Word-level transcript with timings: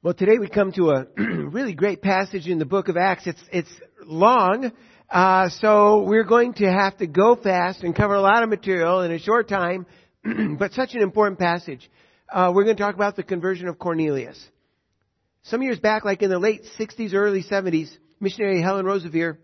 Well, 0.00 0.14
today 0.14 0.38
we 0.38 0.46
come 0.46 0.70
to 0.74 0.90
a 0.90 1.06
really 1.16 1.74
great 1.74 2.00
passage 2.00 2.46
in 2.46 2.60
the 2.60 2.64
book 2.64 2.86
of 2.86 2.96
Acts. 2.96 3.26
It's, 3.26 3.42
it's 3.50 3.70
long, 4.04 4.70
uh, 5.10 5.48
so 5.48 6.04
we're 6.04 6.22
going 6.22 6.54
to 6.54 6.70
have 6.70 6.96
to 6.98 7.08
go 7.08 7.34
fast 7.34 7.82
and 7.82 7.96
cover 7.96 8.14
a 8.14 8.20
lot 8.20 8.44
of 8.44 8.48
material 8.48 9.00
in 9.00 9.10
a 9.10 9.18
short 9.18 9.48
time, 9.48 9.86
but 10.56 10.72
such 10.72 10.94
an 10.94 11.02
important 11.02 11.40
passage. 11.40 11.90
Uh, 12.32 12.52
we're 12.54 12.62
going 12.62 12.76
to 12.76 12.80
talk 12.80 12.94
about 12.94 13.16
the 13.16 13.24
conversion 13.24 13.66
of 13.66 13.80
Cornelius. 13.80 14.40
Some 15.42 15.62
years 15.62 15.80
back, 15.80 16.04
like 16.04 16.22
in 16.22 16.30
the 16.30 16.38
late 16.38 16.62
60s, 16.78 17.12
early 17.12 17.42
70s, 17.42 17.90
missionary 18.20 18.62
Helen 18.62 18.86
Roseveare 18.86 19.38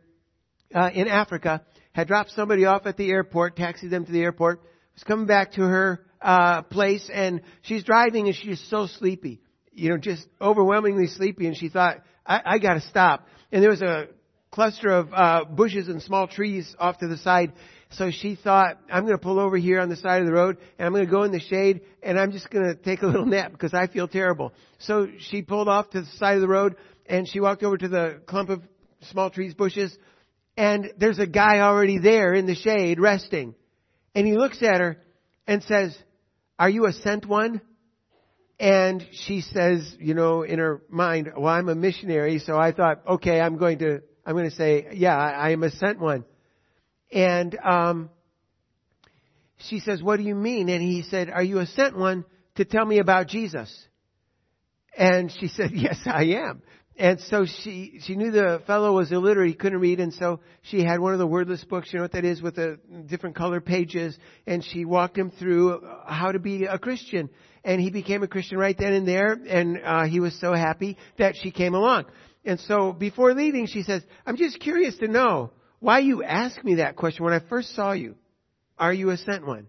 uh, 0.73 0.91
in 0.95 1.09
Africa 1.09 1.65
had 1.95 2.07
dropped 2.07 2.31
somebody 2.31 2.65
off 2.65 2.87
at 2.87 2.97
the 2.97 3.11
airport, 3.11 3.57
taxied 3.57 3.91
them 3.91 4.07
to 4.07 4.13
the 4.13 4.23
airport, 4.23 4.63
was 4.95 5.03
coming 5.03 5.27
back 5.27 5.55
to 5.55 5.63
her 5.63 6.07
uh, 6.23 6.63
place, 6.63 7.11
and 7.13 7.41
she's 7.63 7.83
driving 7.83 8.29
and 8.29 8.37
she's 8.37 8.65
so 8.71 8.87
sleepy 8.87 9.41
you 9.75 9.91
know, 9.91 9.99
just 9.99 10.27
overwhelmingly 10.41 11.07
sleepy, 11.09 11.47
and 11.47 11.57
she 11.57 11.69
thought, 11.69 11.99
I, 12.27 12.41
I 12.45 12.59
got 12.59 12.75
to 12.75 12.81
stop. 12.81 13.27
And 13.53 13.63
there 13.63 13.71
was 13.71 13.83
a 13.83 14.07
cluster 14.51 14.89
of 14.89 15.13
uh, 15.13 15.45
bushes 15.45 15.89
and 15.89 16.03
small 16.03 16.29
trees 16.29 16.75
off 16.79 16.99
to 16.99 17.09
the 17.09 17.17
side. 17.19 17.53
So 17.91 18.11
she 18.11 18.37
thought, 18.37 18.79
I'm 18.91 19.05
going 19.05 19.17
to 19.17 19.23
pull 19.23 19.39
over 19.39 19.57
here 19.57 19.81
on 19.81 19.89
the 19.89 19.97
side 19.97 20.21
of 20.21 20.27
the 20.27 20.33
road, 20.33 20.59
and 20.79 20.87
I'm 20.87 20.93
going 20.93 21.05
to 21.05 21.11
go 21.11 21.23
in 21.25 21.33
the 21.33 21.41
shade, 21.41 21.83
and 22.03 22.19
I'm 22.19 22.33
just 22.33 22.51
going 22.51 22.65
to 22.65 22.75
take 22.75 23.03
a 23.03 23.07
little 23.09 23.27
nap 23.27 23.53
because 23.53 23.75
I 23.75 23.87
feel 23.87 24.09
terrible. 24.09 24.53
So 24.79 25.09
she 25.19 25.43
pulled 25.43 25.69
off 25.69 25.91
to 25.91 26.03
the 26.03 26.07
side 26.19 26.37
of 26.37 26.41
the 26.41 26.49
road, 26.49 26.77
and 27.07 27.29
she 27.29 27.41
walked 27.41 27.63
over 27.63 27.77
to 27.77 27.89
the 27.89 28.21
clump 28.27 28.51
of 28.51 28.63
small 29.11 29.31
trees, 29.31 29.55
bushes, 29.55 29.97
and 30.57 30.93
there's 30.99 31.19
a 31.19 31.27
guy 31.27 31.61
already 31.61 31.99
there 31.99 32.33
in 32.33 32.47
the 32.47 32.55
shade 32.55 33.01
resting. 33.01 33.55
And 34.15 34.27
he 34.27 34.35
looks 34.35 34.63
at 34.63 34.81
her 34.81 34.99
and 35.47 35.63
says, 35.65 35.97
Are 36.59 36.71
you 36.71 36.87
a 36.87 36.93
sent 36.93 37.27
one? 37.27 37.61
And 38.59 39.05
she 39.13 39.41
says, 39.41 39.97
you 39.99 40.15
know, 40.15 40.43
in 40.43 40.59
her 40.59 40.83
mind, 40.89 41.33
well, 41.37 41.53
I'm 41.53 41.69
a 41.69 41.75
missionary, 41.75 42.39
so 42.39 42.57
I 42.57 42.73
thought, 42.73 43.03
okay, 43.07 43.41
I'm 43.41 43.57
going 43.57 43.79
to, 43.79 44.03
I'm 44.25 44.35
going 44.35 44.49
to 44.49 44.55
say, 44.55 44.89
yeah, 44.93 45.17
I, 45.17 45.31
I 45.31 45.51
am 45.51 45.63
a 45.65 45.71
sent 45.71 45.99
one. 45.99 46.25
And, 47.11 47.57
um, 47.59 48.11
she 49.69 49.81
says, 49.81 50.03
what 50.03 50.17
do 50.17 50.23
you 50.23 50.35
mean? 50.35 50.69
And 50.69 50.83
he 50.83 51.03
said, 51.03 51.31
are 51.31 51.43
you 51.43 51.59
a 51.59 51.67
sent 51.67 51.97
one 51.97 52.25
to 52.57 52.65
tell 52.65 52.85
me 52.85 52.99
about 52.99 53.29
Jesus? 53.29 53.73
And 54.97 55.33
she 55.33 55.49
said, 55.49 55.71
yes, 55.75 55.99
I 56.07 56.25
am. 56.25 56.63
And 56.97 57.21
so 57.23 57.45
she, 57.45 57.99
she 58.05 58.15
knew 58.15 58.31
the 58.31 58.63
fellow 58.69 58.93
was 58.93 59.11
illiterate, 59.11 59.49
he 59.49 59.55
couldn't 59.55 59.81
read, 59.81 59.99
and 59.99 60.15
so 60.15 60.39
she 60.63 60.85
had 60.85 61.01
one 61.01 61.13
of 61.13 61.19
the 61.19 61.27
wordless 61.27 61.65
books, 61.65 61.93
you 61.93 61.99
know 61.99 62.05
what 62.05 62.13
that 62.13 62.25
is, 62.25 62.41
with 62.41 62.55
the 62.55 62.79
different 63.07 63.35
color 63.35 63.61
pages, 63.61 64.17
and 64.47 64.63
she 64.65 64.85
walked 64.85 65.19
him 65.19 65.33
through 65.33 65.83
how 66.07 66.31
to 66.31 66.39
be 66.39 66.67
a 66.67 66.79
Christian. 66.79 67.31
And 67.65 67.81
he 67.81 67.91
became 67.91 68.23
a 68.23 68.29
Christian 68.29 68.59
right 68.59 68.77
then 68.77 68.93
and 68.93 69.09
there, 69.09 69.33
and 69.33 69.81
uh, 69.83 70.05
he 70.05 70.21
was 70.21 70.39
so 70.39 70.53
happy 70.53 70.99
that 71.19 71.35
she 71.37 71.51
came 71.51 71.75
along. 71.75 72.05
And 72.45 72.61
so 72.61 72.93
before 72.93 73.33
leaving, 73.33 73.67
she 73.67 73.83
says, 73.83 74.03
I'm 74.27 74.37
just 74.37 74.61
curious 74.61 74.99
to 74.99 75.09
know 75.09 75.51
why 75.81 76.01
you 76.01 76.23
asked 76.23 76.63
me 76.63 76.77
that 76.77 76.97
question 76.97 77.25
when 77.25 77.33
I 77.33 77.41
first 77.49 77.75
saw 77.75 77.93
you. 77.93 78.17
Are 78.79 78.93
you 78.93 79.11
a 79.11 79.17
sent 79.17 79.47
one? 79.47 79.69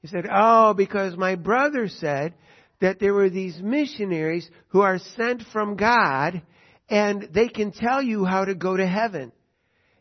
He 0.00 0.08
said, 0.08 0.26
Oh, 0.30 0.74
because 0.74 1.16
my 1.16 1.34
brother 1.34 1.88
said 1.88 2.34
that 2.80 3.00
there 3.00 3.14
were 3.14 3.30
these 3.30 3.58
missionaries 3.60 4.48
who 4.68 4.82
are 4.82 4.98
sent 4.98 5.42
from 5.52 5.76
God 5.76 6.42
and 6.88 7.28
they 7.32 7.48
can 7.48 7.72
tell 7.72 8.02
you 8.02 8.24
how 8.24 8.44
to 8.44 8.54
go 8.54 8.76
to 8.76 8.86
heaven. 8.86 9.32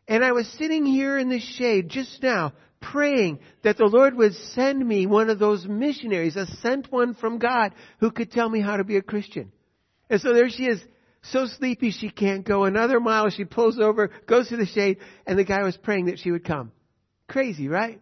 And 0.08 0.24
I 0.24 0.34
was 0.34 0.48
sitting 0.60 0.86
here 0.86 1.18
in 1.18 1.30
the 1.30 1.40
shade 1.40 1.90
just 1.90 2.22
now 2.22 2.54
praying 2.92 3.40
that 3.64 3.78
the 3.78 3.86
Lord 3.86 4.16
would 4.16 4.36
send 4.36 4.86
me 4.86 5.06
one 5.06 5.30
of 5.30 5.40
those 5.40 5.66
missionaries, 5.66 6.36
a 6.36 6.46
sent 6.62 6.92
one 6.92 7.14
from 7.16 7.40
God 7.40 7.74
who 8.00 8.12
could 8.12 8.32
tell 8.32 8.50
me 8.50 8.62
how 8.62 8.78
to 8.78 8.84
be 8.84 8.98
a 8.98 9.02
Christian. 9.02 9.52
And 10.10 10.22
so 10.22 10.34
there 10.34 10.50
she 10.50 10.66
is, 10.66 10.84
so 11.24 11.46
sleepy 11.46 11.92
she 11.92 12.10
can't 12.10 12.46
go 12.46 12.66
another 12.66 13.00
mile. 13.00 13.30
She 13.30 13.46
pulls 13.46 13.80
over, 13.80 14.12
goes 14.28 14.50
to 14.50 14.58
the 14.58 14.66
shade, 14.66 14.98
and 15.26 15.40
the 15.40 15.46
guy 15.46 15.64
was 15.64 15.78
praying 15.78 16.06
that 16.06 16.20
she 16.20 16.32
would 16.32 16.44
come. 16.44 16.72
Crazy, 17.28 17.68
right? 17.68 18.02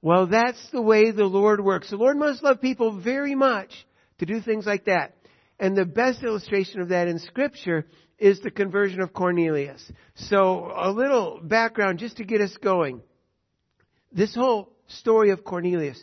Well, 0.00 0.26
that's 0.26 0.70
the 0.70 0.82
way 0.82 1.10
the 1.10 1.26
Lord 1.26 1.62
works. 1.62 1.90
The 1.90 1.96
Lord 1.96 2.16
must 2.16 2.42
love 2.42 2.60
people 2.60 2.98
very 2.98 3.34
much 3.34 3.70
to 4.18 4.26
do 4.26 4.40
things 4.40 4.66
like 4.66 4.86
that. 4.86 5.14
And 5.60 5.76
the 5.76 5.84
best 5.84 6.22
illustration 6.22 6.80
of 6.80 6.88
that 6.88 7.06
in 7.06 7.18
scripture 7.20 7.86
is 8.18 8.40
the 8.40 8.50
conversion 8.50 9.00
of 9.00 9.12
Cornelius. 9.12 9.92
So 10.14 10.72
a 10.74 10.90
little 10.90 11.40
background 11.42 11.98
just 11.98 12.16
to 12.16 12.24
get 12.24 12.40
us 12.40 12.56
going. 12.56 13.02
This 14.14 14.34
whole 14.34 14.68
story 14.88 15.30
of 15.30 15.42
Cornelius 15.42 16.02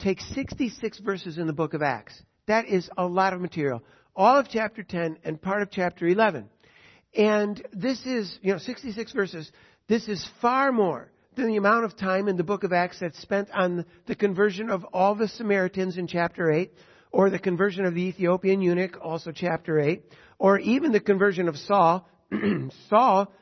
takes 0.00 0.28
66 0.34 0.98
verses 0.98 1.38
in 1.38 1.46
the 1.46 1.52
book 1.52 1.72
of 1.72 1.82
Acts. 1.82 2.20
That 2.46 2.66
is 2.66 2.90
a 2.96 3.06
lot 3.06 3.32
of 3.32 3.40
material. 3.40 3.82
All 4.16 4.38
of 4.38 4.48
chapter 4.48 4.82
10 4.82 5.18
and 5.24 5.40
part 5.40 5.62
of 5.62 5.70
chapter 5.70 6.06
11. 6.06 6.48
And 7.16 7.64
this 7.72 8.04
is, 8.04 8.38
you 8.42 8.52
know, 8.52 8.58
66 8.58 9.12
verses. 9.12 9.50
This 9.88 10.08
is 10.08 10.26
far 10.40 10.72
more 10.72 11.12
than 11.36 11.46
the 11.46 11.56
amount 11.56 11.84
of 11.84 11.96
time 11.96 12.26
in 12.26 12.36
the 12.36 12.42
book 12.42 12.64
of 12.64 12.72
Acts 12.72 12.98
that's 13.00 13.20
spent 13.20 13.50
on 13.52 13.84
the 14.06 14.16
conversion 14.16 14.68
of 14.68 14.84
all 14.92 15.14
the 15.14 15.28
Samaritans 15.28 15.96
in 15.96 16.08
chapter 16.08 16.50
8, 16.50 16.72
or 17.12 17.30
the 17.30 17.38
conversion 17.38 17.84
of 17.84 17.94
the 17.94 18.02
Ethiopian 18.02 18.60
eunuch, 18.60 18.98
also 19.00 19.30
chapter 19.30 19.78
8, 19.78 20.02
or 20.38 20.58
even 20.58 20.90
the 20.90 21.00
conversion 21.00 21.48
of 21.48 21.56
Saul. 21.56 22.08
Saul 22.88 23.32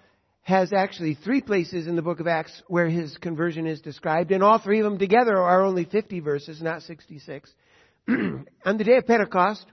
has 0.43 0.73
actually 0.73 1.15
three 1.15 1.41
places 1.41 1.87
in 1.87 1.95
the 1.95 2.03
book 2.03 2.19
of 2.19 2.27
Acts 2.27 2.63
where 2.67 2.89
his 2.89 3.17
conversion 3.19 3.67
is 3.67 3.81
described, 3.81 4.33
and 4.33 4.43
all 4.43 4.59
three 4.59 4.81
of 4.81 4.85
them 4.85 4.99
together 4.99 5.37
are 5.37 5.63
only 5.63 5.85
50 5.85 6.21
verses, 6.21 6.61
not 6.61 6.83
66. 6.83 7.51
On 8.09 8.45
the 8.65 8.85
day 8.85 8.97
of 8.97 9.07
Pentecost, 9.07 9.65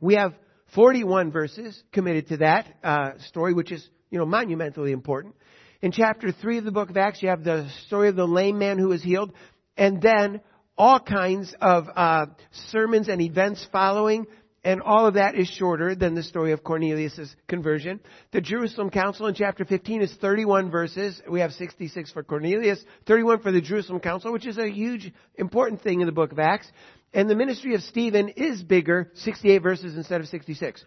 we 0.00 0.14
have 0.14 0.34
41 0.74 1.32
verses 1.32 1.82
committed 1.92 2.28
to 2.28 2.36
that 2.38 2.66
uh, 2.84 3.10
story, 3.26 3.52
which 3.54 3.72
is, 3.72 3.88
you 4.10 4.18
know, 4.18 4.26
monumentally 4.26 4.92
important. 4.92 5.34
In 5.82 5.90
chapter 5.90 6.30
3 6.30 6.58
of 6.58 6.64
the 6.64 6.70
book 6.70 6.90
of 6.90 6.96
Acts, 6.96 7.22
you 7.22 7.30
have 7.30 7.42
the 7.42 7.68
story 7.86 8.08
of 8.08 8.16
the 8.16 8.26
lame 8.26 8.58
man 8.58 8.78
who 8.78 8.88
was 8.88 9.02
healed, 9.02 9.32
and 9.76 10.00
then 10.00 10.40
all 10.76 11.00
kinds 11.00 11.52
of 11.60 11.86
uh, 11.94 12.26
sermons 12.70 13.08
and 13.08 13.20
events 13.20 13.66
following, 13.72 14.26
and 14.64 14.82
all 14.82 15.06
of 15.06 15.14
that 15.14 15.36
is 15.36 15.48
shorter 15.48 15.94
than 15.94 16.14
the 16.14 16.22
story 16.22 16.52
of 16.52 16.64
Cornelius' 16.64 17.34
conversion. 17.46 18.00
The 18.32 18.40
Jerusalem 18.40 18.90
Council 18.90 19.26
in 19.26 19.34
chapter 19.34 19.64
15 19.64 20.02
is 20.02 20.12
31 20.14 20.70
verses. 20.70 21.20
We 21.30 21.40
have 21.40 21.52
66 21.52 22.10
for 22.10 22.24
Cornelius, 22.24 22.82
31 23.06 23.40
for 23.40 23.52
the 23.52 23.60
Jerusalem 23.60 24.00
Council, 24.00 24.32
which 24.32 24.46
is 24.46 24.58
a 24.58 24.68
huge, 24.68 25.12
important 25.36 25.82
thing 25.82 26.00
in 26.00 26.06
the 26.06 26.12
book 26.12 26.32
of 26.32 26.38
Acts. 26.38 26.70
And 27.14 27.30
the 27.30 27.36
ministry 27.36 27.74
of 27.74 27.82
Stephen 27.82 28.30
is 28.30 28.62
bigger, 28.62 29.10
68 29.14 29.58
verses 29.62 29.96
instead 29.96 30.20
of 30.20 30.26
66. 30.26 30.84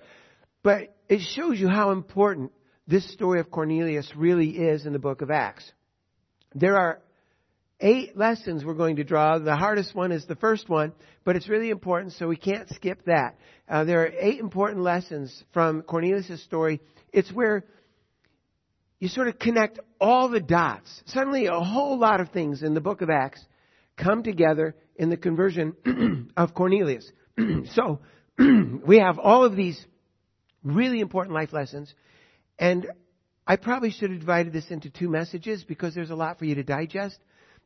But 0.63 0.95
it 1.07 1.21
shows 1.21 1.59
you 1.59 1.67
how 1.67 1.91
important 1.91 2.51
this 2.87 3.11
story 3.13 3.39
of 3.39 3.49
Cornelius 3.49 4.11
really 4.15 4.49
is 4.49 4.85
in 4.85 4.93
the 4.93 4.99
book 4.99 5.21
of 5.21 5.31
Acts. 5.31 5.71
There 6.53 6.77
are 6.77 7.01
eight 7.81 8.15
lessons 8.15 8.63
we're 8.63 8.75
going 8.75 8.97
to 8.97 9.03
draw. 9.03 9.39
The 9.39 9.55
hardest 9.55 9.93
one 9.93 10.11
is 10.11 10.25
the 10.25 10.35
first 10.35 10.69
one, 10.69 10.93
but 11.25 11.35
it's 11.35 11.49
really 11.49 11.69
important, 11.69 12.13
so 12.13 12.27
we 12.27 12.37
can't 12.37 12.69
skip 12.69 13.05
that. 13.05 13.37
Uh, 13.67 13.83
there 13.83 14.03
are 14.03 14.11
eight 14.19 14.39
important 14.39 14.81
lessons 14.81 15.43
from 15.53 15.81
Cornelius' 15.81 16.43
story. 16.43 16.79
It's 17.11 17.31
where 17.31 17.65
you 18.99 19.07
sort 19.07 19.27
of 19.27 19.39
connect 19.39 19.79
all 19.99 20.29
the 20.29 20.39
dots. 20.39 21.01
Suddenly, 21.07 21.47
a 21.47 21.59
whole 21.59 21.97
lot 21.97 22.21
of 22.21 22.29
things 22.29 22.63
in 22.63 22.73
the 22.73 22.81
book 22.81 23.01
of 23.01 23.09
Acts 23.09 23.43
come 23.97 24.23
together 24.23 24.75
in 24.95 25.09
the 25.09 25.17
conversion 25.17 26.31
of 26.37 26.53
Cornelius. 26.53 27.11
so, 27.73 27.99
we 28.37 28.99
have 28.99 29.17
all 29.17 29.43
of 29.43 29.55
these 29.55 29.83
really 30.63 30.99
important 30.99 31.33
life 31.33 31.51
lessons, 31.51 31.93
and 32.59 32.87
I 33.47 33.55
probably 33.55 33.89
should 33.91 34.11
have 34.11 34.19
divided 34.19 34.53
this 34.53 34.69
into 34.69 34.89
two 34.89 35.09
messages 35.09 35.63
because 35.63 35.95
there's 35.95 36.11
a 36.11 36.15
lot 36.15 36.37
for 36.37 36.45
you 36.45 36.55
to 36.55 36.63
digest. 36.63 37.17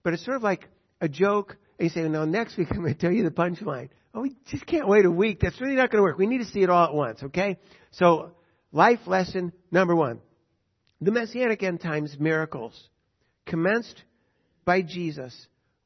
But 0.06 0.14
it's 0.14 0.24
sort 0.24 0.38
of 0.38 0.44
like 0.44 0.70
a 1.02 1.10
joke. 1.10 1.58
And 1.80 1.90
you 1.90 1.90
say, 1.90 2.08
no, 2.08 2.26
next 2.26 2.58
week 2.58 2.68
I'm 2.70 2.82
going 2.82 2.94
to 2.94 3.00
tell 3.00 3.12
you 3.12 3.24
the 3.24 3.32
punchline. 3.32 3.90
Oh, 4.14 4.22
we 4.22 4.36
just 4.46 4.66
can't 4.68 4.88
wait 4.88 5.04
a 5.04 5.12
week. 5.12 5.40
That's 5.42 5.60
really 5.60 5.76
not 5.76 5.90
going 5.90 5.98
to 6.00 6.04
work. 6.04 6.20
We 6.20 6.28
need 6.28 6.38
to 6.38 6.46
see 6.46 6.62
it 6.62 6.70
all 6.70 6.86
at 6.86 6.94
once, 6.94 7.24
okay? 7.24 7.58
So, 7.90 8.32
life 8.72 9.00
lesson 9.08 9.52
number 9.72 9.96
one. 9.96 10.22
The 11.02 11.12
Messianic 11.12 11.64
end 11.64 11.82
times 11.82 12.16
miracles 12.20 12.80
commenced 13.48 14.04
by 14.64 14.84
Jesus 14.84 15.36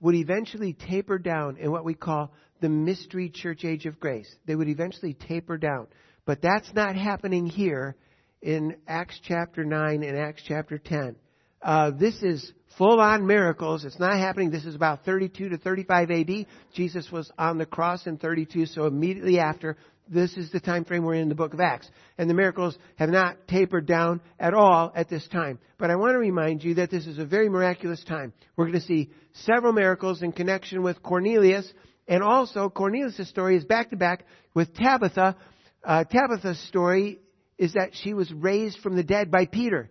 would 0.01 0.15
eventually 0.15 0.73
taper 0.73 1.17
down 1.17 1.55
in 1.55 1.71
what 1.71 1.85
we 1.85 1.93
call 1.93 2.33
the 2.59 2.69
mystery 2.69 3.29
church 3.29 3.63
age 3.63 3.85
of 3.85 4.01
grace. 4.01 4.29
They 4.45 4.55
would 4.55 4.67
eventually 4.67 5.13
taper 5.13 5.57
down. 5.57 5.87
But 6.25 6.41
that's 6.41 6.71
not 6.73 6.97
happening 6.97 7.45
here 7.45 7.95
in 8.41 8.75
Acts 8.85 9.17
chapter 9.23 9.63
9 9.63 10.03
and 10.03 10.19
Acts 10.19 10.43
chapter 10.45 10.77
10. 10.77 11.15
Uh, 11.61 11.91
this 11.91 12.21
is 12.21 12.51
full 12.77 12.99
on 12.99 13.27
miracles. 13.27 13.83
It's 13.83 13.99
not 13.99 14.17
happening. 14.17 14.51
This 14.51 14.65
is 14.65 14.75
about 14.75 15.03
32 15.05 15.49
to 15.49 15.57
35 15.57 16.11
AD. 16.11 16.45
Jesus 16.73 17.11
was 17.11 17.31
on 17.37 17.57
the 17.57 17.65
cross 17.65 18.07
in 18.07 18.17
32, 18.17 18.67
so 18.67 18.85
immediately 18.85 19.39
after, 19.39 19.77
this 20.07 20.37
is 20.37 20.51
the 20.51 20.59
time 20.59 20.85
frame 20.85 21.03
we're 21.03 21.15
in 21.15 21.29
the 21.29 21.35
book 21.35 21.53
of 21.53 21.59
Acts. 21.59 21.89
And 22.17 22.29
the 22.29 22.33
miracles 22.33 22.77
have 22.95 23.09
not 23.09 23.47
tapered 23.47 23.85
down 23.85 24.21
at 24.39 24.53
all 24.53 24.91
at 24.95 25.09
this 25.09 25.27
time. 25.27 25.59
But 25.77 25.91
I 25.91 25.97
want 25.97 26.13
to 26.13 26.19
remind 26.19 26.63
you 26.63 26.75
that 26.75 26.89
this 26.89 27.05
is 27.05 27.19
a 27.19 27.25
very 27.25 27.49
miraculous 27.49 28.03
time. 28.03 28.33
We're 28.55 28.67
going 28.67 28.79
to 28.79 28.85
see 28.85 29.11
several 29.33 29.73
miracles 29.73 30.21
in 30.21 30.31
connection 30.31 30.81
with 30.81 31.03
Cornelius, 31.03 31.71
and 32.07 32.23
also 32.23 32.69
Cornelius' 32.69 33.29
story 33.29 33.57
is 33.57 33.65
back 33.65 33.89
to 33.89 33.97
back 33.97 34.25
with 34.53 34.73
Tabitha, 34.73 35.35
uh, 35.83 36.03
Tabitha's 36.05 36.59
story 36.67 37.19
is 37.57 37.73
that 37.73 37.91
she 37.93 38.13
was 38.13 38.31
raised 38.31 38.79
from 38.79 38.95
the 38.95 39.03
dead 39.03 39.29
by 39.29 39.45
Peter. 39.45 39.89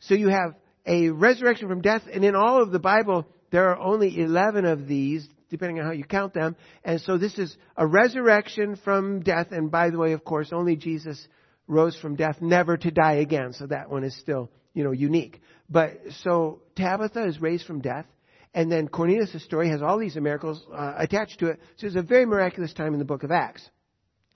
So 0.00 0.14
you 0.14 0.28
have 0.28 0.54
a 0.86 1.10
resurrection 1.10 1.68
from 1.68 1.80
death, 1.80 2.02
and 2.12 2.24
in 2.24 2.34
all 2.34 2.62
of 2.62 2.70
the 2.70 2.78
Bible, 2.78 3.26
there 3.50 3.70
are 3.70 3.78
only 3.78 4.20
11 4.20 4.64
of 4.64 4.86
these, 4.86 5.28
depending 5.50 5.78
on 5.78 5.86
how 5.86 5.92
you 5.92 6.04
count 6.04 6.34
them. 6.34 6.56
And 6.84 7.00
so 7.00 7.18
this 7.18 7.38
is 7.38 7.56
a 7.76 7.86
resurrection 7.86 8.76
from 8.76 9.20
death, 9.20 9.48
and 9.50 9.70
by 9.70 9.90
the 9.90 9.98
way, 9.98 10.12
of 10.12 10.24
course, 10.24 10.50
only 10.52 10.76
Jesus 10.76 11.28
rose 11.66 11.96
from 11.96 12.16
death, 12.16 12.40
never 12.40 12.76
to 12.76 12.90
die 12.90 13.14
again. 13.14 13.52
So 13.52 13.66
that 13.66 13.90
one 13.90 14.04
is 14.04 14.16
still, 14.18 14.50
you 14.74 14.84
know, 14.84 14.92
unique. 14.92 15.40
But 15.68 15.98
so 16.22 16.60
Tabitha 16.76 17.26
is 17.26 17.40
raised 17.40 17.66
from 17.66 17.80
death. 17.80 18.06
And 18.54 18.70
then 18.70 18.88
Cornelius' 18.88 19.42
story 19.44 19.70
has 19.70 19.80
all 19.80 19.98
these 19.98 20.14
miracles 20.16 20.62
uh, 20.72 20.94
attached 20.98 21.38
to 21.38 21.46
it. 21.46 21.60
So 21.76 21.86
it's 21.86 21.96
a 21.96 22.02
very 22.02 22.26
miraculous 22.26 22.74
time 22.74 22.92
in 22.92 22.98
the 22.98 23.04
book 23.04 23.22
of 23.22 23.30
Acts. 23.30 23.66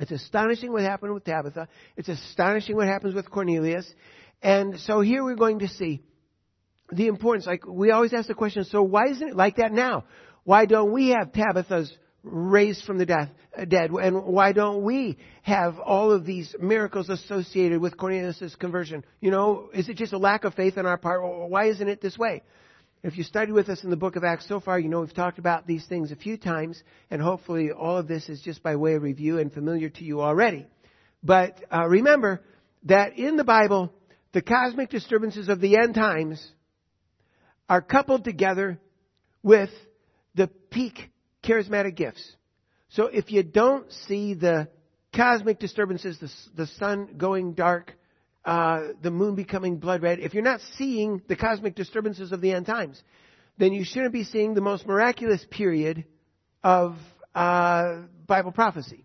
It's 0.01 0.11
astonishing 0.11 0.73
what 0.73 0.83
happened 0.83 1.13
with 1.13 1.25
Tabitha. 1.25 1.69
It's 1.97 2.09
astonishing 2.09 2.77
what 2.77 2.87
happens 2.87 3.15
with 3.15 3.31
Cornelius. 3.31 3.87
And 4.43 4.81
so 4.81 5.01
here 5.01 5.23
we're 5.23 5.35
going 5.35 5.61
to 5.61 5.69
see 5.69 6.03
the 6.91 7.07
importance. 7.09 7.47
Like 7.47 7.67
we 7.67 7.91
always 7.91 8.13
ask 8.13 8.29
the 8.29 8.35
question, 8.35 8.65
so 8.65 8.83
why 8.83 9.09
isn't 9.09 9.29
it 9.29 9.37
like 9.37 9.57
that 9.57 9.73
now? 9.73 10.05
Why 10.45 10.67
don't 10.67 10.93
we 10.93 11.09
have 11.09 11.33
Tabitha's 11.33 11.93
raised 12.23 12.85
from 12.85 12.99
the 12.99 13.07
death, 13.07 13.31
uh, 13.57 13.65
dead? 13.65 13.91
And 13.91 14.25
why 14.25 14.53
don't 14.53 14.83
we 14.83 15.19
have 15.43 15.79
all 15.79 16.13
of 16.13 16.25
these 16.25 16.55
miracles 16.61 17.09
associated 17.09 17.81
with 17.81 17.97
Cornelius' 17.97 18.55
conversion? 18.57 19.05
You 19.21 19.31
know, 19.31 19.71
is 19.75 19.89
it 19.89 19.97
just 19.97 20.13
a 20.13 20.19
lack 20.19 20.45
of 20.45 20.55
faith 20.55 20.79
on 20.79 20.87
our 20.87 20.99
part? 20.99 21.21
Or 21.21 21.49
why 21.49 21.67
isn't 21.67 21.89
it 21.89 22.01
this 22.01 22.17
way? 22.17 22.43
If 23.03 23.17
you 23.19 23.25
studied 23.25 23.53
with 23.53 23.69
us 23.69 23.85
in 23.85 23.91
the 23.91 23.97
book 23.97 24.17
of 24.17 24.25
Acts 24.25 24.49
so 24.49 24.59
far, 24.59 24.81
you 24.81 24.89
know 24.89 25.01
we've 25.01 25.15
talked 25.15 25.39
about 25.39 25.67
these 25.67 25.85
things 25.87 26.11
a 26.11 26.17
few 26.17 26.37
times, 26.37 26.83
and 27.11 27.23
hopefully 27.23 27.71
all 27.71 27.99
of 27.99 28.09
this 28.09 28.29
is 28.29 28.41
just 28.41 28.63
by 28.63 28.77
way 28.77 28.95
of 28.95 29.03
review 29.03 29.39
and 29.39 29.53
familiar 29.53 29.89
to 29.89 30.05
you 30.05 30.21
already. 30.21 30.67
But 31.23 31.57
uh, 31.73 31.87
remember 31.87 32.43
that 32.85 33.19
in 33.19 33.37
the 33.37 33.45
Bible, 33.45 33.93
the 34.33 34.43
cosmic 34.43 34.91
disturbances 34.91 35.49
of 35.49 35.61
the 35.61 35.77
end 35.77 35.95
times 35.95 36.45
are 37.69 37.83
coupled 37.83 38.25
together 38.25 38.81
with 39.43 39.71
the 40.35 40.49
peak 40.71 41.11
charismatic 41.45 41.97
gifts. 41.97 42.37
So 42.89 43.07
if 43.07 43.33
you 43.33 43.43
don't 43.43 43.91
see 43.93 44.35
the 44.35 44.69
cosmic 45.15 45.59
disturbances, 45.59 46.19
the, 46.19 46.31
the 46.55 46.67
sun 46.67 47.15
going 47.17 47.55
dark, 47.55 47.93
uh, 48.45 48.89
the 49.03 49.11
moon 49.11 49.35
becoming 49.35 49.79
blood 49.79 50.03
red, 50.03 50.21
if 50.21 50.35
you're 50.35 50.43
not 50.43 50.61
seeing 50.77 51.23
the 51.29 51.37
cosmic 51.37 51.75
disturbances 51.75 52.33
of 52.33 52.41
the 52.41 52.53
end 52.53 52.67
times, 52.67 53.03
then 53.59 53.73
you 53.73 53.85
shouldn't 53.85 54.13
be 54.13 54.25
seeing 54.25 54.55
the 54.55 54.61
most 54.61 54.87
miraculous 54.87 55.45
period 55.51 56.05
of 56.63 56.97
uh, 57.35 58.03
Bible 58.27 58.53
prophecy. 58.53 59.05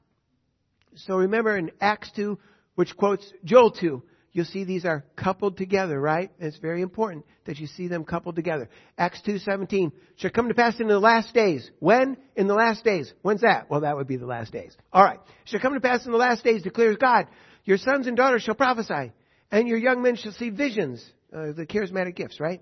So 0.96 1.18
remember 1.18 1.58
in 1.58 1.72
Acts 1.80 2.12
2, 2.16 2.38
which 2.76 2.96
quotes 2.98 3.32
Joel 3.44 3.72
2, 3.72 4.04
you'll 4.32 4.46
see 4.46 4.64
these 4.64 4.86
are 4.86 5.04
coupled 5.16 5.58
together, 5.58 6.00
right? 6.00 6.32
it's 6.40 6.58
very 6.58 6.82
important 6.82 7.26
that 7.46 7.60
you 7.60 7.68
see 7.68 7.88
them 7.88 8.04
coupled 8.04 8.36
together. 8.36 8.70
Acts 8.98 9.22
2:17 9.22 9.92
shall 10.16 10.32
come 10.32 10.48
to 10.48 10.54
pass 10.54 10.80
in 10.80 10.88
the 10.88 11.00
last 11.00 11.34
days. 11.34 11.70
When? 11.80 12.18
In 12.36 12.48
the 12.48 12.54
last 12.54 12.84
days. 12.84 13.14
When's 13.22 13.42
that? 13.42 13.70
Well, 13.70 13.82
that 13.82 13.96
would 13.96 14.08
be 14.08 14.18
the 14.18 14.26
last 14.26 14.52
days. 14.52 14.76
All 14.92 15.04
right. 15.04 15.20
Shall 15.46 15.60
come 15.60 15.74
to 15.74 15.82
pass 15.82 16.06
in 16.06 16.12
the 16.12 16.18
last 16.18 16.44
days, 16.44 16.64
declares 16.64 16.98
God. 16.98 17.28
Your 17.64 17.78
sons 17.78 18.08
and 18.08 18.18
daughters 18.18 18.44
shall 18.44 18.56
prophesy, 18.56 19.12
and 19.52 19.68
your 19.68 19.78
young 19.78 20.02
men 20.02 20.16
shall 20.16 20.32
see 20.34 20.50
visions. 20.50 21.04
Uh, 21.34 21.54
the 21.54 21.66
charismatic 21.66 22.16
gifts, 22.16 22.42
right? 22.42 22.62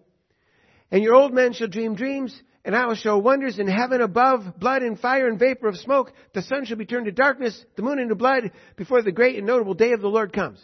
And 0.91 1.03
your 1.03 1.15
old 1.15 1.33
men 1.33 1.53
shall 1.53 1.67
dream 1.67 1.95
dreams, 1.95 2.39
and 2.63 2.75
I 2.75 2.85
will 2.85 2.95
show 2.95 3.17
wonders 3.17 3.57
in 3.57 3.67
heaven 3.67 4.01
above, 4.01 4.59
blood 4.59 4.83
and 4.83 4.99
fire 4.99 5.27
and 5.27 5.39
vapor 5.39 5.67
of 5.67 5.77
smoke. 5.77 6.11
The 6.33 6.43
sun 6.43 6.65
shall 6.65 6.77
be 6.77 6.85
turned 6.85 7.05
to 7.05 7.11
darkness, 7.11 7.65
the 7.75 7.81
moon 7.81 7.99
into 7.99 8.15
blood, 8.15 8.51
before 8.75 9.01
the 9.01 9.11
great 9.11 9.37
and 9.37 9.47
notable 9.47 9.73
day 9.73 9.93
of 9.93 10.01
the 10.01 10.07
Lord 10.07 10.33
comes. 10.33 10.63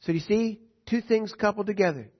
So 0.00 0.12
you 0.12 0.20
see? 0.20 0.60
Two 0.86 1.00
things 1.00 1.32
coupled 1.32 1.66
together. 1.66 2.10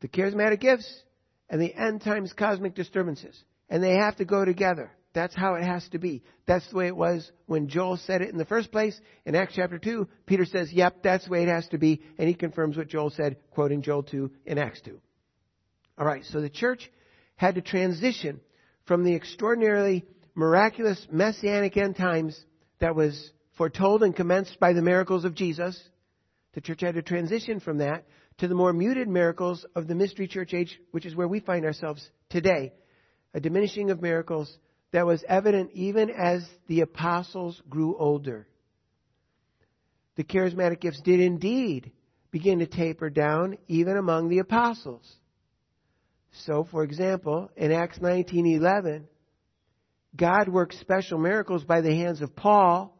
The 0.00 0.08
charismatic 0.08 0.60
gifts 0.60 1.02
and 1.48 1.60
the 1.60 1.74
end 1.74 2.02
times 2.02 2.32
cosmic 2.32 2.74
disturbances. 2.74 3.42
And 3.68 3.82
they 3.82 3.94
have 3.94 4.16
to 4.16 4.24
go 4.24 4.44
together. 4.44 4.92
That's 5.14 5.34
how 5.34 5.54
it 5.54 5.62
has 5.62 5.88
to 5.90 5.98
be. 5.98 6.22
That's 6.46 6.68
the 6.68 6.76
way 6.76 6.88
it 6.88 6.96
was 6.96 7.30
when 7.46 7.68
Joel 7.68 7.96
said 7.96 8.20
it 8.20 8.30
in 8.30 8.36
the 8.36 8.44
first 8.44 8.72
place. 8.72 9.00
In 9.24 9.34
Acts 9.34 9.54
chapter 9.54 9.78
2, 9.78 10.08
Peter 10.26 10.44
says, 10.44 10.72
yep, 10.72 11.02
that's 11.02 11.24
the 11.24 11.30
way 11.30 11.42
it 11.42 11.48
has 11.48 11.68
to 11.68 11.78
be. 11.78 12.02
And 12.18 12.28
he 12.28 12.34
confirms 12.34 12.76
what 12.76 12.88
Joel 12.88 13.10
said, 13.10 13.36
quoting 13.50 13.82
Joel 13.82 14.02
2 14.02 14.30
in 14.44 14.58
Acts 14.58 14.80
2. 14.82 15.00
Alright, 15.98 16.24
so 16.24 16.40
the 16.40 16.50
church 16.50 16.90
had 17.36 17.54
to 17.54 17.62
transition 17.62 18.40
from 18.86 19.04
the 19.04 19.14
extraordinarily 19.14 20.04
miraculous 20.34 21.06
messianic 21.10 21.76
end 21.76 21.96
times 21.96 22.38
that 22.80 22.96
was 22.96 23.30
foretold 23.56 24.02
and 24.02 24.16
commenced 24.16 24.58
by 24.58 24.72
the 24.72 24.82
miracles 24.82 25.24
of 25.24 25.36
Jesus 25.36 25.80
the 26.54 26.60
church 26.60 26.80
had 26.80 26.94
to 26.94 27.02
transition 27.02 27.60
from 27.60 27.78
that 27.78 28.04
to 28.38 28.48
the 28.48 28.54
more 28.54 28.72
muted 28.72 29.08
miracles 29.08 29.64
of 29.74 29.86
the 29.86 29.94
mystery 29.94 30.28
church 30.28 30.54
age, 30.54 30.78
which 30.92 31.06
is 31.06 31.14
where 31.14 31.28
we 31.28 31.40
find 31.40 31.64
ourselves 31.64 32.08
today. 32.30 32.72
A 33.34 33.40
diminishing 33.40 33.90
of 33.90 34.00
miracles 34.00 34.56
that 34.92 35.06
was 35.06 35.24
evident 35.28 35.70
even 35.72 36.10
as 36.10 36.44
the 36.68 36.80
apostles 36.80 37.60
grew 37.68 37.96
older. 37.96 38.46
The 40.16 40.24
charismatic 40.24 40.80
gifts 40.80 41.00
did 41.00 41.18
indeed 41.18 41.90
begin 42.30 42.60
to 42.60 42.66
taper 42.66 43.10
down 43.10 43.58
even 43.66 43.96
among 43.96 44.28
the 44.28 44.38
apostles. 44.38 45.04
So, 46.44 46.66
for 46.70 46.84
example, 46.84 47.50
in 47.56 47.72
Acts 47.72 47.98
19:11, 47.98 49.06
God 50.16 50.48
worked 50.48 50.74
special 50.74 51.18
miracles 51.18 51.64
by 51.64 51.80
the 51.80 51.94
hands 51.94 52.20
of 52.22 52.36
Paul 52.36 52.93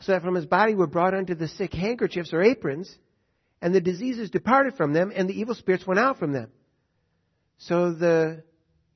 so 0.00 0.12
that 0.12 0.22
from 0.22 0.34
his 0.34 0.46
body 0.46 0.74
were 0.74 0.86
brought 0.86 1.14
unto 1.14 1.34
the 1.34 1.48
sick 1.48 1.72
handkerchiefs 1.72 2.32
or 2.32 2.42
aprons, 2.42 2.92
and 3.62 3.74
the 3.74 3.80
diseases 3.80 4.30
departed 4.30 4.74
from 4.74 4.92
them, 4.92 5.12
and 5.14 5.28
the 5.28 5.38
evil 5.38 5.54
spirits 5.54 5.86
went 5.86 6.00
out 6.00 6.18
from 6.18 6.32
them. 6.32 6.50
So 7.58 7.92
the 7.92 8.42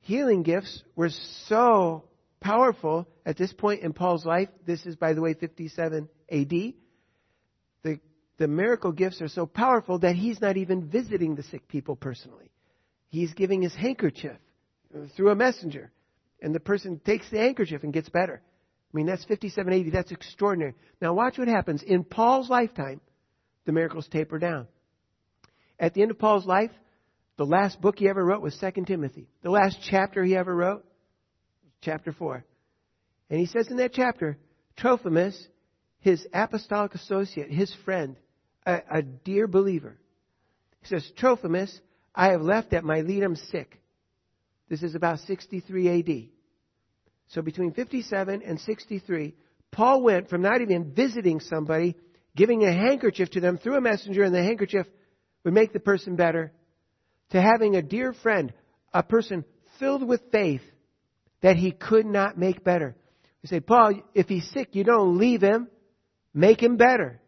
healing 0.01 0.43
gifts 0.43 0.83
were 0.95 1.11
so 1.47 2.05
powerful 2.39 3.07
at 3.25 3.37
this 3.37 3.53
point 3.53 3.81
in 3.81 3.93
Paul's 3.93 4.25
life. 4.25 4.49
This 4.65 4.85
is, 4.85 4.95
by 4.95 5.13
the 5.13 5.21
way, 5.21 5.35
57 5.35 6.09
AD. 6.31 6.49
The, 7.83 7.99
the 8.37 8.47
miracle 8.47 8.91
gifts 8.91 9.21
are 9.21 9.27
so 9.27 9.45
powerful 9.45 9.99
that 9.99 10.15
he's 10.15 10.41
not 10.41 10.57
even 10.57 10.89
visiting 10.89 11.35
the 11.35 11.43
sick 11.43 11.67
people 11.67 11.95
personally. 11.95 12.51
He's 13.09 13.33
giving 13.33 13.61
his 13.61 13.75
handkerchief 13.75 14.37
through 15.15 15.29
a 15.29 15.35
messenger, 15.35 15.91
and 16.41 16.53
the 16.53 16.59
person 16.59 16.99
takes 17.05 17.29
the 17.29 17.37
handkerchief 17.37 17.83
and 17.83 17.93
gets 17.93 18.09
better. 18.09 18.41
I 18.95 18.97
mean, 18.97 19.07
that's 19.07 19.25
5780. 19.25 19.89
That's 19.89 20.11
extraordinary. 20.11 20.73
Now, 21.01 21.13
watch 21.13 21.37
what 21.37 21.49
happens. 21.49 21.83
In 21.83 22.05
Paul's 22.05 22.49
lifetime, 22.49 23.01
the 23.65 23.73
miracles 23.73 24.07
taper 24.07 24.39
down. 24.39 24.67
At 25.77 25.93
the 25.93 26.01
end 26.01 26.11
of 26.11 26.17
Paul's 26.17 26.45
life, 26.45 26.71
the 27.35 27.45
last 27.45 27.81
book 27.81 27.99
he 27.99 28.07
ever 28.07 28.23
wrote 28.23 28.41
was 28.41 28.57
2 28.57 28.85
Timothy. 28.85 29.27
The 29.43 29.49
last 29.49 29.79
chapter 29.89 30.23
he 30.23 30.37
ever 30.37 30.55
wrote, 30.55 30.85
chapter 31.81 32.13
4. 32.13 32.45
And 33.29 33.37
he 33.37 33.47
says 33.47 33.67
in 33.69 33.75
that 33.77 33.91
chapter, 33.91 34.37
Trophimus, 34.77 35.45
his 35.99 36.25
apostolic 36.33 36.95
associate, 36.95 37.51
his 37.51 37.75
friend, 37.83 38.15
a, 38.65 38.79
a 38.89 39.01
dear 39.01 39.45
believer, 39.45 39.97
he 40.79 40.87
says, 40.87 41.11
Trophimus, 41.17 41.81
I 42.13 42.31
have 42.31 42.41
left 42.41 42.71
at 42.71 42.85
Miletum 42.85 43.35
sick. 43.51 43.77
This 44.69 44.83
is 44.83 44.95
about 44.95 45.19
63 45.19 45.99
AD. 45.99 46.34
So 47.29 47.41
between 47.41 47.73
57 47.73 48.41
and 48.43 48.59
63, 48.59 49.33
Paul 49.71 50.03
went 50.03 50.29
from 50.29 50.41
not 50.41 50.61
even 50.61 50.93
visiting 50.93 51.39
somebody, 51.39 51.95
giving 52.35 52.63
a 52.63 52.71
handkerchief 52.71 53.29
to 53.31 53.39
them 53.39 53.57
through 53.57 53.77
a 53.77 53.81
messenger, 53.81 54.23
and 54.23 54.33
the 54.33 54.43
handkerchief 54.43 54.85
would 55.43 55.53
make 55.53 55.73
the 55.73 55.79
person 55.79 56.15
better, 56.15 56.51
to 57.31 57.41
having 57.41 57.75
a 57.75 57.81
dear 57.81 58.13
friend, 58.13 58.53
a 58.93 59.03
person 59.03 59.43
filled 59.79 60.07
with 60.07 60.21
faith 60.31 60.61
that 61.41 61.57
he 61.57 61.71
could 61.71 62.05
not 62.05 62.37
make 62.37 62.63
better. 62.63 62.95
You 63.41 63.47
say, 63.47 63.59
Paul, 63.59 64.01
if 64.13 64.27
he's 64.27 64.49
sick, 64.51 64.69
you 64.73 64.83
don't 64.83 65.17
leave 65.17 65.41
him, 65.41 65.67
make 66.33 66.61
him 66.61 66.77
better. 66.77 67.21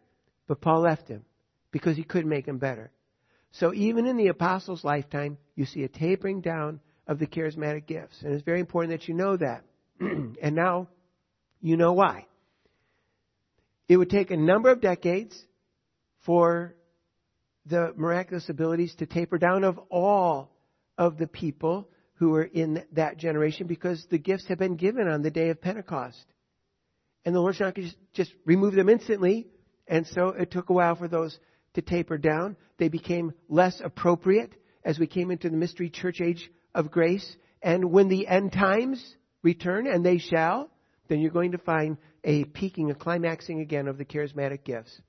But 0.46 0.60
Paul 0.60 0.80
left 0.80 1.08
him 1.08 1.24
because 1.70 1.96
he 1.96 2.02
couldn't 2.02 2.30
make 2.30 2.48
him 2.48 2.58
better. 2.58 2.90
So 3.52 3.74
even 3.74 4.06
in 4.06 4.16
the 4.16 4.28
apostles' 4.28 4.84
lifetime, 4.84 5.38
you 5.54 5.66
see 5.66 5.84
a 5.84 5.88
tapering 5.88 6.40
down 6.40 6.80
of 7.06 7.18
the 7.18 7.26
charismatic 7.26 7.86
gifts. 7.86 8.22
And 8.22 8.32
it's 8.32 8.44
very 8.44 8.60
important 8.60 8.98
that 8.98 9.08
you 9.08 9.14
know 9.14 9.36
that. 9.36 9.64
and 10.00 10.54
now 10.54 10.88
you 11.60 11.76
know 11.76 11.92
why. 11.92 12.26
It 13.88 13.96
would 13.96 14.10
take 14.10 14.30
a 14.30 14.36
number 14.36 14.70
of 14.70 14.80
decades 14.80 15.36
for 16.24 16.74
the 17.66 17.92
miraculous 17.96 18.48
abilities 18.48 18.94
to 18.96 19.06
taper 19.06 19.38
down 19.38 19.64
of 19.64 19.78
all 19.90 20.50
of 20.96 21.16
the 21.16 21.26
people 21.26 21.88
who 22.14 22.30
were 22.30 22.44
in 22.44 22.84
that 22.92 23.16
generation 23.16 23.66
because 23.66 24.04
the 24.10 24.18
gifts 24.18 24.46
had 24.48 24.58
been 24.58 24.76
given 24.76 25.08
on 25.08 25.22
the 25.22 25.30
day 25.30 25.50
of 25.50 25.60
Pentecost. 25.60 26.24
And 27.24 27.34
the 27.34 27.40
Lord's 27.40 27.60
not 27.60 27.74
going 27.74 27.88
to 27.88 27.96
just 28.14 28.32
remove 28.44 28.74
them 28.74 28.88
instantly. 28.88 29.46
And 29.86 30.06
so 30.06 30.28
it 30.28 30.50
took 30.50 30.70
a 30.70 30.72
while 30.72 30.96
for 30.96 31.08
those 31.08 31.38
to 31.74 31.82
taper 31.82 32.18
down. 32.18 32.56
They 32.78 32.88
became 32.88 33.32
less 33.48 33.80
appropriate 33.82 34.52
as 34.84 34.98
we 34.98 35.06
came 35.06 35.30
into 35.30 35.48
the 35.48 35.56
mystery 35.56 35.90
church 35.90 36.20
age 36.20 36.50
of 36.74 36.90
grace. 36.90 37.36
And 37.62 37.92
when 37.92 38.08
the 38.08 38.26
end 38.26 38.52
times 38.52 39.16
return, 39.42 39.86
and 39.86 40.04
they 40.04 40.18
shall, 40.18 40.70
then 41.08 41.20
you're 41.20 41.30
going 41.30 41.52
to 41.52 41.58
find 41.58 41.96
a 42.24 42.44
peaking, 42.44 42.90
a 42.90 42.94
climaxing 42.94 43.60
again 43.60 43.88
of 43.88 43.98
the 43.98 44.04
charismatic 44.04 44.64
gifts. 44.64 45.00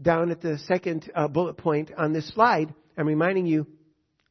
Down 0.00 0.30
at 0.30 0.40
the 0.40 0.58
second 0.58 1.10
uh, 1.14 1.28
bullet 1.28 1.56
point 1.56 1.90
on 1.96 2.12
this 2.12 2.28
slide, 2.28 2.74
I'm 2.96 3.06
reminding 3.06 3.46
you 3.46 3.66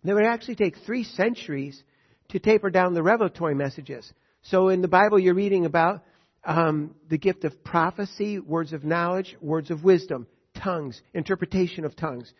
that 0.04 0.12
it 0.12 0.14
would 0.14 0.26
actually 0.26 0.56
take 0.56 0.78
three 0.86 1.04
centuries 1.04 1.82
to 2.30 2.40
taper 2.40 2.70
down 2.70 2.94
the 2.94 3.04
revelatory 3.04 3.56
messages. 3.56 4.12
So 4.44 4.70
in 4.70 4.82
the 4.82 4.88
Bible, 4.88 5.20
you're 5.20 5.34
reading 5.34 5.66
about 5.66 6.04
um, 6.44 6.96
the 7.10 7.18
gift 7.18 7.44
of 7.44 7.64
prophecy, 7.64 8.40
words 8.40 8.74
of 8.74 8.84
knowledge, 8.84 9.36
words 9.42 9.72
of 9.72 9.84
wisdom, 9.84 10.28
tongues, 10.56 11.02
interpretation 11.14 11.86
of 11.86 11.96
tongues. 11.96 12.32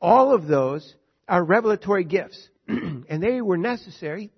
All 0.00 0.32
of 0.32 0.46
those 0.46 0.94
are 1.28 1.42
revelatory 1.42 2.04
gifts, 2.04 2.48
and 2.68 3.22
they 3.22 3.40
were 3.40 3.56
necessary 3.56 4.30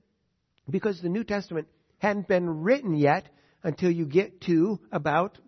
because 0.68 1.00
the 1.00 1.08
New 1.08 1.24
Testament 1.24 1.68
hadn't 2.00 2.28
been 2.28 2.62
written 2.62 2.96
yet 2.96 3.28
until 3.62 3.90
you 3.90 4.06
get 4.06 4.40
to 4.42 4.80
about 4.90 5.38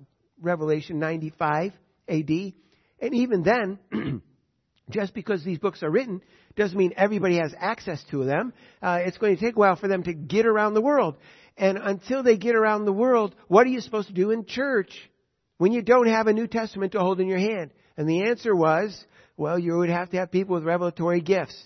Revelation 0.40 0.98
95 0.98 1.72
AD. 2.08 2.30
And 2.30 3.14
even 3.14 3.42
then, 3.42 3.78
just 4.90 5.14
because 5.14 5.42
these 5.44 5.58
books 5.58 5.82
are 5.82 5.90
written 5.90 6.20
doesn't 6.54 6.76
mean 6.76 6.92
everybody 6.96 7.38
has 7.38 7.54
access 7.58 8.02
to 8.10 8.24
them. 8.24 8.52
Uh, 8.82 8.98
it's 9.00 9.18
going 9.18 9.34
to 9.36 9.42
take 9.42 9.56
a 9.56 9.58
while 9.58 9.76
for 9.76 9.88
them 9.88 10.02
to 10.02 10.12
get 10.12 10.46
around 10.46 10.74
the 10.74 10.82
world. 10.82 11.16
And 11.56 11.78
until 11.78 12.22
they 12.22 12.36
get 12.36 12.54
around 12.54 12.84
the 12.84 12.92
world, 12.92 13.34
what 13.48 13.66
are 13.66 13.70
you 13.70 13.80
supposed 13.80 14.08
to 14.08 14.14
do 14.14 14.30
in 14.30 14.44
church 14.46 14.90
when 15.58 15.72
you 15.72 15.82
don't 15.82 16.08
have 16.08 16.26
a 16.26 16.32
New 16.32 16.46
Testament 16.46 16.92
to 16.92 17.00
hold 17.00 17.20
in 17.20 17.28
your 17.28 17.38
hand? 17.38 17.72
And 17.96 18.08
the 18.08 18.24
answer 18.24 18.54
was, 18.54 19.04
well, 19.36 19.58
you 19.58 19.76
would 19.76 19.90
have 19.90 20.10
to 20.10 20.18
have 20.18 20.30
people 20.30 20.54
with 20.54 20.64
revelatory 20.64 21.20
gifts. 21.20 21.56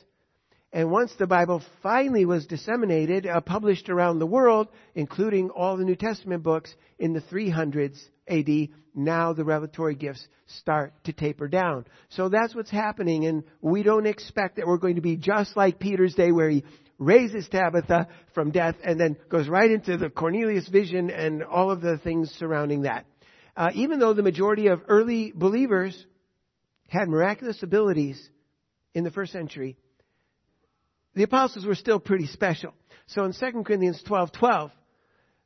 And 0.76 0.90
once 0.90 1.10
the 1.14 1.26
Bible 1.26 1.62
finally 1.82 2.26
was 2.26 2.46
disseminated, 2.46 3.26
uh, 3.26 3.40
published 3.40 3.88
around 3.88 4.18
the 4.18 4.26
world, 4.26 4.68
including 4.94 5.48
all 5.48 5.78
the 5.78 5.86
New 5.86 5.96
Testament 5.96 6.42
books 6.42 6.70
in 6.98 7.14
the 7.14 7.22
300s 7.22 7.98
AD, 8.28 8.68
now 8.94 9.32
the 9.32 9.42
revelatory 9.42 9.94
gifts 9.94 10.28
start 10.44 10.92
to 11.04 11.14
taper 11.14 11.48
down. 11.48 11.86
So 12.10 12.28
that's 12.28 12.54
what's 12.54 12.70
happening, 12.70 13.24
and 13.24 13.44
we 13.62 13.84
don't 13.84 14.04
expect 14.04 14.56
that 14.56 14.66
we're 14.66 14.76
going 14.76 14.96
to 14.96 15.00
be 15.00 15.16
just 15.16 15.56
like 15.56 15.78
Peter's 15.78 16.14
day 16.14 16.30
where 16.30 16.50
he 16.50 16.62
raises 16.98 17.48
Tabitha 17.48 18.08
from 18.34 18.50
death 18.50 18.76
and 18.84 19.00
then 19.00 19.16
goes 19.30 19.48
right 19.48 19.70
into 19.70 19.96
the 19.96 20.10
Cornelius 20.10 20.68
vision 20.68 21.08
and 21.08 21.42
all 21.42 21.70
of 21.70 21.80
the 21.80 21.96
things 21.96 22.30
surrounding 22.32 22.82
that. 22.82 23.06
Uh, 23.56 23.70
even 23.72 23.98
though 23.98 24.12
the 24.12 24.22
majority 24.22 24.66
of 24.66 24.82
early 24.88 25.32
believers 25.34 26.04
had 26.88 27.08
miraculous 27.08 27.62
abilities 27.62 28.28
in 28.92 29.04
the 29.04 29.10
first 29.10 29.32
century, 29.32 29.78
the 31.16 31.22
apostles 31.24 31.64
were 31.64 31.74
still 31.74 31.98
pretty 31.98 32.26
special. 32.26 32.72
So 33.06 33.24
in 33.24 33.32
2 33.32 33.64
Corinthians 33.64 34.02
12 34.06 34.32
12, 34.32 34.70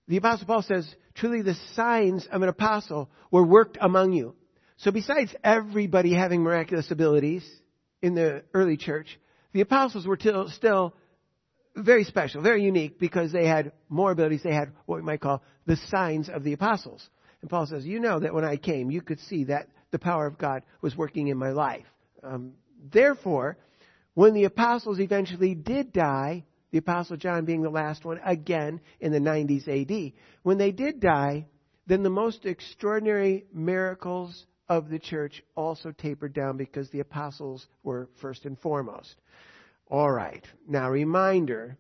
the 0.09 0.17
apostle 0.17 0.47
Paul 0.47 0.62
says, 0.62 0.93
truly 1.15 1.43
the 1.43 1.55
signs 1.75 2.27
of 2.31 2.43
an 2.43 2.49
apostle 2.49 3.09
were 3.31 3.47
worked 3.47 3.79
among 3.81 4.12
you. 4.12 4.35
So 4.79 4.91
besides 4.91 5.35
everybody 5.45 6.12
having 6.12 6.43
miraculous 6.43 6.91
abilities 6.91 7.49
in 8.03 8.17
the 8.17 8.43
early 8.53 8.77
church, 8.77 9.19
the 9.53 9.61
apostles 9.61 10.07
were 10.07 10.19
still 10.49 10.95
very 11.77 12.03
special, 12.03 12.43
very 12.43 12.65
unique 12.65 12.99
because 12.99 13.31
they 13.31 13.47
had 13.47 13.73
more 13.89 14.11
abilities. 14.11 14.43
They 14.43 14.53
had 14.53 14.73
what 14.87 14.97
we 14.97 15.03
might 15.03 15.21
call 15.21 15.43
the 15.67 15.77
signs 15.77 16.29
of 16.29 16.43
the 16.43 16.53
apostles. 16.53 17.09
And 17.43 17.50
Paul 17.50 17.67
says, 17.67 17.87
you 17.87 18.00
know 18.00 18.19
that 18.19 18.35
when 18.35 18.45
I 18.45 18.57
came, 18.57 18.91
you 18.91 19.03
could 19.03 19.21
see 19.21 19.45
that 19.45 19.69
the 19.93 20.00
power 20.00 20.27
of 20.27 20.37
God 20.37 20.62
was 20.83 20.97
working 20.97 21.29
in 21.29 21.39
my 21.39 21.50
life. 21.50 21.87
Um, 22.25 22.55
therefore, 22.93 23.57
when 24.21 24.35
the 24.35 24.45
apostles 24.45 25.00
eventually 25.00 25.55
did 25.55 25.95
die, 25.95 26.45
the 26.73 26.77
apostle 26.77 27.17
John 27.17 27.47
being 27.47 27.62
the 27.62 27.71
last 27.71 28.05
one 28.05 28.21
again 28.23 28.79
in 29.00 29.12
the 29.12 29.19
90s 29.19 29.67
AD, 29.67 30.12
when 30.43 30.59
they 30.59 30.73
did 30.73 31.00
die, 31.00 31.47
then 31.87 32.03
the 32.03 32.11
most 32.11 32.45
extraordinary 32.45 33.47
miracles 33.50 34.45
of 34.69 34.91
the 34.91 34.99
church 34.99 35.43
also 35.55 35.91
tapered 35.93 36.35
down 36.35 36.59
because 36.59 36.91
the 36.91 37.00
apostles 37.00 37.67
were 37.83 38.11
first 38.21 38.45
and 38.45 38.59
foremost. 38.59 39.17
All 39.89 40.12
right. 40.12 40.45
Now, 40.69 40.91
reminder 40.91 41.79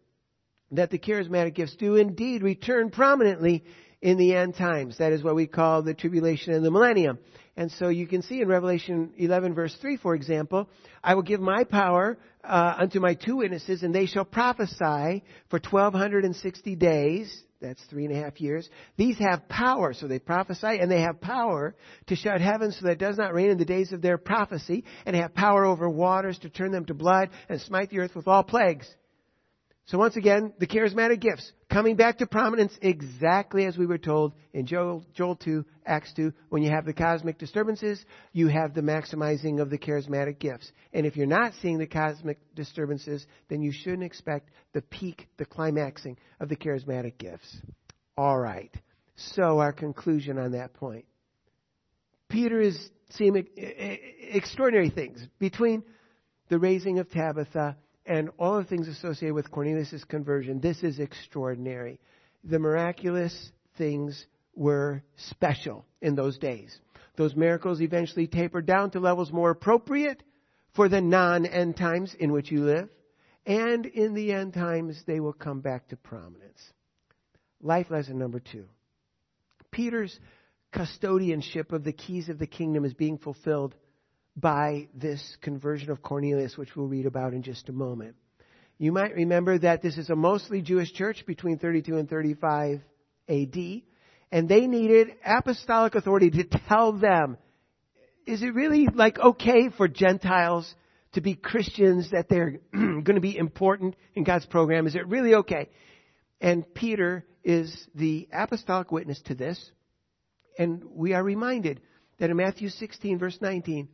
that 0.70 0.88
the 0.88 0.98
charismatic 0.98 1.54
gifts 1.54 1.76
do 1.76 1.96
indeed 1.96 2.42
return 2.42 2.88
prominently 2.88 3.64
in 4.02 4.16
the 4.16 4.34
end 4.34 4.56
times. 4.56 4.98
That 4.98 5.12
is 5.12 5.22
what 5.22 5.34
we 5.34 5.46
call 5.46 5.82
the 5.82 5.94
tribulation 5.94 6.52
and 6.52 6.64
the 6.64 6.70
millennium. 6.70 7.18
And 7.56 7.70
so 7.72 7.88
you 7.88 8.06
can 8.06 8.22
see 8.22 8.40
in 8.40 8.48
Revelation 8.48 9.12
11 9.16 9.54
verse 9.54 9.76
3, 9.80 9.98
for 9.98 10.14
example, 10.14 10.68
I 11.04 11.14
will 11.14 11.22
give 11.22 11.40
my 11.40 11.64
power 11.64 12.18
uh, 12.42 12.74
unto 12.78 13.00
my 13.00 13.14
two 13.14 13.36
witnesses 13.36 13.82
and 13.82 13.94
they 13.94 14.06
shall 14.06 14.24
prophesy 14.24 15.22
for 15.50 15.58
1260 15.58 16.76
days. 16.76 17.42
That's 17.60 17.82
three 17.90 18.06
and 18.06 18.16
a 18.16 18.22
half 18.22 18.40
years. 18.40 18.70
These 18.96 19.18
have 19.18 19.46
power, 19.46 19.92
so 19.92 20.08
they 20.08 20.18
prophesy, 20.18 20.78
and 20.80 20.90
they 20.90 21.02
have 21.02 21.20
power 21.20 21.74
to 22.06 22.16
shut 22.16 22.40
heaven 22.40 22.72
so 22.72 22.86
that 22.86 22.92
it 22.92 22.98
does 22.98 23.18
not 23.18 23.34
rain 23.34 23.50
in 23.50 23.58
the 23.58 23.66
days 23.66 23.92
of 23.92 24.00
their 24.00 24.16
prophecy, 24.16 24.84
and 25.04 25.14
have 25.14 25.34
power 25.34 25.66
over 25.66 25.86
waters 25.86 26.38
to 26.38 26.48
turn 26.48 26.72
them 26.72 26.86
to 26.86 26.94
blood 26.94 27.28
and 27.50 27.60
smite 27.60 27.90
the 27.90 27.98
earth 27.98 28.14
with 28.14 28.26
all 28.26 28.42
plagues. 28.42 28.88
So 29.90 29.98
once 29.98 30.14
again, 30.14 30.52
the 30.60 30.68
charismatic 30.68 31.18
gifts 31.18 31.50
coming 31.68 31.96
back 31.96 32.18
to 32.18 32.26
prominence 32.28 32.72
exactly 32.80 33.64
as 33.64 33.76
we 33.76 33.86
were 33.86 33.98
told 33.98 34.34
in 34.52 34.64
Joel, 34.64 35.04
Joel 35.14 35.34
2, 35.34 35.64
Acts 35.84 36.12
2. 36.14 36.32
When 36.48 36.62
you 36.62 36.70
have 36.70 36.84
the 36.84 36.92
cosmic 36.92 37.38
disturbances, 37.38 38.04
you 38.32 38.46
have 38.46 38.72
the 38.72 38.82
maximizing 38.82 39.60
of 39.60 39.68
the 39.68 39.78
charismatic 39.78 40.38
gifts. 40.38 40.70
And 40.92 41.06
if 41.06 41.16
you're 41.16 41.26
not 41.26 41.54
seeing 41.60 41.78
the 41.78 41.88
cosmic 41.88 42.38
disturbances, 42.54 43.26
then 43.48 43.62
you 43.62 43.72
shouldn't 43.72 44.04
expect 44.04 44.50
the 44.74 44.82
peak, 44.82 45.26
the 45.38 45.44
climaxing 45.44 46.16
of 46.38 46.48
the 46.48 46.56
charismatic 46.56 47.18
gifts. 47.18 47.58
All 48.16 48.38
right. 48.38 48.72
So 49.16 49.58
our 49.58 49.72
conclusion 49.72 50.38
on 50.38 50.52
that 50.52 50.72
point. 50.72 51.04
Peter 52.28 52.60
is 52.60 52.78
seeing 53.08 53.44
extraordinary 53.56 54.90
things 54.90 55.26
between 55.40 55.82
the 56.48 56.60
raising 56.60 57.00
of 57.00 57.10
Tabitha 57.10 57.76
and 58.10 58.28
all 58.40 58.58
the 58.58 58.64
things 58.64 58.88
associated 58.88 59.34
with 59.34 59.52
Cornelius' 59.52 60.02
conversion. 60.02 60.58
This 60.60 60.82
is 60.82 60.98
extraordinary. 60.98 62.00
The 62.42 62.58
miraculous 62.58 63.52
things 63.78 64.26
were 64.56 65.04
special 65.16 65.84
in 66.02 66.16
those 66.16 66.36
days. 66.36 66.76
Those 67.16 67.36
miracles 67.36 67.80
eventually 67.80 68.26
tapered 68.26 68.66
down 68.66 68.90
to 68.90 69.00
levels 69.00 69.30
more 69.30 69.50
appropriate 69.50 70.24
for 70.74 70.88
the 70.88 71.00
non 71.00 71.46
end 71.46 71.76
times 71.76 72.16
in 72.18 72.32
which 72.32 72.50
you 72.50 72.64
live. 72.64 72.88
And 73.46 73.86
in 73.86 74.14
the 74.14 74.32
end 74.32 74.54
times, 74.54 75.00
they 75.06 75.20
will 75.20 75.32
come 75.32 75.60
back 75.60 75.86
to 75.88 75.96
prominence. 75.96 76.60
Life 77.62 77.90
lesson 77.90 78.18
number 78.18 78.40
two 78.40 78.66
Peter's 79.70 80.18
custodianship 80.74 81.72
of 81.72 81.84
the 81.84 81.92
keys 81.92 82.28
of 82.28 82.40
the 82.40 82.46
kingdom 82.48 82.84
is 82.84 82.92
being 82.92 83.18
fulfilled 83.18 83.76
by 84.36 84.88
this 84.94 85.36
conversion 85.42 85.90
of 85.90 86.02
Cornelius, 86.02 86.56
which 86.56 86.74
we'll 86.76 86.86
read 86.86 87.06
about 87.06 87.34
in 87.34 87.42
just 87.42 87.68
a 87.68 87.72
moment. 87.72 88.14
You 88.78 88.92
might 88.92 89.14
remember 89.14 89.58
that 89.58 89.82
this 89.82 89.98
is 89.98 90.08
a 90.08 90.16
mostly 90.16 90.62
Jewish 90.62 90.92
church 90.92 91.26
between 91.26 91.58
32 91.58 91.96
and 91.96 92.08
35 92.08 92.80
AD, 93.28 93.56
and 94.32 94.48
they 94.48 94.66
needed 94.66 95.08
apostolic 95.24 95.94
authority 95.94 96.30
to 96.30 96.44
tell 96.68 96.92
them, 96.92 97.36
is 98.26 98.42
it 98.42 98.54
really 98.54 98.86
like 98.86 99.18
okay 99.18 99.68
for 99.68 99.88
Gentiles 99.88 100.72
to 101.12 101.20
be 101.20 101.34
Christians, 101.34 102.10
that 102.12 102.28
they're 102.28 102.60
going 102.72 103.04
to 103.04 103.20
be 103.20 103.36
important 103.36 103.96
in 104.14 104.24
God's 104.24 104.46
program? 104.46 104.86
Is 104.86 104.94
it 104.94 105.06
really 105.08 105.34
okay? 105.34 105.68
And 106.40 106.72
Peter 106.72 107.26
is 107.44 107.86
the 107.94 108.28
apostolic 108.32 108.90
witness 108.92 109.20
to 109.26 109.34
this. 109.34 109.70
And 110.58 110.84
we 110.84 111.14
are 111.14 111.22
reminded 111.22 111.80
that 112.18 112.30
in 112.30 112.36
Matthew 112.36 112.68
16, 112.68 113.18
verse 113.18 113.38
19, 113.40 113.88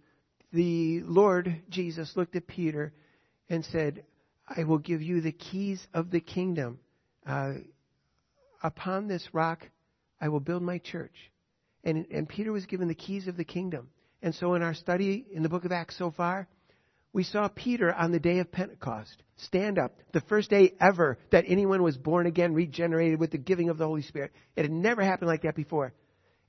the 0.52 1.00
Lord 1.02 1.62
Jesus 1.68 2.16
looked 2.16 2.36
at 2.36 2.46
Peter 2.46 2.92
and 3.48 3.64
said, 3.64 4.04
I 4.48 4.64
will 4.64 4.78
give 4.78 5.02
you 5.02 5.20
the 5.20 5.32
keys 5.32 5.84
of 5.92 6.10
the 6.10 6.20
kingdom. 6.20 6.78
Uh, 7.26 7.54
upon 8.62 9.08
this 9.08 9.28
rock, 9.32 9.68
I 10.20 10.28
will 10.28 10.40
build 10.40 10.62
my 10.62 10.78
church. 10.78 11.14
And, 11.84 12.06
and 12.10 12.28
Peter 12.28 12.52
was 12.52 12.66
given 12.66 12.88
the 12.88 12.94
keys 12.94 13.28
of 13.28 13.36
the 13.36 13.44
kingdom. 13.44 13.88
And 14.22 14.34
so 14.34 14.54
in 14.54 14.62
our 14.62 14.74
study 14.74 15.26
in 15.32 15.42
the 15.42 15.48
book 15.48 15.64
of 15.64 15.72
Acts 15.72 15.98
so 15.98 16.10
far, 16.10 16.48
we 17.12 17.22
saw 17.22 17.48
Peter 17.48 17.92
on 17.92 18.12
the 18.12 18.20
day 18.20 18.40
of 18.40 18.52
Pentecost 18.52 19.22
stand 19.36 19.78
up, 19.78 19.96
the 20.12 20.20
first 20.22 20.50
day 20.50 20.74
ever 20.80 21.18
that 21.30 21.44
anyone 21.46 21.82
was 21.82 21.96
born 21.96 22.26
again, 22.26 22.52
regenerated 22.54 23.18
with 23.18 23.30
the 23.30 23.38
giving 23.38 23.70
of 23.70 23.78
the 23.78 23.86
Holy 23.86 24.02
Spirit. 24.02 24.32
It 24.54 24.62
had 24.62 24.72
never 24.72 25.02
happened 25.02 25.28
like 25.28 25.42
that 25.42 25.56
before. 25.56 25.94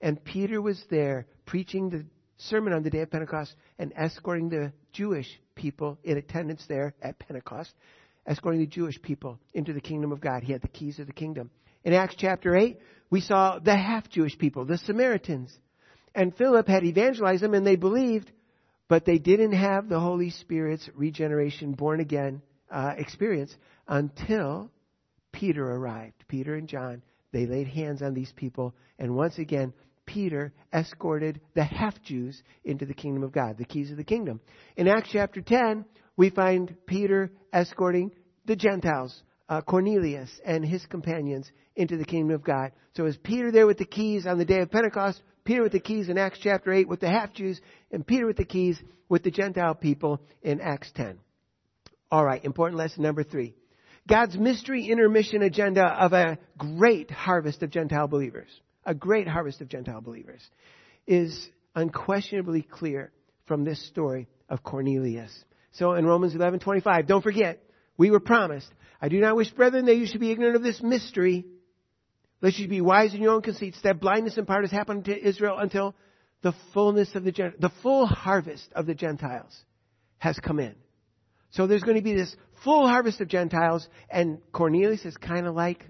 And 0.01 0.24
Peter 0.24 0.62
was 0.62 0.84
there 0.89 1.27
preaching 1.46 1.89
the 1.89 2.06
sermon 2.38 2.74
on 2.74 2.84
the 2.84 2.89
day 2.89 3.01
of 3.01 3.12
Pentecost 3.12 3.56
and 3.79 3.94
escorting 3.96 4.50
the 4.50 4.72
Jewish 4.91 5.27
people 5.56 5.98
in 6.03 6.17
attendance 6.17 6.65
there 6.67 6.94
at 7.01 7.20
Pentecost, 7.20 7.74
escorting 8.25 8.62
the 8.62 8.67
Jewish 8.67 9.01
people 9.01 9.39
into 9.53 9.74
the 9.74 9.82
kingdom 9.82 10.12
of 10.12 10.22
God. 10.22 10.44
He 10.44 10.53
had 10.53 10.62
the 10.62 10.67
keys 10.67 11.00
of 11.00 11.08
the 11.08 11.13
kingdom. 11.13 11.50
In 11.84 11.94
Acts 11.94 12.15
chapter 12.17 12.56
8, 12.56 12.77
we 13.10 13.22
saw 13.22 13.60
the 13.60 13.75
half 13.75 14.10
Jewish 14.10 14.38
people, 14.38 14.65
the 14.65 14.77
Samaritans. 14.77 15.56
And 16.13 16.36
Philip 16.36 16.67
had 16.67 16.84
evangelized 16.84 17.44
them 17.44 17.53
and 17.53 17.65
they 17.65 17.75
believed, 17.75 18.32
but 18.88 19.06
they 19.06 19.17
didn't 19.17 19.53
have 19.53 19.88
the 19.88 20.00
Holy 20.00 20.29
Spirit's 20.29 20.89
regeneration, 20.96 21.74
born 21.74 22.00
again 22.00 22.41
uh, 22.72 22.94
experience 22.98 23.56
until 23.88 24.72
Peter 25.32 25.63
arrived. 25.63 26.24
Peter 26.27 26.56
and 26.56 26.67
John, 26.67 27.01
they 27.32 27.46
laid 27.46 27.67
hands 27.67 28.01
on 28.01 28.13
these 28.13 28.32
people, 28.36 28.75
and 28.98 29.15
once 29.15 29.38
again, 29.38 29.74
Peter 30.08 30.52
escorted 30.74 31.40
the 31.54 31.64
half 31.64 32.02
Jews 32.02 32.42
into 32.64 32.88
the 32.88 32.96
kingdom 32.96 33.22
of 33.22 33.32
God, 33.32 33.58
the 33.58 33.66
keys 33.66 33.92
of 33.92 33.98
the 33.98 34.04
kingdom. 34.04 34.42
In 34.76 34.88
Acts 34.88 35.10
chapter 35.12 35.42
10, 35.42 35.86
we 36.16 36.32
find 36.32 36.76
Peter 36.88 37.30
escorting 37.54 38.12
the 38.46 38.56
Gentiles, 38.56 39.22
uh, 39.50 39.62
Cornelius 39.62 40.32
and 40.44 40.66
his 40.66 40.84
companions 40.88 41.52
into 41.76 41.98
the 41.98 42.06
kingdom 42.06 42.34
of 42.34 42.44
God. 42.44 42.72
So 42.96 43.06
is 43.06 43.18
Peter 43.18 43.52
there 43.52 43.68
with 43.68 43.78
the 43.78 43.86
keys 43.86 44.26
on 44.26 44.40
the 44.40 44.46
day 44.46 44.62
of 44.62 44.72
Pentecost, 44.72 45.22
Peter 45.44 45.62
with 45.62 45.74
the 45.74 45.80
keys 45.80 46.10
in 46.10 46.18
Acts 46.18 46.40
chapter 46.42 46.74
8 46.74 46.88
with 46.88 47.00
the 47.00 47.10
half 47.10 47.34
Jews, 47.34 47.62
and 47.92 48.06
Peter 48.06 48.26
with 48.26 48.38
the 48.38 48.46
keys 48.46 48.82
with 49.10 49.24
the 49.24 49.32
Gentile 49.32 49.76
people 49.76 50.22
in 50.42 50.60
Acts 50.60 50.92
10. 50.96 51.20
All 52.12 52.26
right, 52.26 52.44
important 52.44 52.78
lesson 52.78 53.04
number 53.04 53.24
three. 53.24 53.54
God's 54.08 54.38
mystery 54.38 54.88
intermission 54.88 55.42
agenda 55.42 55.84
of 55.84 56.14
a 56.14 56.38
great 56.58 57.12
harvest 57.12 57.62
of 57.62 57.70
Gentile 57.70 58.08
believers, 58.08 58.50
a 58.88 58.96
great 58.96 59.27
harvest 59.27 59.62
of 59.62 59.67
Gentile 59.67 60.01
believers, 60.01 60.41
is 61.06 61.50
unquestionably 61.75 62.63
clear 62.63 63.12
from 63.46 63.63
this 63.63 63.86
story 63.88 64.27
of 64.50 64.63
Cornelius. 64.63 65.32
So 65.74 65.94
in 65.94 66.06
Romans 66.06 66.34
11:25, 66.34 67.06
don't 67.06 67.22
forget, 67.22 67.62
we 67.98 68.10
were 68.10 68.20
promised, 68.20 68.72
I 69.01 69.10
do 69.10 69.20
not 69.20 69.36
wish, 69.36 69.51
brethren, 69.51 69.86
that 69.86 69.98
you 69.98 70.08
should 70.08 70.22
be 70.22 70.32
ignorant 70.32 70.56
of 70.56 70.63
this 70.63 70.82
mystery, 70.82 71.46
lest 72.41 72.58
you 72.58 72.67
be 72.67 72.82
wise 72.82 73.13
in 73.13 73.22
your 73.22 73.34
own 73.34 73.41
conceits, 73.41 73.79
that 73.84 74.00
blindness 74.00 74.38
in 74.38 74.46
part 74.46 74.63
has 74.63 74.72
happened 74.72 75.06
to 75.06 75.27
Israel 75.27 75.58
until 75.60 75.94
the 76.41 76.53
fullness 76.74 77.13
of 77.13 77.24
the 77.24 77.53
the 77.60 77.72
full 77.84 78.06
harvest 78.06 78.72
of 78.74 78.86
the 78.86 78.96
Gentiles 78.96 79.65
has 80.17 80.39
come 80.39 80.60
in. 80.60 80.75
So 81.51 81.67
there's 81.67 81.84
going 81.84 81.98
to 81.98 82.03
be 82.03 82.13
this 82.13 82.36
full 82.63 82.88
harvest 82.88 83.22
of 83.22 83.27
Gentiles, 83.27 83.88
and 84.10 84.39
Cornelius 84.51 85.06
is 85.06 85.17
kind 85.17 85.46
of 85.46 85.56
like 85.56 85.86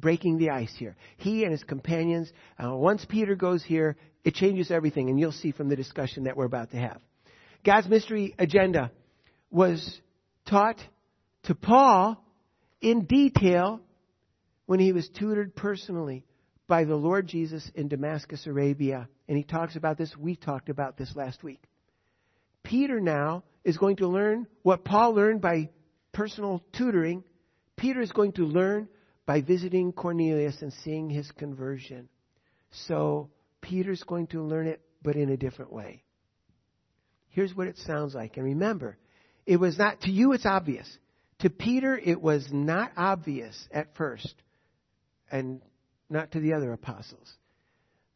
breaking 0.00 0.38
the 0.38 0.50
ice 0.50 0.74
here. 0.76 0.96
He 1.16 1.44
and 1.44 1.52
his 1.52 1.62
companions, 1.62 2.32
uh, 2.62 2.74
once 2.74 3.04
Peter 3.04 3.34
goes 3.34 3.62
here, 3.62 3.96
it 4.24 4.34
changes 4.34 4.70
everything, 4.70 5.08
and 5.08 5.18
you'll 5.18 5.32
see 5.32 5.52
from 5.52 5.68
the 5.68 5.76
discussion 5.76 6.24
that 6.24 6.36
we're 6.36 6.44
about 6.44 6.70
to 6.72 6.76
have. 6.76 7.00
God's 7.64 7.88
mystery 7.88 8.34
agenda 8.38 8.90
was 9.50 10.00
taught 10.46 10.78
to 11.44 11.54
Paul 11.54 12.22
in 12.80 13.04
detail 13.04 13.80
when 14.66 14.80
he 14.80 14.92
was 14.92 15.08
tutored 15.08 15.54
personally 15.54 16.24
by 16.66 16.84
the 16.84 16.94
Lord 16.94 17.26
Jesus 17.26 17.68
in 17.74 17.88
Damascus, 17.88 18.46
Arabia. 18.46 19.08
And 19.28 19.36
he 19.36 19.44
talks 19.44 19.76
about 19.76 19.98
this. 19.98 20.16
We 20.16 20.36
talked 20.36 20.68
about 20.68 20.96
this 20.96 21.14
last 21.16 21.42
week. 21.42 21.60
Peter 22.62 23.00
now 23.00 23.42
is 23.64 23.76
going 23.76 23.96
to 23.96 24.08
learn 24.08 24.46
what 24.62 24.84
Paul 24.84 25.14
learned 25.14 25.40
by 25.40 25.70
personal 26.12 26.62
tutoring. 26.76 27.24
Peter 27.76 28.00
is 28.00 28.12
going 28.12 28.32
to 28.32 28.44
learn 28.44 28.88
by 29.30 29.42
visiting 29.42 29.92
Cornelius 29.92 30.60
and 30.60 30.72
seeing 30.82 31.08
his 31.08 31.30
conversion. 31.30 32.08
So 32.72 33.30
Peter's 33.60 34.02
going 34.02 34.26
to 34.26 34.42
learn 34.42 34.66
it, 34.66 34.80
but 35.04 35.14
in 35.14 35.30
a 35.30 35.36
different 35.36 35.72
way. 35.72 36.02
Here's 37.28 37.54
what 37.54 37.68
it 37.68 37.78
sounds 37.78 38.12
like. 38.12 38.38
And 38.38 38.44
remember, 38.44 38.98
it 39.46 39.58
was 39.58 39.78
not, 39.78 40.00
to 40.00 40.10
you 40.10 40.32
it's 40.32 40.46
obvious. 40.46 40.98
To 41.42 41.48
Peter, 41.48 41.96
it 41.96 42.20
was 42.20 42.48
not 42.50 42.90
obvious 42.96 43.56
at 43.70 43.94
first, 43.94 44.34
and 45.30 45.62
not 46.08 46.32
to 46.32 46.40
the 46.40 46.54
other 46.54 46.72
apostles, 46.72 47.32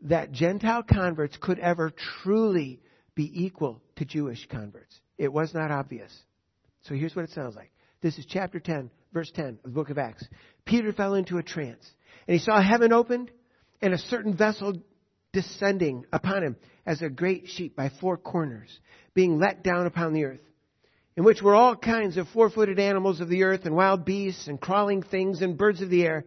that 0.01 0.33
Gentile 0.33 0.83
converts 0.83 1.39
could 1.41 1.61
ever 1.61 1.93
truly 2.25 2.81
be 3.15 3.45
equal 3.45 3.81
to 3.99 4.05
Jewish 4.05 4.49
converts. 4.49 4.99
It 5.17 5.33
was 5.33 5.55
not 5.55 5.71
obvious. 5.71 6.13
So 6.89 6.97
here's 6.97 7.15
what 7.15 7.25
it 7.25 7.31
sounds 7.31 7.55
like. 7.55 7.71
This 8.03 8.19
is 8.19 8.27
chapter 8.27 8.59
10, 8.59 8.91
verse 9.15 9.31
10 9.35 9.47
of 9.47 9.63
the 9.63 9.69
book 9.71 9.89
of 9.89 9.97
Acts. 9.97 10.29
Peter 10.67 10.93
fell 10.93 11.15
into 11.15 11.39
a 11.39 11.43
trance, 11.43 11.91
and 12.29 12.39
he 12.39 12.45
saw 12.45 12.61
heaven 12.61 12.93
opened 12.93 13.31
and 13.81 13.95
a 13.95 13.99
certain 13.99 14.37
vessel 14.37 14.83
descending 15.33 16.05
upon 16.13 16.43
him 16.43 16.57
as 16.85 17.01
a 17.01 17.09
great 17.09 17.49
sheet 17.49 17.75
by 17.75 17.91
four 18.01 18.19
corners, 18.19 18.79
being 19.15 19.39
let 19.39 19.63
down 19.65 19.87
upon 19.87 20.13
the 20.13 20.25
earth, 20.25 20.43
in 21.17 21.25
which 21.25 21.41
were 21.41 21.55
all 21.55 21.75
kinds 21.75 22.19
of 22.19 22.29
four 22.29 22.51
footed 22.51 22.79
animals 22.79 23.21
of 23.21 23.31
the 23.31 23.45
earth, 23.45 23.65
and 23.65 23.75
wild 23.75 24.05
beasts, 24.05 24.49
and 24.49 24.61
crawling 24.61 25.03
things, 25.03 25.41
and 25.41 25.57
birds 25.57 25.81
of 25.81 25.89
the 25.89 26.05
air. 26.05 26.19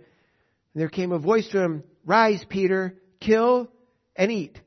And 0.74 0.82
there 0.82 0.90
came 0.90 1.12
a 1.12 1.20
voice 1.20 1.48
to 1.50 1.62
him, 1.62 1.84
Rise, 2.06 2.44
Peter, 2.50 2.96
kill 3.20 3.70
and 4.16 4.32
eat. 4.32 4.60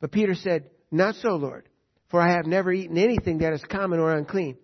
But 0.00 0.12
Peter 0.12 0.34
said, 0.34 0.68
Not 0.90 1.14
so, 1.14 1.36
Lord 1.36 1.68
for 2.12 2.20
I 2.20 2.36
have 2.36 2.46
never 2.46 2.70
eaten 2.70 2.98
anything 2.98 3.38
that 3.38 3.54
is 3.54 3.64
common 3.64 3.98
or 3.98 4.12
unclean. 4.12 4.58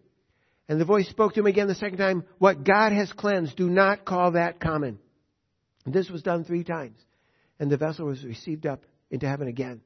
And 0.68 0.81
the 0.81 0.85
voice 0.85 1.09
spoke 1.09 1.35
to 1.35 1.40
him 1.40 1.46
again 1.46 1.66
the 1.66 1.74
second 1.74 1.98
time, 1.98 2.24
What 2.38 2.64
God 2.64 2.92
has 2.92 3.12
cleansed, 3.12 3.57
do 3.57 3.70
not 3.70 4.04
call 4.04 4.33
that 4.33 4.61
common. 4.61 4.98
And 5.85 5.94
this 5.94 6.11
was 6.11 6.22
done 6.22 6.44
three 6.44 6.64
times. 6.64 6.98
And 7.59 7.70
the 7.70 7.78
vessel 7.78 8.07
was 8.07 8.24
received 8.24 8.66
up 8.66 8.83
into 9.11 9.26
heaven 9.26 9.48
again. 9.48 9.81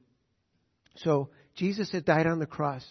So 0.97 1.29
Jesus 1.55 1.91
had 1.91 2.05
died 2.05 2.27
on 2.27 2.39
the 2.39 2.45
cross. 2.45 2.85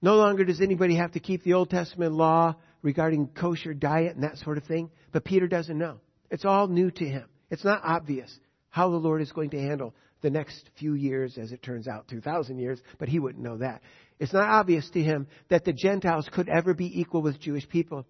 No 0.00 0.16
longer 0.16 0.44
does 0.44 0.60
anybody 0.60 0.96
have 0.96 1.12
to 1.12 1.20
keep 1.20 1.42
the 1.42 1.54
Old 1.54 1.70
Testament 1.70 2.12
law 2.12 2.54
regarding 2.82 3.28
kosher 3.28 3.74
diet 3.74 4.14
and 4.14 4.22
that 4.22 4.38
sort 4.38 4.58
of 4.58 4.64
thing. 4.64 4.90
But 5.12 5.24
Peter 5.24 5.48
doesn't 5.48 5.76
know. 5.76 5.98
It's 6.30 6.44
all 6.44 6.68
new 6.68 6.90
to 6.92 7.04
him. 7.04 7.24
It's 7.50 7.64
not 7.64 7.82
obvious 7.82 8.32
how 8.70 8.90
the 8.90 8.96
Lord 8.96 9.22
is 9.22 9.32
going 9.32 9.50
to 9.50 9.60
handle 9.60 9.94
the 10.22 10.30
next 10.30 10.70
few 10.78 10.94
years, 10.94 11.38
as 11.38 11.52
it 11.52 11.62
turns 11.62 11.88
out, 11.88 12.08
2,000 12.08 12.58
years, 12.58 12.80
but 12.98 13.08
he 13.08 13.18
wouldn't 13.18 13.42
know 13.44 13.58
that. 13.58 13.82
It's 14.18 14.32
not 14.32 14.48
obvious 14.48 14.88
to 14.90 15.02
him 15.02 15.26
that 15.48 15.64
the 15.64 15.72
Gentiles 15.72 16.28
could 16.32 16.48
ever 16.48 16.74
be 16.74 17.00
equal 17.00 17.22
with 17.22 17.40
Jewish 17.40 17.68
people. 17.68 18.06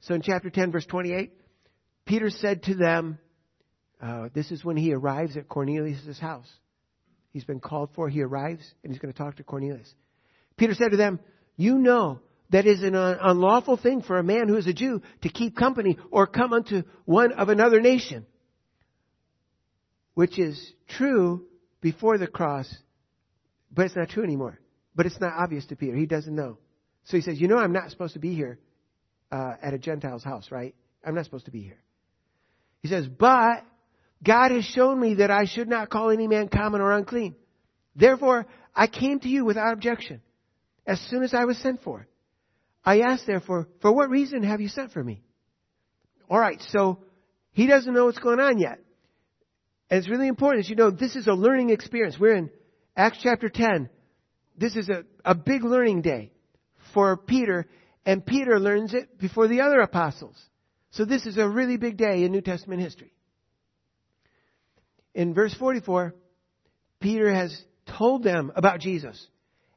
So 0.00 0.14
in 0.14 0.22
chapter 0.22 0.50
10, 0.50 0.72
verse 0.72 0.86
28, 0.86 1.32
Peter 2.04 2.30
said 2.30 2.64
to 2.64 2.74
them, 2.74 3.18
uh, 4.02 4.28
this 4.34 4.50
is 4.50 4.64
when 4.64 4.76
he 4.76 4.92
arrives 4.92 5.36
at 5.36 5.48
Cornelius' 5.48 6.18
house. 6.18 6.48
He's 7.32 7.44
been 7.44 7.60
called 7.60 7.90
for. 7.94 8.08
He 8.08 8.22
arrives 8.22 8.62
and 8.82 8.92
he's 8.92 9.00
going 9.00 9.12
to 9.12 9.18
talk 9.18 9.36
to 9.36 9.44
Cornelius. 9.44 9.92
Peter 10.56 10.74
said 10.74 10.90
to 10.90 10.96
them, 10.96 11.20
You 11.56 11.78
know 11.78 12.20
that 12.50 12.66
is 12.66 12.82
an 12.82 12.94
unlawful 12.94 13.76
thing 13.76 14.02
for 14.02 14.18
a 14.18 14.24
man 14.24 14.48
who 14.48 14.56
is 14.56 14.66
a 14.66 14.72
Jew 14.72 15.02
to 15.22 15.28
keep 15.28 15.56
company 15.56 15.98
or 16.10 16.26
come 16.26 16.52
unto 16.52 16.82
one 17.04 17.32
of 17.32 17.48
another 17.48 17.80
nation 17.80 18.26
which 20.16 20.38
is 20.38 20.72
true 20.88 21.44
before 21.82 22.16
the 22.16 22.26
cross, 22.26 22.74
but 23.70 23.84
it's 23.84 23.94
not 23.94 24.08
true 24.08 24.24
anymore. 24.24 24.58
But 24.96 25.06
it's 25.06 25.20
not 25.20 25.34
obvious 25.34 25.66
to 25.66 25.76
Peter. 25.76 25.94
He 25.94 26.06
doesn't 26.06 26.34
know. 26.34 26.58
So 27.04 27.16
he 27.16 27.22
says, 27.22 27.40
You 27.40 27.48
know, 27.48 27.58
I'm 27.58 27.72
not 27.72 27.90
supposed 27.90 28.14
to 28.14 28.18
be 28.18 28.34
here 28.34 28.58
uh, 29.30 29.52
at 29.62 29.74
a 29.74 29.78
Gentile's 29.78 30.24
house, 30.24 30.50
right? 30.50 30.74
I'm 31.04 31.14
not 31.14 31.24
supposed 31.24 31.44
to 31.44 31.50
be 31.52 31.60
here. 31.60 31.78
He 32.80 32.88
says, 32.88 33.06
But 33.06 33.64
God 34.24 34.50
has 34.50 34.64
shown 34.64 34.98
me 34.98 35.14
that 35.14 35.30
I 35.30 35.44
should 35.44 35.68
not 35.68 35.90
call 35.90 36.10
any 36.10 36.26
man 36.26 36.48
common 36.48 36.80
or 36.80 36.92
unclean. 36.92 37.36
Therefore, 37.94 38.46
I 38.74 38.86
came 38.86 39.20
to 39.20 39.28
you 39.28 39.44
without 39.44 39.72
objection 39.72 40.22
as 40.86 41.00
soon 41.10 41.22
as 41.22 41.34
I 41.34 41.44
was 41.44 41.58
sent 41.58 41.82
for. 41.82 42.08
I 42.84 43.00
asked, 43.00 43.26
therefore, 43.26 43.68
For 43.82 43.92
what 43.92 44.10
reason 44.10 44.42
have 44.42 44.60
you 44.60 44.68
sent 44.68 44.92
for 44.92 45.02
me? 45.02 45.22
All 46.30 46.38
right, 46.38 46.60
so 46.70 47.00
he 47.52 47.66
doesn't 47.66 47.92
know 47.92 48.06
what's 48.06 48.18
going 48.18 48.40
on 48.40 48.58
yet. 48.58 48.78
And 49.90 49.98
it's 49.98 50.08
really 50.08 50.28
important 50.28 50.64
as 50.64 50.70
you 50.70 50.76
know, 50.76 50.90
this 50.90 51.14
is 51.16 51.26
a 51.26 51.32
learning 51.32 51.70
experience. 51.70 52.16
We're 52.18 52.36
in 52.36 52.50
Acts 52.96 53.18
chapter 53.22 53.48
10. 53.48 53.88
This 54.56 54.76
is 54.76 54.88
a, 54.88 55.04
a 55.24 55.34
big 55.34 55.64
learning 55.64 56.02
day 56.02 56.32
for 56.94 57.16
Peter, 57.16 57.66
and 58.04 58.24
Peter 58.24 58.58
learns 58.58 58.94
it 58.94 59.18
before 59.18 59.48
the 59.48 59.60
other 59.60 59.80
apostles. 59.80 60.40
So 60.90 61.04
this 61.04 61.26
is 61.26 61.36
a 61.36 61.48
really 61.48 61.76
big 61.76 61.96
day 61.96 62.24
in 62.24 62.32
New 62.32 62.40
Testament 62.40 62.80
history. 62.80 63.12
In 65.14 65.34
verse 65.34 65.54
44, 65.54 66.14
Peter 67.00 67.32
has 67.32 67.56
told 67.98 68.22
them 68.22 68.52
about 68.56 68.80
Jesus, 68.80 69.26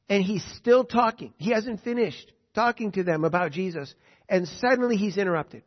and 0.07 0.23
he's 0.23 0.43
still 0.55 0.83
talking. 0.83 1.33
He 1.37 1.51
hasn't 1.51 1.83
finished 1.83 2.31
talking 2.55 2.91
to 2.93 3.03
them 3.03 3.23
about 3.23 3.51
Jesus, 3.51 3.93
and 4.27 4.47
suddenly 4.47 4.95
he's 4.95 5.17
interrupted. 5.17 5.63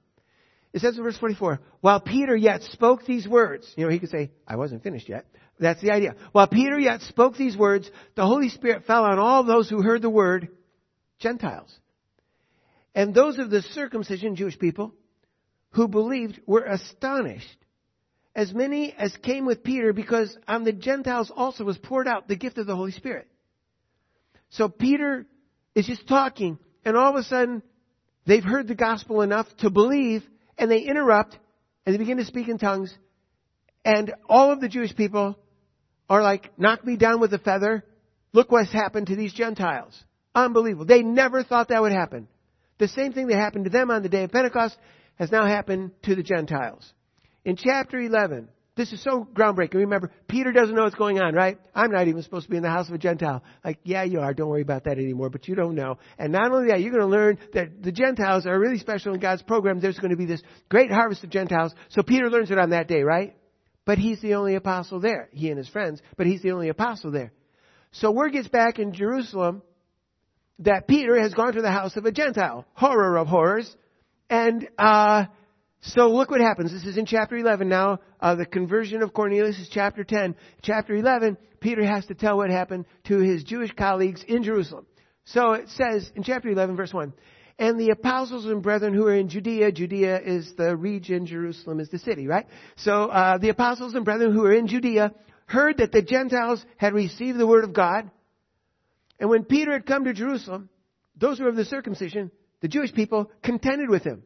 It 0.73 0.81
says 0.81 0.97
in 0.97 1.05
verse 1.05 1.19
44, 1.19 1.61
while 1.81 2.01
Peter 2.01 2.35
yet 2.35 2.63
spoke 2.63 3.05
these 3.05 3.29
words, 3.29 3.71
you 3.77 3.85
know, 3.85 3.91
he 3.91 3.99
could 3.99 4.09
say, 4.09 4.31
I 4.47 4.57
wasn't 4.57 4.83
finished 4.83 5.09
yet. 5.09 5.27
That's 5.63 5.81
the 5.81 5.93
idea. 5.93 6.17
While 6.33 6.49
Peter 6.49 6.79
yet 6.79 7.03
spoke 7.03 7.37
these 7.37 7.57
words, 7.57 7.89
the 8.17 8.27
Holy 8.27 8.49
Spirit 8.49 8.85
fell 8.85 9.05
on 9.05 9.19
all 9.19 9.45
those 9.45 9.71
who 9.71 9.81
heard 9.81 10.03
the 10.03 10.11
word, 10.11 10.49
Gentiles. 11.21 11.73
And 12.95 13.15
those 13.15 13.39
of 13.39 13.49
the 13.49 13.63
circumcision, 13.63 14.35
Jewish 14.35 14.59
people, 14.59 14.93
who 15.71 15.87
believed 15.87 16.41
were 16.47 16.65
astonished. 16.65 17.57
As 18.35 18.53
many 18.53 18.93
as 18.93 19.17
came 19.23 19.47
with 19.47 19.63
Peter, 19.63 19.93
because 19.93 20.37
on 20.49 20.65
the 20.65 20.73
Gentiles 20.73 21.31
also 21.35 21.65
was 21.65 21.79
poured 21.79 22.09
out 22.09 22.27
the 22.27 22.37
gift 22.37 22.59
of 22.59 22.67
the 22.67 22.77
Holy 22.77 22.93
Spirit. 22.93 23.29
So 24.51 24.69
Peter 24.69 25.27
is 25.75 25.87
just 25.87 26.09
talking, 26.09 26.59
and 26.85 26.97
all 26.97 27.11
of 27.11 27.17
a 27.17 27.23
sudden, 27.23 27.63
they've 28.27 28.43
heard 28.43 28.67
the 28.67 28.75
gospel 28.75 29.23
enough 29.23 29.47
to 29.59 29.71
believe, 29.71 30.25
and 30.59 30.71
they 30.71 30.81
interrupt 30.81 31.39
and 31.87 31.95
they 31.95 31.99
begin 31.99 32.19
to 32.19 32.25
speak 32.25 32.49
in 32.49 32.59
tongues. 32.59 32.93
And 33.85 34.13
all 34.29 34.51
of 34.51 34.61
the 34.61 34.69
Jewish 34.69 34.95
people 34.95 35.39
are 36.13 36.23
like, 36.23 36.51
knock 36.59 36.85
me 36.85 36.97
down 36.97 37.21
with 37.21 37.33
a 37.33 37.39
feather. 37.39 37.85
Look 38.35 38.53
what's 38.53 38.71
happened 38.71 39.07
to 39.07 39.17
these 39.17 39.33
Gentiles. 39.33 39.99
Unbelievable. 40.35 40.85
They 40.85 41.03
never 41.03 41.43
thought 41.43 41.69
that 41.69 41.81
would 41.81 41.93
happen. 41.93 42.29
The 42.79 42.89
same 42.89 43.13
thing 43.13 43.29
that 43.29 43.39
happened 43.39 43.65
to 43.65 43.71
them 43.71 43.91
on 43.91 44.03
the 44.03 44.11
day 44.11 44.25
of 44.25 44.31
Pentecost 44.31 44.77
has 45.17 45.33
now 45.33 45.47
happened 45.47 45.93
to 46.03 46.15
the 46.15 46.23
Gentiles. 46.23 46.91
In 47.45 47.57
chapter 47.57 47.99
11 47.99 48.49
This 48.77 48.93
is 48.93 49.03
so 49.03 49.27
groundbreaking. 49.33 49.75
Remember, 49.75 50.11
Peter 50.29 50.53
doesn't 50.53 50.75
know 50.75 50.83
what's 50.83 50.97
going 50.97 51.19
on, 51.19 51.35
right? 51.35 51.59
I'm 51.75 51.91
not 51.91 52.09
even 52.09 52.23
supposed 52.23 52.45
to 52.45 52.51
be 52.51 52.57
in 52.59 52.63
the 52.63 52.71
house 52.71 52.89
of 52.89 52.95
a 52.95 52.99
Gentile. 52.99 53.43
Like, 53.65 53.79
yeah, 53.83 54.03
you 54.03 54.21
are. 54.21 54.35
Don't 54.35 54.49
worry 54.49 54.63
about 54.63 54.85
that 54.85 54.99
anymore, 54.99 55.31
but 55.31 55.49
you 55.49 55.55
don't 55.55 55.75
know. 55.75 55.99
And 56.19 56.33
not 56.33 56.53
only 56.53 56.69
that, 56.69 56.81
you're 56.81 56.91
going 56.91 57.03
to 57.03 57.07
learn 57.07 57.39
that 57.55 57.83
the 57.83 57.93
Gentiles 57.93 58.47
are 58.47 58.59
really 58.59 58.79
special 58.79 59.15
in 59.15 59.21
God's 59.21 59.43
program. 59.43 59.81
There's 59.81 59.99
going 59.99 60.11
to 60.11 60.17
be 60.17 60.27
this 60.27 60.43
great 60.69 60.91
harvest 60.91 61.25
of 61.25 61.31
Gentiles. 61.31 61.75
So 61.89 62.03
Peter 62.03 62.29
learns 62.29 62.51
it 62.51 62.59
on 62.59 62.71
that 62.71 62.87
day, 62.87 63.03
right? 63.03 63.35
But 63.85 63.99
he's 63.99 64.21
the 64.21 64.35
only 64.35 64.55
apostle 64.55 65.01
there. 65.01 65.29
He 65.33 65.49
and 65.49 65.59
his 65.59 65.69
friends, 65.69 66.01
but 66.17 66.27
he's 66.27 66.43
the 66.43 66.53
only 66.53 66.69
apostle 66.69 67.11
there. 67.11 67.33
So 67.93 68.11
word 68.11 68.33
gets 68.33 68.49
back 68.49 68.79
in 68.79 68.93
Jerusalem 68.93 69.63
that 70.61 70.87
Peter 70.87 71.21
has 71.21 71.35
gone 71.35 71.55
to 71.55 71.63
the 71.63 71.71
house 71.71 71.97
of 71.97 72.05
a 72.05 72.13
Gentile. 72.13 72.65
Horror 72.75 73.19
of 73.19 73.27
horrors. 73.27 73.75
And, 74.31 74.69
uh, 74.79 75.27
so 75.81 76.07
look 76.09 76.31
what 76.31 76.41
happens. 76.41 76.73
This 76.73 76.85
is 76.85 76.97
in 76.97 77.07
chapter 77.07 77.37
11 77.37 77.69
now. 77.69 77.99
Uh, 78.21 78.37
the 78.37 78.47
conversion 78.47 79.03
of 79.03 79.13
Cornelius 79.13 79.59
is 79.59 79.69
chapter 79.69 80.05
10. 80.05 80.37
Chapter 80.63 80.95
11, 80.95 81.37
Peter 81.61 81.85
has 81.85 82.07
to 82.07 82.15
tell 82.15 82.37
what 82.37 82.51
happened 82.51 82.87
to 83.05 83.19
his 83.19 83.43
Jewish 83.43 83.73
colleagues 83.73 84.25
in 84.27 84.45
Jerusalem. 84.45 84.87
So 85.25 85.53
it 85.53 85.69
says 85.71 86.11
in 86.15 86.23
chapter 86.23 86.49
11, 86.49 86.77
verse 86.77 86.93
1, 86.93 87.13
and 87.59 87.79
the 87.79 87.91
apostles 87.91 88.47
and 88.47 88.63
brethren 88.63 88.95
who 88.95 89.07
are 89.07 89.15
in 89.15 89.29
Judea, 89.29 89.73
Judea 89.73 90.21
is 90.21 90.55
the 90.57 90.77
region, 90.77 91.27
Jerusalem 91.27 91.81
is 91.81 91.91
the 91.91 91.99
city, 91.99 92.27
right? 92.27 92.47
So 92.77 93.07
uh, 93.07 93.39
the 93.39 93.51
apostles 93.51 93.95
and 93.95 94.05
brethren 94.05 94.33
who 94.33 94.45
are 94.45 94.53
in 94.53 94.67
Judea 94.67 95.13
heard 95.47 95.79
that 95.79 95.93
the 95.93 96.03
Gentiles 96.03 96.65
had 96.77 96.95
received 96.95 97.39
the 97.39 97.47
word 97.47 97.65
of 97.65 97.73
God. 97.73 98.11
And 99.21 99.29
when 99.29 99.45
Peter 99.45 99.73
had 99.73 99.87
come 99.87 100.05
to 100.05 100.13
Jerusalem, 100.13 100.69
those 101.17 101.39
who 101.39 101.45
were 101.45 101.51
of 101.51 101.57
the 101.57 101.65
circumcision, 101.65 102.31
the 102.61 102.69
Jewish 102.69 102.93
people, 102.93 103.31
contended 103.43 103.89
with 103.89 104.03
him, 104.03 104.23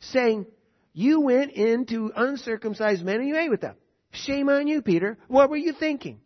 saying, 0.00 0.46
you 0.92 1.20
went 1.20 1.52
into 1.52 2.12
uncircumcised 2.14 3.04
men 3.04 3.16
and 3.16 3.28
you 3.28 3.36
ate 3.36 3.50
with 3.50 3.60
them. 3.60 3.74
Shame 4.12 4.48
on 4.48 4.68
you, 4.68 4.80
Peter. 4.80 5.18
What 5.26 5.50
were 5.50 5.56
you 5.56 5.72
thinking? 5.72 6.20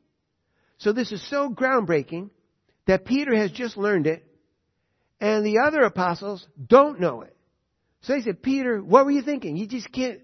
So 0.79 0.93
this 0.93 1.11
is 1.11 1.27
so 1.29 1.49
groundbreaking 1.49 2.31
that 2.87 3.07
Peter 3.07 3.35
has 3.35 3.51
just 3.51 3.77
learned 3.77 4.07
it 4.07 4.25
and 5.21 5.45
the 5.45 5.59
other 5.59 5.83
apostles 5.83 6.47
don't 6.65 7.01
know 7.01 7.23
it. 7.23 7.37
So 8.03 8.13
they 8.13 8.23
said, 8.23 8.43
Peter, 8.43 8.83
what 8.83 9.05
were 9.05 9.11
you 9.11 9.23
thinking? 9.23 9.57
You 9.57 9.67
just 9.67 9.91
can't 9.93 10.21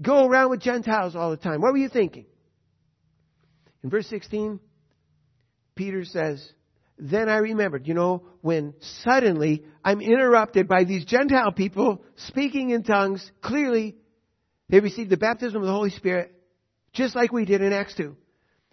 go 0.00 0.26
around 0.26 0.50
with 0.50 0.60
Gentiles 0.60 1.14
all 1.14 1.30
the 1.30 1.36
time. 1.36 1.60
What 1.60 1.72
were 1.72 1.78
you 1.78 1.88
thinking? 1.88 2.26
In 3.82 3.90
verse 3.90 4.06
16, 4.08 4.60
Peter 5.74 6.04
says, 6.04 6.46
then 6.98 7.28
I 7.28 7.36
remembered, 7.36 7.86
you 7.86 7.94
know, 7.94 8.24
when 8.40 8.74
suddenly 9.04 9.64
I'm 9.84 10.00
interrupted 10.00 10.66
by 10.66 10.84
these 10.84 11.04
Gentile 11.04 11.52
people 11.52 12.02
speaking 12.16 12.70
in 12.70 12.82
tongues. 12.82 13.30
Clearly, 13.40 13.96
they 14.68 14.80
received 14.80 15.10
the 15.10 15.16
baptism 15.16 15.60
of 15.60 15.66
the 15.66 15.72
Holy 15.72 15.90
Spirit, 15.90 16.34
just 16.92 17.14
like 17.14 17.30
we 17.30 17.44
did 17.44 17.60
in 17.60 17.72
Acts 17.72 17.94
2. 17.94 18.16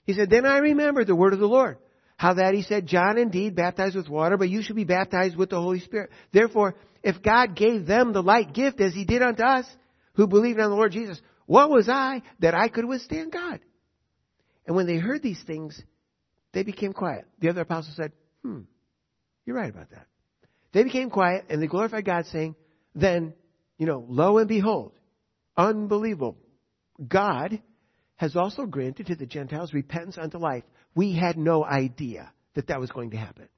He 0.06 0.14
said, 0.14 0.30
then 0.30 0.46
I 0.46 0.58
remembered 0.58 1.08
the 1.08 1.16
word 1.16 1.34
of 1.34 1.40
the 1.40 1.46
Lord. 1.46 1.78
How 2.18 2.34
that 2.36 2.54
he 2.54 2.62
said, 2.62 2.88
John 2.88 3.18
indeed 3.18 3.56
baptized 3.56 3.96
with 3.96 4.08
water, 4.08 4.38
but 4.38 4.50
you 4.50 4.62
should 4.62 4.76
be 4.76 4.86
baptized 4.86 5.36
with 5.36 5.50
the 5.50 5.62
Holy 5.62 5.82
Spirit. 5.82 6.12
Therefore, 6.32 6.76
if 7.04 7.22
God 7.22 7.56
gave 7.56 7.86
them 7.86 8.14
the 8.14 8.24
light 8.24 8.54
gift 8.54 8.80
as 8.80 8.94
he 8.94 9.04
did 9.04 9.22
unto 9.22 9.44
us, 9.44 9.66
who 10.14 10.28
believed 10.28 10.60
on 10.60 10.70
the 10.70 10.76
Lord 10.76 10.94
Jesus, 10.94 11.22
what 11.46 11.70
was 11.70 11.90
I 11.90 12.22
that 12.40 12.56
I 12.56 12.70
could 12.70 12.86
withstand 12.86 13.32
God? 13.32 13.60
And 14.66 14.76
when 14.76 14.88
they 14.88 14.98
heard 14.98 15.22
these 15.22 15.42
things, 15.46 15.80
they 16.54 16.64
became 16.64 16.94
quiet. 16.94 17.26
The 17.40 17.50
other 17.50 17.62
apostles 17.62 17.96
said, 17.98 18.14
Hmm, 18.44 18.62
you're 19.46 19.58
right 19.58 19.70
about 19.70 19.92
that. 19.92 20.08
They 20.72 20.84
became 20.84 21.10
quiet 21.10 21.46
and 21.50 21.62
they 21.62 21.68
glorified 21.68 22.06
God, 22.06 22.26
saying, 22.28 22.56
Then, 22.96 23.34
you 23.78 23.86
know, 23.86 24.06
lo 24.08 24.38
and 24.38 24.48
behold, 24.48 24.94
unbelievable. 25.58 26.38
God 27.06 27.62
has 28.16 28.36
also 28.36 28.66
granted 28.66 29.08
to 29.08 29.16
the 29.16 29.26
Gentiles 29.26 29.74
repentance 29.74 30.18
unto 30.18 30.38
life. 30.38 30.64
We 30.96 31.14
had 31.14 31.38
no 31.38 31.64
idea 31.64 32.32
that 32.56 32.68
that 32.68 32.80
was 32.80 32.90
going 32.90 33.12
to 33.12 33.18
happen. 33.18 33.50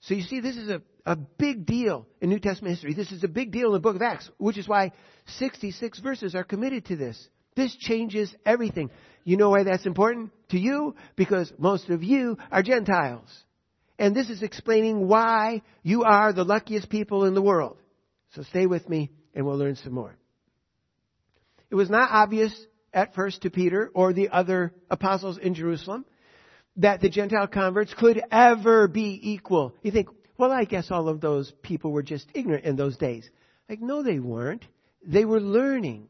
So 0.00 0.14
you 0.14 0.22
see, 0.22 0.40
this 0.40 0.56
is 0.56 0.68
a, 0.68 0.82
a 1.04 1.16
big 1.16 1.66
deal 1.66 2.06
in 2.20 2.28
New 2.28 2.38
Testament 2.38 2.74
history. 2.74 2.94
This 2.94 3.12
is 3.12 3.24
a 3.24 3.28
big 3.28 3.52
deal 3.52 3.68
in 3.68 3.72
the 3.72 3.80
book 3.80 3.96
of 3.96 4.02
Acts, 4.02 4.30
which 4.38 4.58
is 4.58 4.68
why 4.68 4.92
66 5.38 6.00
verses 6.00 6.34
are 6.34 6.44
committed 6.44 6.86
to 6.86 6.96
this. 6.96 7.28
This 7.54 7.74
changes 7.76 8.32
everything. 8.44 8.90
You 9.24 9.36
know 9.36 9.50
why 9.50 9.64
that's 9.64 9.86
important 9.86 10.30
to 10.50 10.58
you? 10.58 10.94
Because 11.16 11.52
most 11.58 11.88
of 11.88 12.02
you 12.02 12.36
are 12.52 12.62
Gentiles. 12.62 13.30
And 13.98 14.14
this 14.14 14.28
is 14.28 14.42
explaining 14.42 15.08
why 15.08 15.62
you 15.82 16.04
are 16.04 16.32
the 16.32 16.44
luckiest 16.44 16.90
people 16.90 17.24
in 17.24 17.34
the 17.34 17.42
world. 17.42 17.78
So 18.34 18.42
stay 18.42 18.66
with 18.66 18.88
me 18.88 19.10
and 19.34 19.46
we'll 19.46 19.56
learn 19.56 19.76
some 19.76 19.94
more. 19.94 20.14
It 21.70 21.74
was 21.74 21.88
not 21.88 22.10
obvious 22.12 22.54
at 22.92 23.14
first 23.14 23.42
to 23.42 23.50
Peter 23.50 23.90
or 23.94 24.12
the 24.12 24.28
other 24.28 24.72
apostles 24.90 25.38
in 25.38 25.54
Jerusalem 25.54 26.04
that 26.76 27.00
the 27.00 27.08
Gentile 27.08 27.46
converts 27.46 27.94
could 27.94 28.22
ever 28.30 28.88
be 28.88 29.18
equal. 29.22 29.74
You 29.82 29.90
think, 29.90 30.08
well, 30.38 30.52
I 30.52 30.64
guess 30.64 30.90
all 30.90 31.08
of 31.08 31.20
those 31.20 31.52
people 31.62 31.92
were 31.92 32.02
just 32.02 32.28
ignorant 32.34 32.64
in 32.64 32.76
those 32.76 32.96
days. 32.96 33.28
Like, 33.68 33.80
no, 33.80 34.02
they 34.02 34.18
weren't. 34.18 34.64
They 35.06 35.24
were 35.24 35.40
learning. 35.40 36.08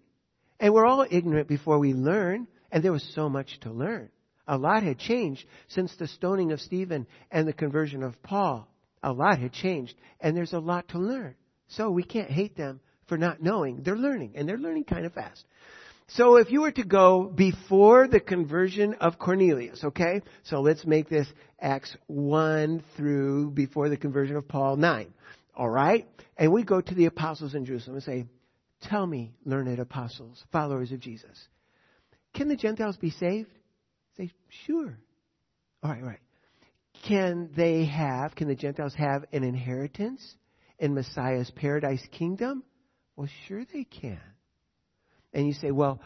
And 0.58 0.74
we're 0.74 0.86
all 0.86 1.06
ignorant 1.08 1.48
before 1.48 1.78
we 1.78 1.92
learn, 1.92 2.48
and 2.72 2.82
there 2.82 2.92
was 2.92 3.08
so 3.14 3.28
much 3.28 3.60
to 3.60 3.70
learn. 3.70 4.10
A 4.48 4.56
lot 4.56 4.82
had 4.82 4.98
changed 4.98 5.44
since 5.68 5.94
the 5.96 6.06
stoning 6.06 6.52
of 6.52 6.60
Stephen 6.60 7.06
and 7.30 7.46
the 7.46 7.52
conversion 7.52 8.02
of 8.02 8.20
Paul. 8.22 8.68
A 9.02 9.12
lot 9.12 9.38
had 9.38 9.52
changed, 9.52 9.94
and 10.20 10.36
there's 10.36 10.52
a 10.52 10.58
lot 10.58 10.88
to 10.88 10.98
learn. 10.98 11.34
So 11.68 11.90
we 11.90 12.02
can't 12.02 12.30
hate 12.30 12.56
them 12.56 12.80
for 13.06 13.18
not 13.18 13.42
knowing. 13.42 13.82
They're 13.82 13.96
learning, 13.96 14.32
and 14.34 14.48
they're 14.48 14.58
learning 14.58 14.84
kind 14.84 15.04
of 15.04 15.12
fast. 15.12 15.44
So 16.08 16.36
if 16.36 16.50
you 16.52 16.62
were 16.62 16.72
to 16.72 16.84
go 16.84 17.24
before 17.24 18.06
the 18.06 18.20
conversion 18.20 18.94
of 18.94 19.18
Cornelius, 19.18 19.82
okay? 19.82 20.22
So 20.44 20.60
let's 20.60 20.86
make 20.86 21.08
this 21.08 21.26
Acts 21.60 21.96
1 22.06 22.82
through 22.96 23.50
before 23.50 23.88
the 23.88 23.96
conversion 23.96 24.36
of 24.36 24.46
Paul 24.46 24.76
9. 24.76 25.12
Alright? 25.58 26.06
And 26.36 26.52
we 26.52 26.62
go 26.62 26.80
to 26.80 26.94
the 26.94 27.06
apostles 27.06 27.54
in 27.54 27.64
Jerusalem 27.64 27.96
and 27.96 28.04
say, 28.04 28.26
Tell 28.82 29.06
me, 29.06 29.32
learned 29.44 29.80
apostles, 29.80 30.44
followers 30.52 30.92
of 30.92 31.00
Jesus, 31.00 31.48
can 32.34 32.48
the 32.48 32.56
Gentiles 32.56 32.96
be 32.98 33.10
saved? 33.10 33.48
Say, 34.16 34.30
sure. 34.66 34.98
All 35.82 35.90
right, 35.90 36.02
all 36.02 36.08
right. 36.08 36.20
Can 37.08 37.50
they 37.56 37.86
have, 37.86 38.34
can 38.34 38.48
the 38.48 38.54
Gentiles 38.54 38.94
have 38.94 39.24
an 39.32 39.42
inheritance 39.42 40.36
in 40.78 40.94
Messiah's 40.94 41.50
paradise 41.50 42.06
kingdom? 42.12 42.62
Well, 43.16 43.28
sure 43.48 43.64
they 43.72 43.84
can. 43.84 44.20
And 45.36 45.46
you 45.46 45.52
say, 45.52 45.70
well, 45.70 46.00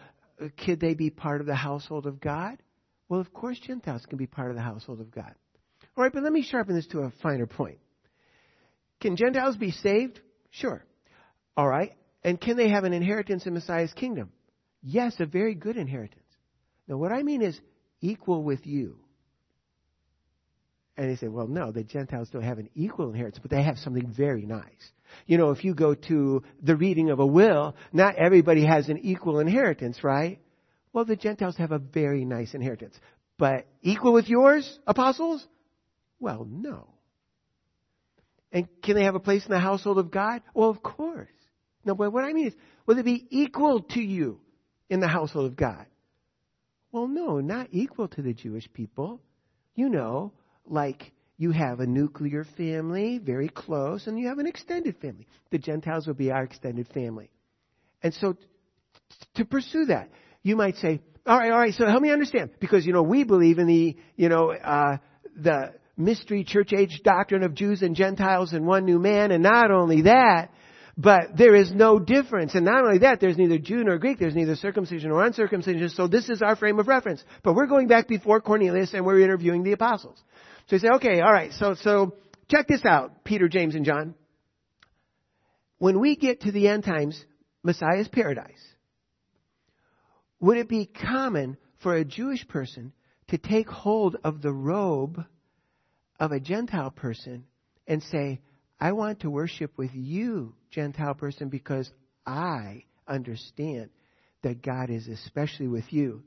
could 0.65 0.81
they 0.81 0.95
be 0.95 1.09
part 1.09 1.41
of 1.41 1.47
the 1.47 1.55
household 1.55 2.05
of 2.05 2.21
God? 2.21 2.59
Well, 3.09 3.21
of 3.21 3.33
course, 3.33 3.61
Gentiles 3.61 4.05
can 4.09 4.19
be 4.19 4.27
part 4.27 4.51
of 4.51 4.57
the 4.57 4.63
household 4.63 5.01
of 5.01 5.13
God. 5.13 5.33
All 5.97 6.03
right, 6.03 6.13
but 6.13 6.25
let 6.25 6.33
me 6.33 6.43
sharpen 6.43 6.75
this 6.75 6.89
to 6.89 7.03
a 7.03 7.13
finer 7.23 7.47
point. 7.47 7.79
Can 9.01 9.15
Gentiles 9.15 9.57
be 9.57 9.71
saved? 9.71 10.19
Sure. 10.51 10.85
All 11.57 11.69
right. 11.69 11.93
And 12.25 12.41
can 12.41 12.57
they 12.57 12.71
have 12.71 12.83
an 12.83 12.93
inheritance 12.93 13.47
in 13.47 13.55
Messiah's 13.55 13.93
kingdom? 13.93 14.33
Yes, 14.83 15.15
a 15.21 15.27
very 15.27 15.55
good 15.55 15.77
inheritance. 15.77 16.25
Now, 16.89 16.97
what 16.97 17.13
I 17.13 17.23
mean 17.23 17.41
is 17.41 17.59
equal 18.01 18.43
with 18.43 18.67
you. 18.67 18.97
And 20.97 21.09
they 21.09 21.15
say, 21.15 21.29
well, 21.29 21.47
no, 21.47 21.71
the 21.71 21.85
Gentiles 21.85 22.31
don't 22.33 22.43
have 22.43 22.59
an 22.59 22.69
equal 22.75 23.11
inheritance, 23.11 23.39
but 23.41 23.53
they 23.53 23.63
have 23.63 23.79
something 23.79 24.13
very 24.13 24.45
nice. 24.45 24.91
You 25.27 25.39
know, 25.39 25.51
if 25.51 25.65
you 25.65 25.75
go 25.75 25.95
to 25.95 26.43
the 26.63 26.77
reading 26.77 27.11
of 27.11 27.21
a 27.21 27.27
will, 27.27 27.77
not 27.93 28.17
everybody 28.17 28.65
has 28.65 28.89
an 28.89 28.99
equal 28.99 29.39
inheritance, 29.41 30.03
right? 30.03 30.41
Well, 30.93 31.05
the 31.05 31.17
Gentiles 31.17 31.57
have 31.57 31.73
a 31.73 31.79
very 31.79 32.25
nice 32.25 32.55
inheritance. 32.55 32.99
But 33.39 33.67
equal 33.83 34.13
with 34.13 34.29
yours, 34.29 34.79
apostles? 34.87 35.47
Well, 36.19 36.47
no. 36.51 36.89
And 38.53 38.69
can 38.83 38.97
they 38.97 39.05
have 39.05 39.15
a 39.15 39.21
place 39.21 39.45
in 39.45 39.53
the 39.53 39.61
household 39.61 39.99
of 39.99 40.11
God? 40.11 40.43
Well, 40.55 40.71
of 40.71 40.83
course. 40.83 41.29
No, 41.85 41.95
but 41.95 42.13
what 42.13 42.25
I 42.25 42.33
mean 42.33 42.49
is, 42.49 42.55
will 42.87 42.97
they 42.97 43.03
be 43.03 43.27
equal 43.31 43.83
to 43.83 44.01
you 44.01 44.41
in 44.89 45.01
the 45.01 45.09
household 45.09 45.47
of 45.47 45.57
God? 45.57 45.87
Well, 46.93 47.07
no, 47.07 47.41
not 47.41 47.69
equal 47.71 48.09
to 48.09 48.23
the 48.23 48.35
Jewish 48.35 48.71
people. 48.73 49.21
You 49.75 49.89
know, 49.89 50.33
like 50.67 51.13
you 51.41 51.53
have 51.53 51.81
a 51.81 51.87
nuclear 51.87 52.45
family, 52.59 53.17
very 53.17 53.49
close, 53.49 54.07
and 54.07 54.19
you 54.19 54.29
have 54.29 54.39
an 54.39 54.47
extended 54.47 54.95
family. 54.99 55.27
The 55.51 55.57
Gentiles 55.57 56.07
will 56.07 56.13
be 56.13 56.31
our 56.31 56.43
extended 56.43 56.87
family. 56.89 57.31
And 58.03 58.13
so, 58.13 58.35
t- 58.35 58.41
to 59.37 59.47
pursue 59.47 59.87
that, 59.87 60.11
you 60.43 60.55
might 60.55 60.77
say, 60.77 61.01
all 61.25 61.39
right, 61.39 61.51
all 61.51 61.59
right, 61.59 61.73
so 61.73 61.87
help 61.87 62.03
me 62.03 62.13
understand. 62.13 62.51
Because, 62.61 62.85
you 62.85 62.93
know, 62.93 63.03
we 63.03 63.25
believe 63.25 63.59
in 63.59 63.67
the, 63.67 63.97
you 64.17 64.29
know, 64.29 64.53
uh, 64.53 64.99
the 65.35 65.73
mystery 65.97 66.45
church 66.45 66.75
age 66.75 67.01
doctrine 67.05 67.43
of 67.43 67.55
Jews 67.55 67.81
and 67.81 67.97
Gentiles 67.97 68.53
and 68.53 68.67
one 68.67 68.85
new 68.85 68.99
man, 68.99 69.31
and 69.31 69.43
not 69.43 69.71
only 69.71 70.03
that, 70.03 70.51
but 70.97 71.37
there 71.37 71.55
is 71.55 71.73
no 71.73 71.99
difference. 71.99 72.55
And 72.55 72.65
not 72.65 72.85
only 72.85 72.99
that, 72.99 73.21
there's 73.21 73.39
neither 73.39 73.59
Jew 73.59 73.85
nor 73.85 73.99
Greek. 73.99 74.19
There's 74.19 74.35
neither 74.35 74.57
circumcision 74.57 75.11
or 75.11 75.25
uncircumcision. 75.25 75.89
So 75.91 76.09
this 76.09 76.29
is 76.29 76.43
our 76.43 76.57
frame 76.57 76.79
of 76.79 76.89
reference. 76.89 77.23
But 77.43 77.55
we're 77.55 77.67
going 77.67 77.89
back 77.89 78.09
before 78.09 78.41
Cornelius 78.41 78.95
and 78.95 79.05
we're 79.05 79.21
interviewing 79.21 79.63
the 79.63 79.73
apostles. 79.73 80.19
So 80.69 80.77
you 80.77 80.81
say, 80.81 80.89
okay, 80.97 81.21
all 81.21 81.33
right. 81.33 81.53
So, 81.53 81.75
so 81.75 82.17
check 82.49 82.69
this 82.69 82.85
out, 82.85 83.25
Peter, 83.25 83.49
James, 83.49 83.75
and 83.75 83.85
John. 83.85 84.15
When 85.79 86.01
we 86.01 86.17
get 86.17 86.43
to 86.43 86.53
the 86.53 86.69
end 86.69 86.85
times, 86.85 87.23
Messiah's 87.63 88.09
paradise, 88.09 88.61
would 90.41 90.59
it 90.59 90.69
be 90.69 90.87
common 90.87 91.57
for 91.83 91.95
a 91.95 92.05
Jewish 92.05 92.47
person 92.49 92.93
to 93.29 93.39
take 93.39 93.69
hold 93.69 94.17
of 94.25 94.43
the 94.43 94.53
robe 94.53 95.25
of 96.19 96.33
a 96.33 96.41
Gentile 96.41 96.91
person 96.91 97.45
and 97.87 98.03
say, 98.03 98.41
I 98.79 98.93
want 98.93 99.21
to 99.21 99.31
worship 99.31 99.73
with 99.77 99.91
you, 99.95 100.55
Gentile 100.71 101.15
person, 101.15 101.49
because 101.49 101.91
I 102.27 102.85
understand 103.07 103.91
that 104.43 104.63
God 104.63 104.91
is 104.91 105.09
especially 105.09 105.69
with 105.69 105.85
you. 105.91 106.23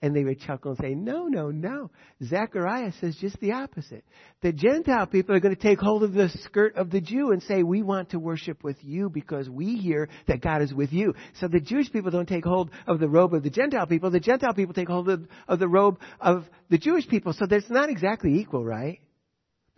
And 0.00 0.14
they 0.14 0.22
would 0.22 0.38
chuckle 0.38 0.70
and 0.70 0.80
say, 0.80 0.94
no, 0.94 1.26
no, 1.26 1.50
no. 1.50 1.90
Zechariah 2.22 2.92
says 3.00 3.16
just 3.20 3.40
the 3.40 3.50
opposite. 3.50 4.04
The 4.42 4.52
Gentile 4.52 5.08
people 5.08 5.34
are 5.34 5.40
going 5.40 5.56
to 5.56 5.60
take 5.60 5.80
hold 5.80 6.04
of 6.04 6.12
the 6.12 6.28
skirt 6.44 6.76
of 6.76 6.90
the 6.90 7.00
Jew 7.00 7.32
and 7.32 7.42
say, 7.42 7.64
we 7.64 7.82
want 7.82 8.10
to 8.10 8.20
worship 8.20 8.62
with 8.62 8.76
you 8.80 9.10
because 9.10 9.50
we 9.50 9.74
hear 9.74 10.08
that 10.28 10.40
God 10.40 10.62
is 10.62 10.72
with 10.72 10.92
you. 10.92 11.14
So 11.40 11.48
the 11.48 11.58
Jewish 11.58 11.90
people 11.90 12.12
don't 12.12 12.28
take 12.28 12.44
hold 12.44 12.70
of 12.86 13.00
the 13.00 13.08
robe 13.08 13.34
of 13.34 13.42
the 13.42 13.50
Gentile 13.50 13.88
people. 13.88 14.12
The 14.12 14.20
Gentile 14.20 14.54
people 14.54 14.72
take 14.72 14.86
hold 14.86 15.08
of, 15.08 15.26
of 15.48 15.58
the 15.58 15.66
robe 15.66 15.98
of 16.20 16.44
the 16.70 16.78
Jewish 16.78 17.08
people. 17.08 17.32
So 17.32 17.46
that's 17.46 17.68
not 17.68 17.90
exactly 17.90 18.38
equal, 18.38 18.64
right? 18.64 19.00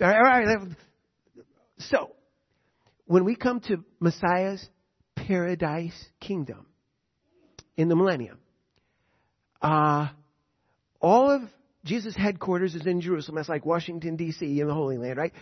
All 0.03 0.09
right. 0.09 0.59
So, 1.79 2.11
when 3.11 3.25
we 3.25 3.35
come 3.35 3.59
to 3.59 3.83
Messiah's 3.99 4.65
paradise 5.17 6.07
kingdom 6.21 6.65
in 7.77 7.89
the 7.89 7.97
millennium, 7.97 8.39
uh, 9.61 10.11
all 11.01 11.29
of 11.33 11.43
Jesus' 11.85 12.15
headquarters 12.15 12.77
is 12.77 12.87
in 12.87 13.01
Jerusalem. 13.01 13.35
That's 13.35 13.49
like 13.49 13.67
Washington, 13.67 14.15
D.C. 14.15 14.61
in 14.61 14.69
the 14.69 14.75
Holy 14.75 14.97
Land, 14.97 15.19
right? 15.19 15.33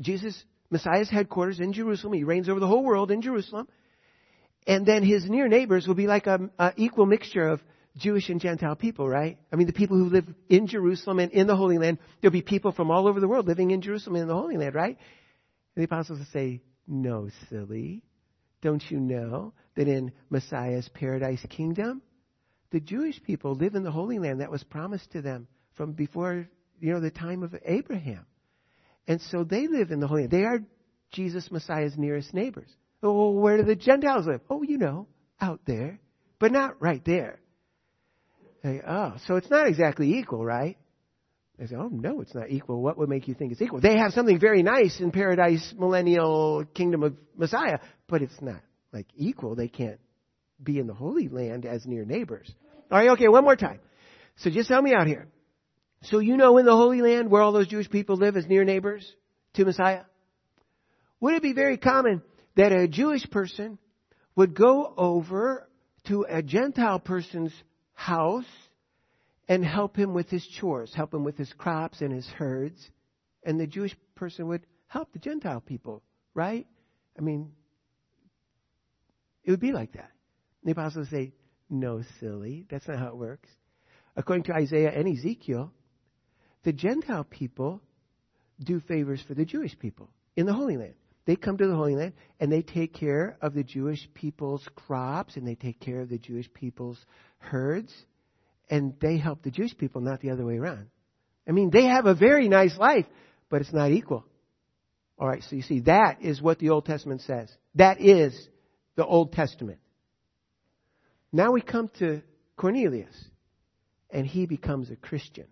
Jesus, 0.00 0.42
Messiah's 0.70 1.10
headquarters 1.10 1.60
in 1.60 1.74
Jerusalem. 1.74 2.14
He 2.14 2.24
reigns 2.24 2.48
over 2.48 2.60
the 2.60 2.66
whole 2.66 2.82
world 2.82 3.10
in 3.10 3.20
Jerusalem. 3.20 3.68
And 4.66 4.86
then 4.86 5.02
his 5.02 5.28
near 5.28 5.48
neighbors 5.48 5.86
will 5.86 5.94
be 5.94 6.06
like 6.06 6.26
an 6.26 6.50
equal 6.78 7.04
mixture 7.04 7.46
of 7.46 7.60
Jewish 7.98 8.30
and 8.30 8.40
Gentile 8.40 8.74
people, 8.74 9.06
right? 9.06 9.36
I 9.52 9.56
mean, 9.56 9.66
the 9.66 9.74
people 9.74 9.98
who 9.98 10.08
live 10.08 10.24
in 10.48 10.66
Jerusalem 10.66 11.18
and 11.18 11.30
in 11.32 11.46
the 11.46 11.56
Holy 11.56 11.76
Land, 11.76 11.98
there'll 12.22 12.32
be 12.32 12.40
people 12.40 12.72
from 12.72 12.90
all 12.90 13.06
over 13.06 13.20
the 13.20 13.28
world 13.28 13.46
living 13.46 13.70
in 13.70 13.82
Jerusalem 13.82 14.16
and 14.16 14.22
in 14.22 14.28
the 14.28 14.34
Holy 14.34 14.56
Land, 14.56 14.74
right? 14.74 14.96
And 15.76 15.82
the 15.82 15.84
apostles 15.84 16.20
will 16.20 16.26
say, 16.32 16.62
no, 16.88 17.28
silly. 17.48 18.02
Don't 18.62 18.82
you 18.90 18.98
know 18.98 19.52
that 19.76 19.86
in 19.86 20.12
Messiah's 20.30 20.88
paradise 20.94 21.44
kingdom, 21.48 22.02
the 22.70 22.80
Jewish 22.80 23.22
people 23.22 23.54
live 23.54 23.74
in 23.74 23.84
the 23.84 23.90
Holy 23.90 24.18
Land 24.18 24.40
that 24.40 24.50
was 24.50 24.64
promised 24.64 25.12
to 25.12 25.22
them 25.22 25.46
from 25.74 25.92
before, 25.92 26.48
you 26.80 26.92
know, 26.92 27.00
the 27.00 27.10
time 27.10 27.42
of 27.42 27.54
Abraham. 27.64 28.26
And 29.06 29.20
so 29.20 29.44
they 29.44 29.68
live 29.68 29.90
in 29.90 30.00
the 30.00 30.08
Holy 30.08 30.22
Land. 30.22 30.32
They 30.32 30.44
are 30.44 30.60
Jesus, 31.12 31.50
Messiah's 31.50 31.96
nearest 31.96 32.34
neighbors. 32.34 32.68
Oh, 33.02 33.30
where 33.30 33.58
do 33.58 33.62
the 33.62 33.76
Gentiles 33.76 34.26
live? 34.26 34.40
Oh, 34.50 34.62
you 34.62 34.76
know, 34.76 35.06
out 35.40 35.60
there, 35.66 36.00
but 36.38 36.52
not 36.52 36.82
right 36.82 37.04
there. 37.04 37.38
Say, 38.62 38.80
oh, 38.86 39.14
so 39.26 39.36
it's 39.36 39.50
not 39.50 39.68
exactly 39.68 40.18
equal, 40.18 40.44
right? 40.44 40.76
They 41.58 41.66
say, 41.66 41.76
oh, 41.76 41.88
no, 41.88 42.20
it's 42.20 42.34
not 42.34 42.50
equal. 42.50 42.80
What 42.80 42.98
would 42.98 43.08
make 43.08 43.26
you 43.26 43.34
think 43.34 43.50
it's 43.50 43.60
equal? 43.60 43.80
They 43.80 43.98
have 43.98 44.12
something 44.12 44.38
very 44.38 44.62
nice 44.62 45.00
in 45.00 45.10
paradise, 45.10 45.74
millennial 45.76 46.64
kingdom 46.72 47.02
of 47.02 47.16
Messiah, 47.36 47.78
but 48.06 48.22
it's 48.22 48.40
not 48.40 48.60
like 48.92 49.06
equal. 49.16 49.56
They 49.56 49.68
can't 49.68 49.98
be 50.62 50.78
in 50.78 50.86
the 50.86 50.94
Holy 50.94 51.28
Land 51.28 51.66
as 51.66 51.84
near 51.84 52.04
neighbors. 52.04 52.52
All 52.90 52.98
right, 52.98 53.10
okay, 53.10 53.26
one 53.28 53.42
more 53.42 53.56
time. 53.56 53.80
So 54.36 54.50
just 54.50 54.68
help 54.68 54.84
me 54.84 54.94
out 54.94 55.08
here. 55.08 55.26
So 56.02 56.20
you 56.20 56.36
know 56.36 56.58
in 56.58 56.64
the 56.64 56.76
Holy 56.76 57.02
Land 57.02 57.28
where 57.28 57.42
all 57.42 57.52
those 57.52 57.66
Jewish 57.66 57.90
people 57.90 58.16
live 58.16 58.36
as 58.36 58.46
near 58.46 58.62
neighbors 58.62 59.04
to 59.54 59.64
Messiah? 59.64 60.02
Would 61.20 61.34
it 61.34 61.42
be 61.42 61.52
very 61.52 61.76
common 61.76 62.22
that 62.54 62.70
a 62.70 62.86
Jewish 62.86 63.28
person 63.30 63.78
would 64.36 64.54
go 64.54 64.94
over 64.96 65.68
to 66.06 66.24
a 66.28 66.40
Gentile 66.40 67.00
person's 67.00 67.52
house 67.94 68.44
and 69.48 69.64
help 69.64 69.96
him 69.96 70.12
with 70.12 70.28
his 70.28 70.46
chores, 70.46 70.92
help 70.94 71.14
him 71.14 71.24
with 71.24 71.38
his 71.38 71.52
crops 71.54 72.00
and 72.00 72.12
his 72.12 72.26
herds, 72.26 72.90
and 73.44 73.58
the 73.58 73.66
Jewish 73.66 73.96
person 74.14 74.46
would 74.48 74.66
help 74.88 75.12
the 75.12 75.18
Gentile 75.18 75.60
people, 75.60 76.02
right? 76.34 76.66
I 77.18 77.22
mean, 77.22 77.52
it 79.44 79.50
would 79.50 79.60
be 79.60 79.72
like 79.72 79.92
that. 79.94 80.10
The 80.64 80.72
apostles 80.72 81.08
say, 81.10 81.32
No, 81.70 82.02
silly. 82.20 82.66
That's 82.70 82.86
not 82.86 82.98
how 82.98 83.08
it 83.08 83.16
works. 83.16 83.48
According 84.16 84.44
to 84.44 84.54
Isaiah 84.54 84.92
and 84.94 85.08
Ezekiel, 85.08 85.72
the 86.64 86.72
Gentile 86.72 87.24
people 87.24 87.80
do 88.62 88.80
favors 88.80 89.22
for 89.26 89.34
the 89.34 89.44
Jewish 89.44 89.78
people 89.78 90.10
in 90.36 90.44
the 90.44 90.52
Holy 90.52 90.76
Land. 90.76 90.94
They 91.24 91.36
come 91.36 91.56
to 91.56 91.66
the 91.66 91.76
Holy 91.76 91.94
Land 91.94 92.14
and 92.40 92.50
they 92.50 92.62
take 92.62 92.94
care 92.94 93.38
of 93.40 93.54
the 93.54 93.62
Jewish 93.62 94.08
people's 94.14 94.66
crops 94.74 95.36
and 95.36 95.46
they 95.46 95.54
take 95.54 95.78
care 95.78 96.00
of 96.00 96.08
the 96.08 96.18
Jewish 96.18 96.52
people's 96.52 96.98
herds 97.38 97.92
and 98.70 98.94
they 99.00 99.18
help 99.18 99.42
the 99.42 99.50
Jewish 99.50 99.76
people, 99.76 100.00
not 100.00 100.20
the 100.20 100.30
other 100.30 100.44
way 100.44 100.56
around. 100.56 100.88
I 101.48 101.52
mean, 101.52 101.70
they 101.70 101.84
have 101.84 102.06
a 102.06 102.14
very 102.14 102.48
nice 102.48 102.76
life, 102.76 103.06
but 103.48 103.62
it's 103.62 103.72
not 103.72 103.90
equal. 103.90 104.24
All 105.18 105.26
right, 105.26 105.42
so 105.42 105.56
you 105.56 105.62
see, 105.62 105.80
that 105.80 106.22
is 106.22 106.40
what 106.40 106.58
the 106.58 106.70
Old 106.70 106.84
Testament 106.84 107.22
says. 107.22 107.50
That 107.74 108.00
is 108.00 108.48
the 108.96 109.04
Old 109.04 109.32
Testament. 109.32 109.78
Now 111.32 111.52
we 111.52 111.60
come 111.60 111.90
to 111.98 112.22
Cornelius, 112.56 113.14
and 114.10 114.26
he 114.26 114.46
becomes 114.46 114.90
a 114.90 114.96
Christian. 114.96 115.46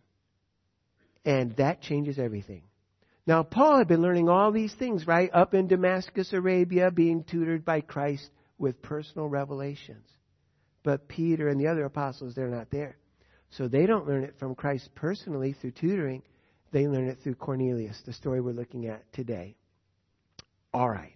And 1.25 1.57
that 1.57 1.81
changes 1.81 2.19
everything. 2.19 2.63
Now, 3.27 3.43
Paul 3.43 3.79
had 3.79 3.89
been 3.89 4.03
learning 4.03 4.29
all 4.29 4.53
these 4.53 4.73
things, 4.75 5.07
right? 5.07 5.31
Up 5.33 5.55
in 5.55 5.67
Damascus, 5.67 6.33
Arabia, 6.33 6.93
being 6.93 7.25
tutored 7.25 7.65
by 7.65 7.81
Christ 7.81 8.31
with 8.57 8.81
personal 8.83 9.29
revelations. 9.29 10.07
But 10.85 11.09
Peter 11.09 11.49
and 11.49 11.61
the 11.61 11.67
other 11.67 11.85
apostles, 11.85 12.35
they're 12.35 12.47
not 12.49 12.71
there. 12.71 12.97
So 13.51 13.69
they 13.69 13.87
don't 13.87 14.07
learn 14.07 14.25
it 14.25 14.35
from 14.39 14.55
Christ 14.55 14.91
personally 14.95 15.55
through 15.61 15.73
tutoring. 15.73 16.23
They 16.73 16.89
learn 16.89 17.09
it 17.09 17.19
through 17.23 17.37
Cornelius, 17.37 18.01
the 18.05 18.13
story 18.13 18.41
we're 18.41 18.53
looking 18.53 18.87
at 18.87 19.11
today. 19.13 19.57
All 20.75 20.89
right. 20.91 21.13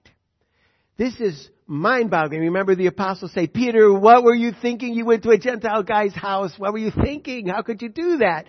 This 0.97 1.19
is 1.19 1.49
mind 1.67 2.11
boggling. 2.11 2.41
Remember 2.43 2.75
the 2.75 2.87
apostles 2.87 3.33
say, 3.33 3.47
Peter, 3.47 3.93
what 3.93 4.23
were 4.23 4.35
you 4.35 4.53
thinking? 4.61 4.95
You 4.95 5.07
went 5.07 5.23
to 5.23 5.31
a 5.31 5.39
Gentile 5.39 5.83
guy's 5.83 6.15
house. 6.15 6.53
What 6.59 6.73
were 6.73 6.79
you 6.79 6.91
thinking? 6.91 7.47
How 7.49 7.63
could 7.63 7.83
you 7.83 7.89
do 7.89 8.19
that? 8.19 8.47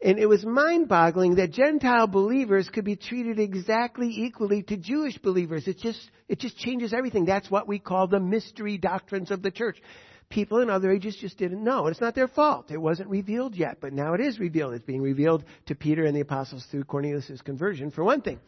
And 0.00 0.18
it 0.18 0.26
was 0.26 0.44
mind 0.44 0.88
boggling 0.88 1.36
that 1.36 1.52
Gentile 1.52 2.06
believers 2.06 2.68
could 2.68 2.84
be 2.84 2.94
treated 2.94 3.40
exactly 3.40 4.08
equally 4.08 4.62
to 4.64 4.76
Jewish 4.76 5.18
believers. 5.18 5.66
It 5.66 5.78
just, 5.78 5.98
it 6.28 6.38
just 6.38 6.56
changes 6.56 6.92
everything. 6.92 7.24
That's 7.24 7.50
what 7.50 7.66
we 7.66 7.80
call 7.80 8.06
the 8.06 8.20
mystery 8.20 8.78
doctrines 8.78 9.32
of 9.32 9.42
the 9.42 9.50
church. 9.50 9.78
People 10.30 10.58
in 10.58 10.68
other 10.68 10.90
ages 10.90 11.16
just 11.16 11.38
didn't 11.38 11.64
know. 11.64 11.86
And 11.86 11.90
It's 11.90 12.00
not 12.00 12.14
their 12.14 12.28
fault. 12.28 12.70
It 12.70 12.76
wasn't 12.76 13.08
revealed 13.08 13.54
yet, 13.54 13.78
but 13.80 13.92
now 13.92 14.12
it 14.14 14.20
is 14.20 14.38
revealed. 14.38 14.74
It's 14.74 14.84
being 14.84 15.00
revealed 15.00 15.44
to 15.66 15.74
Peter 15.74 16.04
and 16.04 16.14
the 16.14 16.20
apostles 16.20 16.66
through 16.70 16.84
Cornelius' 16.84 17.40
conversion, 17.42 17.90
for 17.90 18.04
one 18.04 18.20
thing. 18.20 18.38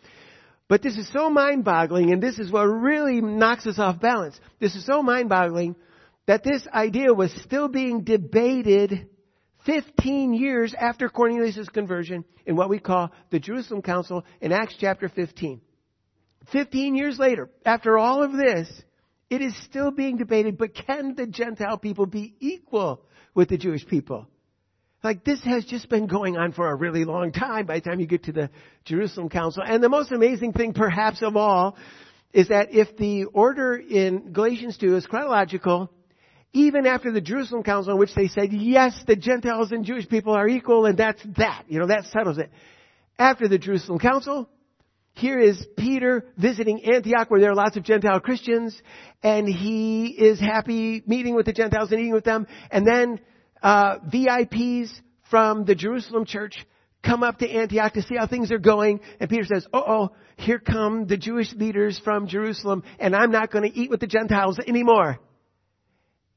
But 0.68 0.82
this 0.82 0.96
is 0.96 1.10
so 1.12 1.30
mind 1.30 1.64
boggling, 1.64 2.12
and 2.12 2.22
this 2.22 2.38
is 2.38 2.52
what 2.52 2.62
really 2.62 3.20
knocks 3.20 3.66
us 3.66 3.78
off 3.78 3.98
balance. 3.98 4.38
This 4.60 4.76
is 4.76 4.84
so 4.84 5.02
mind 5.02 5.28
boggling 5.28 5.74
that 6.26 6.44
this 6.44 6.66
idea 6.72 7.12
was 7.12 7.32
still 7.42 7.66
being 7.66 8.04
debated 8.04 9.08
15 9.66 10.32
years 10.32 10.74
after 10.78 11.08
Cornelius' 11.08 11.68
conversion 11.68 12.24
in 12.46 12.56
what 12.56 12.68
we 12.68 12.78
call 12.78 13.10
the 13.30 13.40
Jerusalem 13.40 13.82
Council 13.82 14.24
in 14.40 14.52
Acts 14.52 14.76
chapter 14.78 15.08
15. 15.08 15.60
15 16.52 16.94
years 16.94 17.18
later, 17.18 17.50
after 17.64 17.98
all 17.98 18.22
of 18.22 18.32
this, 18.32 18.70
it 19.30 19.40
is 19.40 19.56
still 19.62 19.92
being 19.92 20.16
debated, 20.16 20.58
but 20.58 20.74
can 20.74 21.14
the 21.14 21.26
Gentile 21.26 21.78
people 21.78 22.04
be 22.04 22.34
equal 22.40 23.02
with 23.34 23.48
the 23.48 23.56
Jewish 23.56 23.86
people? 23.86 24.26
Like 25.02 25.24
this 25.24 25.42
has 25.44 25.64
just 25.64 25.88
been 25.88 26.06
going 26.08 26.36
on 26.36 26.52
for 26.52 26.68
a 26.68 26.74
really 26.74 27.04
long 27.04 27.32
time 27.32 27.64
by 27.64 27.76
the 27.76 27.88
time 27.88 28.00
you 28.00 28.06
get 28.06 28.24
to 28.24 28.32
the 28.32 28.50
Jerusalem 28.84 29.30
Council. 29.30 29.62
And 29.64 29.82
the 29.82 29.88
most 29.88 30.12
amazing 30.12 30.52
thing 30.52 30.74
perhaps 30.74 31.22
of 31.22 31.36
all 31.36 31.76
is 32.32 32.48
that 32.48 32.74
if 32.74 32.96
the 32.96 33.24
order 33.24 33.76
in 33.76 34.32
Galatians 34.32 34.76
2 34.76 34.96
is 34.96 35.06
chronological, 35.06 35.90
even 36.52 36.86
after 36.86 37.12
the 37.12 37.20
Jerusalem 37.20 37.62
Council 37.62 37.92
in 37.92 37.98
which 37.98 38.14
they 38.14 38.28
said, 38.28 38.52
yes, 38.52 39.00
the 39.06 39.16
Gentiles 39.16 39.72
and 39.72 39.84
Jewish 39.84 40.08
people 40.08 40.34
are 40.34 40.48
equal 40.48 40.84
and 40.84 40.98
that's 40.98 41.22
that, 41.38 41.64
you 41.68 41.78
know, 41.78 41.86
that 41.86 42.04
settles 42.06 42.38
it. 42.38 42.50
After 43.18 43.48
the 43.48 43.58
Jerusalem 43.58 44.00
Council, 44.00 44.48
here 45.14 45.38
is 45.38 45.66
Peter 45.76 46.24
visiting 46.36 46.82
Antioch 46.84 47.30
where 47.30 47.40
there 47.40 47.50
are 47.50 47.54
lots 47.54 47.76
of 47.76 47.82
Gentile 47.82 48.20
Christians 48.20 48.80
and 49.22 49.46
he 49.46 50.06
is 50.06 50.40
happy 50.40 51.02
meeting 51.06 51.34
with 51.34 51.46
the 51.46 51.52
Gentiles 51.52 51.90
and 51.90 52.00
eating 52.00 52.12
with 52.12 52.24
them. 52.24 52.46
And 52.70 52.86
then 52.86 53.20
uh, 53.62 53.98
VIPs 54.12 54.90
from 55.30 55.64
the 55.64 55.74
Jerusalem 55.74 56.24
church 56.24 56.56
come 57.04 57.22
up 57.22 57.38
to 57.38 57.48
Antioch 57.48 57.92
to 57.94 58.02
see 58.02 58.16
how 58.16 58.26
things 58.26 58.50
are 58.50 58.58
going. 58.58 59.00
And 59.18 59.28
Peter 59.28 59.44
says, 59.44 59.66
uh 59.72 59.82
oh, 59.86 60.10
here 60.36 60.58
come 60.58 61.06
the 61.06 61.16
Jewish 61.16 61.52
leaders 61.52 62.00
from 62.02 62.26
Jerusalem 62.26 62.82
and 62.98 63.14
I'm 63.14 63.30
not 63.30 63.50
going 63.50 63.70
to 63.70 63.78
eat 63.78 63.90
with 63.90 64.00
the 64.00 64.06
Gentiles 64.06 64.58
anymore. 64.66 65.18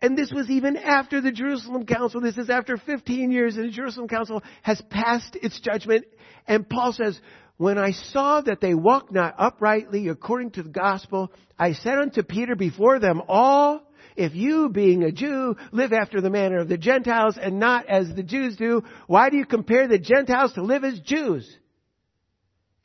And 0.02 0.18
this 0.18 0.34
was 0.34 0.50
even 0.50 0.76
after 0.76 1.22
the 1.22 1.32
Jerusalem 1.32 1.86
Council. 1.86 2.20
This 2.20 2.38
is 2.38 2.50
after 2.50 2.76
15 2.76 3.32
years 3.32 3.56
and 3.56 3.66
the 3.66 3.72
Jerusalem 3.72 4.10
Council 4.10 4.44
has 4.62 4.82
passed 4.90 5.38
its 5.42 5.62
judgment. 5.62 6.06
And 6.46 6.68
Paul 6.68 6.92
says, 6.92 7.18
when 7.58 7.78
I 7.78 7.92
saw 7.92 8.42
that 8.42 8.62
they 8.62 8.74
walked 8.74 9.12
not 9.12 9.36
uprightly 9.38 10.08
according 10.08 10.52
to 10.52 10.64
the 10.64 10.70
gospel, 10.70 11.32
I 11.58 11.74
said 11.74 12.00
unto 12.00 12.24
Peter 12.24 12.56
before 12.56 13.00
them 13.00 13.22
all, 13.28 13.82
If 14.16 14.34
you, 14.34 14.70
being 14.70 15.04
a 15.04 15.12
Jew, 15.12 15.56
live 15.72 15.94
after 15.94 16.20
the 16.20 16.30
manner 16.30 16.60
of 16.60 16.70
the 16.70 16.78
Gentiles 16.78 17.38
and 17.40 17.60
not 17.60 17.88
as 17.88 18.14
the 18.14 18.24
Jews 18.24 18.58
do, 18.58 18.84
why 19.08 19.30
do 19.30 19.38
you 19.38 19.46
compare 19.46 19.88
the 19.88 20.00
Gentiles 20.00 20.54
to 20.54 20.64
live 20.64 20.84
as 20.84 21.00
Jews? 21.00 21.58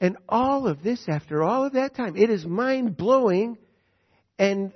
And 0.01 0.17
all 0.29 0.69
of 0.69 0.83
this 0.83 1.05
after 1.09 1.43
all 1.43 1.65
of 1.65 1.73
that 1.73 1.97
time, 1.97 2.17
it 2.17 2.31
is 2.31 2.45
mind 2.45 2.97
blowing. 2.97 3.59
And 4.39 4.73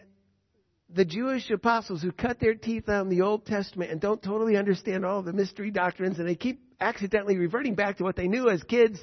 the 0.94 1.04
Jewish 1.04 1.48
apostles 1.50 2.02
who 2.02 2.12
cut 2.12 2.40
their 2.40 2.54
teeth 2.54 2.88
on 2.88 3.08
the 3.08 3.22
Old 3.22 3.46
Testament 3.46 3.92
and 3.92 4.00
don't 4.00 4.22
totally 4.22 4.56
understand 4.56 5.04
all 5.04 5.22
the 5.22 5.32
mystery 5.32 5.70
doctrines 5.70 6.18
and 6.18 6.28
they 6.28 6.34
keep 6.34 6.60
accidentally 6.80 7.36
reverting 7.36 7.74
back 7.74 7.98
to 7.98 8.04
what 8.04 8.16
they 8.16 8.26
knew 8.26 8.48
as 8.48 8.62
kids, 8.64 8.98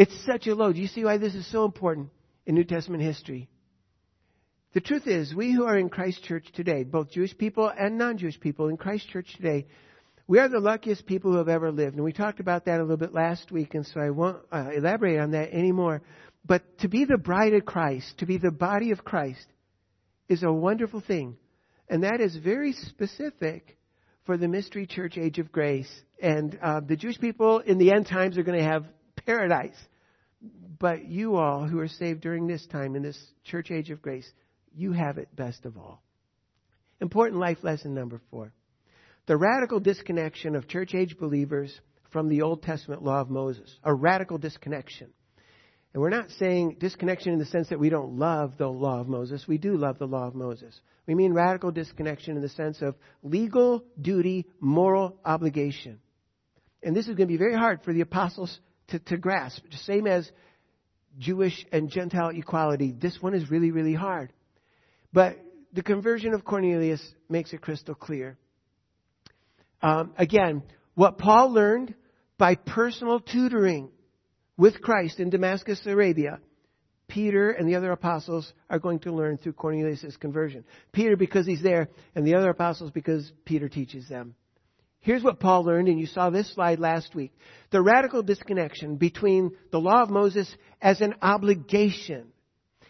it's 0.00 0.24
such 0.24 0.46
a 0.46 0.54
load. 0.54 0.78
You 0.78 0.86
see 0.86 1.04
why 1.04 1.18
this 1.18 1.34
is 1.34 1.46
so 1.52 1.66
important 1.66 2.08
in 2.46 2.54
New 2.54 2.64
Testament 2.64 3.02
history? 3.02 3.50
The 4.72 4.80
truth 4.80 5.06
is, 5.06 5.34
we 5.34 5.52
who 5.52 5.64
are 5.64 5.76
in 5.76 5.90
Christ 5.90 6.24
Church 6.24 6.46
today, 6.54 6.84
both 6.84 7.10
Jewish 7.10 7.36
people 7.36 7.70
and 7.70 7.98
non-Jewish 7.98 8.40
people 8.40 8.68
in 8.68 8.78
Christ 8.78 9.10
Church 9.10 9.30
today, 9.36 9.66
we 10.26 10.38
are 10.38 10.48
the 10.48 10.58
luckiest 10.58 11.04
people 11.04 11.32
who 11.32 11.36
have 11.36 11.50
ever 11.50 11.70
lived. 11.70 11.96
And 11.96 12.04
we 12.04 12.14
talked 12.14 12.40
about 12.40 12.64
that 12.64 12.78
a 12.78 12.82
little 12.82 12.96
bit 12.96 13.12
last 13.12 13.52
week, 13.52 13.74
and 13.74 13.86
so 13.86 14.00
I 14.00 14.08
won't 14.08 14.38
uh, 14.50 14.70
elaborate 14.74 15.20
on 15.20 15.32
that 15.32 15.50
anymore. 15.52 16.00
But 16.46 16.78
to 16.78 16.88
be 16.88 17.04
the 17.04 17.18
bride 17.18 17.52
of 17.52 17.66
Christ, 17.66 18.16
to 18.20 18.26
be 18.26 18.38
the 18.38 18.50
body 18.50 18.92
of 18.92 19.04
Christ, 19.04 19.46
is 20.30 20.42
a 20.42 20.50
wonderful 20.50 21.02
thing. 21.02 21.36
And 21.90 22.04
that 22.04 22.22
is 22.22 22.34
very 22.36 22.72
specific 22.72 23.76
for 24.24 24.38
the 24.38 24.48
mystery 24.48 24.86
church 24.86 25.18
age 25.18 25.38
of 25.38 25.52
grace. 25.52 25.90
And 26.22 26.58
uh, 26.62 26.80
the 26.80 26.96
Jewish 26.96 27.20
people 27.20 27.58
in 27.58 27.76
the 27.76 27.92
end 27.92 28.06
times 28.06 28.38
are 28.38 28.44
going 28.44 28.60
to 28.60 28.64
have 28.64 28.86
paradise. 29.26 29.76
But 30.78 31.04
you 31.04 31.36
all 31.36 31.66
who 31.66 31.78
are 31.80 31.88
saved 31.88 32.22
during 32.22 32.46
this 32.46 32.66
time 32.66 32.96
in 32.96 33.02
this 33.02 33.18
church 33.44 33.70
age 33.70 33.90
of 33.90 34.00
grace, 34.00 34.30
you 34.74 34.92
have 34.92 35.18
it 35.18 35.34
best 35.34 35.66
of 35.66 35.76
all. 35.76 36.02
Important 37.00 37.40
life 37.40 37.58
lesson 37.62 37.94
number 37.94 38.20
four. 38.30 38.52
The 39.26 39.36
radical 39.36 39.80
disconnection 39.80 40.56
of 40.56 40.68
church 40.68 40.94
age 40.94 41.18
believers 41.18 41.78
from 42.10 42.28
the 42.28 42.42
Old 42.42 42.62
Testament 42.62 43.02
law 43.02 43.20
of 43.20 43.30
Moses. 43.30 43.78
A 43.84 43.94
radical 43.94 44.38
disconnection. 44.38 45.12
And 45.92 46.00
we're 46.00 46.10
not 46.10 46.30
saying 46.30 46.76
disconnection 46.78 47.32
in 47.32 47.38
the 47.38 47.46
sense 47.46 47.68
that 47.68 47.80
we 47.80 47.90
don't 47.90 48.18
love 48.18 48.56
the 48.56 48.68
law 48.68 49.00
of 49.00 49.08
Moses. 49.08 49.46
We 49.46 49.58
do 49.58 49.76
love 49.76 49.98
the 49.98 50.06
law 50.06 50.26
of 50.26 50.34
Moses. 50.34 50.78
We 51.06 51.14
mean 51.14 51.32
radical 51.32 51.72
disconnection 51.72 52.36
in 52.36 52.42
the 52.42 52.48
sense 52.48 52.80
of 52.80 52.94
legal 53.22 53.84
duty, 54.00 54.46
moral 54.60 55.18
obligation. 55.24 55.98
And 56.82 56.94
this 56.94 57.08
is 57.08 57.16
going 57.16 57.28
to 57.28 57.32
be 57.32 57.36
very 57.36 57.56
hard 57.56 57.82
for 57.82 57.92
the 57.92 58.02
apostles 58.02 58.60
to, 58.90 58.98
to 58.98 59.16
grasp. 59.16 59.62
Same 59.84 60.06
as 60.06 60.30
Jewish 61.18 61.66
and 61.72 61.90
Gentile 61.90 62.30
equality. 62.30 62.92
This 62.92 63.18
one 63.20 63.34
is 63.34 63.50
really, 63.50 63.70
really 63.70 63.94
hard. 63.94 64.32
But 65.12 65.38
the 65.72 65.82
conversion 65.82 66.34
of 66.34 66.44
Cornelius 66.44 67.02
makes 67.28 67.52
it 67.52 67.60
crystal 67.60 67.94
clear. 67.94 68.38
Um, 69.82 70.12
again, 70.16 70.62
what 70.94 71.18
Paul 71.18 71.52
learned 71.52 71.94
by 72.38 72.54
personal 72.54 73.20
tutoring 73.20 73.90
with 74.56 74.80
Christ 74.80 75.20
in 75.20 75.30
Damascus, 75.30 75.80
Arabia, 75.86 76.38
Peter 77.08 77.50
and 77.50 77.68
the 77.68 77.74
other 77.74 77.92
apostles 77.92 78.52
are 78.68 78.78
going 78.78 79.00
to 79.00 79.12
learn 79.12 79.36
through 79.36 79.54
Cornelius' 79.54 80.16
conversion. 80.16 80.64
Peter 80.92 81.16
because 81.16 81.46
he's 81.46 81.62
there, 81.62 81.88
and 82.14 82.26
the 82.26 82.34
other 82.34 82.50
apostles 82.50 82.90
because 82.90 83.30
Peter 83.44 83.68
teaches 83.68 84.08
them. 84.08 84.34
Here's 85.00 85.22
what 85.22 85.40
Paul 85.40 85.64
learned, 85.64 85.88
and 85.88 85.98
you 85.98 86.06
saw 86.06 86.28
this 86.28 86.52
slide 86.52 86.78
last 86.78 87.14
week. 87.14 87.32
The 87.70 87.80
radical 87.80 88.22
disconnection 88.22 88.96
between 88.96 89.52
the 89.72 89.80
law 89.80 90.02
of 90.02 90.10
Moses 90.10 90.54
as 90.82 91.00
an 91.00 91.14
obligation. 91.22 92.26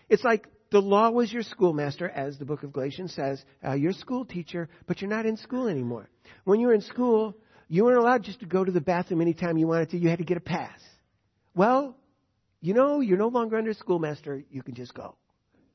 It's 0.08 0.24
like 0.24 0.46
the 0.72 0.80
law 0.80 1.10
was 1.10 1.32
your 1.32 1.42
schoolmaster, 1.42 2.08
as 2.08 2.36
the 2.36 2.44
book 2.44 2.64
of 2.64 2.72
Galatians 2.72 3.14
says, 3.14 3.44
uh, 3.64 3.74
your 3.74 3.92
school 3.92 4.24
teacher, 4.24 4.68
but 4.86 5.00
you're 5.00 5.10
not 5.10 5.24
in 5.24 5.36
school 5.36 5.68
anymore. 5.68 6.08
When 6.44 6.58
you 6.58 6.66
were 6.66 6.74
in 6.74 6.80
school, 6.80 7.36
you 7.68 7.84
weren't 7.84 7.98
allowed 7.98 8.24
just 8.24 8.40
to 8.40 8.46
go 8.46 8.64
to 8.64 8.72
the 8.72 8.80
bathroom 8.80 9.20
anytime 9.20 9.56
you 9.56 9.68
wanted 9.68 9.90
to. 9.90 9.98
You 9.98 10.08
had 10.08 10.18
to 10.18 10.24
get 10.24 10.36
a 10.36 10.40
pass. 10.40 10.80
Well, 11.54 11.96
you 12.60 12.74
know, 12.74 13.00
you're 13.00 13.18
no 13.18 13.28
longer 13.28 13.56
under 13.56 13.72
schoolmaster. 13.72 14.42
You 14.50 14.62
can 14.62 14.74
just 14.74 14.94
go. 14.94 15.14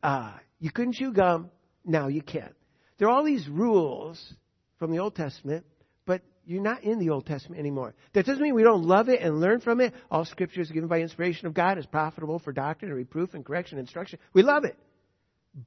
Uh, 0.03 0.33
you 0.59 0.71
couldn't 0.71 0.95
chew 0.95 1.13
gum. 1.13 1.49
Now 1.85 2.07
you 2.07 2.21
can. 2.21 2.49
There 2.97 3.07
are 3.07 3.11
all 3.11 3.23
these 3.23 3.47
rules 3.47 4.33
from 4.79 4.91
the 4.91 4.99
Old 4.99 5.15
Testament, 5.15 5.65
you're 6.45 6.61
not 6.61 6.83
in 6.83 6.99
the 6.99 7.09
Old 7.09 7.25
Testament 7.25 7.59
anymore. 7.59 7.95
That 8.13 8.25
doesn't 8.25 8.41
mean 8.41 8.55
we 8.55 8.63
don't 8.63 8.83
love 8.83 9.09
it 9.09 9.21
and 9.21 9.39
learn 9.39 9.59
from 9.59 9.81
it. 9.81 9.93
All 10.09 10.25
scripture 10.25 10.61
is 10.61 10.71
given 10.71 10.87
by 10.87 11.01
inspiration 11.01 11.47
of 11.47 11.53
God, 11.53 11.77
is 11.77 11.85
profitable 11.85 12.39
for 12.39 12.53
doctrine 12.53 12.91
and 12.91 12.97
reproof 12.97 13.33
and 13.33 13.45
correction 13.45 13.77
and 13.77 13.87
instruction. 13.87 14.19
We 14.33 14.43
love 14.43 14.63
it 14.63 14.77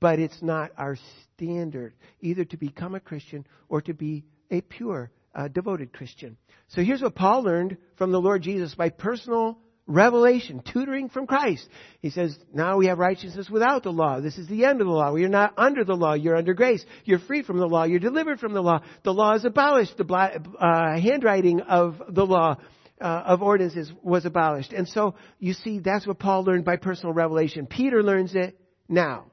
but 0.01 0.19
it's 0.19 0.43
not 0.43 0.73
our 0.77 0.97
standard 1.35 1.95
either 2.21 2.45
to 2.45 2.57
become 2.57 2.95
a 2.95 3.01
Christian 3.01 3.47
or 3.69 3.81
to 3.83 3.95
be 3.95 4.25
a 4.51 4.61
pure, 4.61 5.11
uh, 5.35 5.49
devoted 5.49 5.93
Christian. 5.93 6.37
So 6.69 6.83
here's 6.83 7.03
what 7.03 7.14
Paul 7.14 7.43
learned 7.43 7.79
from 7.97 8.12
the 8.12 8.21
Lord 8.21 8.43
Jesus 8.43 8.75
by 8.75 8.91
personal 8.91 9.59
revelation, 9.88 10.62
tutoring 10.72 11.09
from 11.09 11.27
Christ. 11.27 11.66
He 12.01 12.11
says, 12.11 12.38
now 12.53 12.77
we 12.77 12.87
have 12.87 12.98
righteousness 12.98 13.51
without 13.51 13.83
the 13.83 13.90
law. 13.90 14.20
This 14.20 14.38
is 14.38 14.46
the 14.46 14.66
end 14.66 14.81
of 14.81 14.87
the 14.87 14.92
law. 14.92 15.16
You're 15.16 15.29
not 15.29 15.55
under 15.57 15.83
the 15.83 15.96
law. 15.96 16.12
You're 16.12 16.37
under 16.37 16.55
grace. 16.55 16.85
You're 17.05 17.18
free 17.18 17.42
from 17.42 17.59
the 17.59 17.66
law. 17.66 17.85
You're 17.85 17.98
delivered 17.98 18.38
from 18.38 18.53
the 18.53 18.61
law. 18.61 18.83
The 19.03 19.14
law 19.14 19.35
is 19.35 19.44
abolished. 19.44 19.96
The 19.96 20.05
uh, 20.07 21.01
handwriting 21.01 21.62
of 21.62 22.01
the 22.11 22.27
law 22.27 22.59
uh, 23.01 23.05
of 23.05 23.42
ordinances 23.42 23.90
was 24.03 24.27
abolished. 24.27 24.72
And 24.72 24.87
so 24.87 25.14
you 25.38 25.55
see, 25.55 25.81
that's 25.81 26.07
what 26.07 26.18
Paul 26.18 26.44
learned 26.44 26.66
by 26.66 26.77
personal 26.77 27.14
revelation. 27.14 27.66
Peter 27.66 28.03
learns 28.03 28.35
it 28.35 28.61
now 28.88 29.33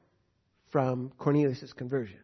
from 0.71 1.11
Cornelius' 1.17 1.73
conversion. 1.73 2.19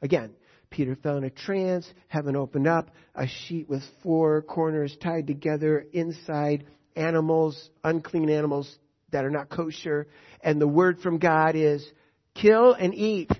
Again, 0.00 0.34
Peter 0.70 0.96
fell 1.02 1.16
in 1.18 1.24
a 1.24 1.30
trance, 1.30 1.86
heaven 2.08 2.34
opened 2.34 2.66
up, 2.66 2.90
a 3.14 3.26
sheet 3.26 3.68
with 3.68 3.82
four 4.02 4.42
corners 4.42 4.96
tied 5.02 5.26
together 5.26 5.84
inside 5.92 6.64
animals, 6.96 7.70
unclean 7.84 8.30
animals 8.30 8.78
that 9.10 9.24
are 9.24 9.30
not 9.30 9.48
kosher, 9.48 10.06
and 10.40 10.60
the 10.60 10.68
word 10.68 11.00
from 11.00 11.18
God 11.18 11.54
is, 11.54 11.86
kill 12.34 12.72
and 12.72 12.94
eat. 12.94 13.30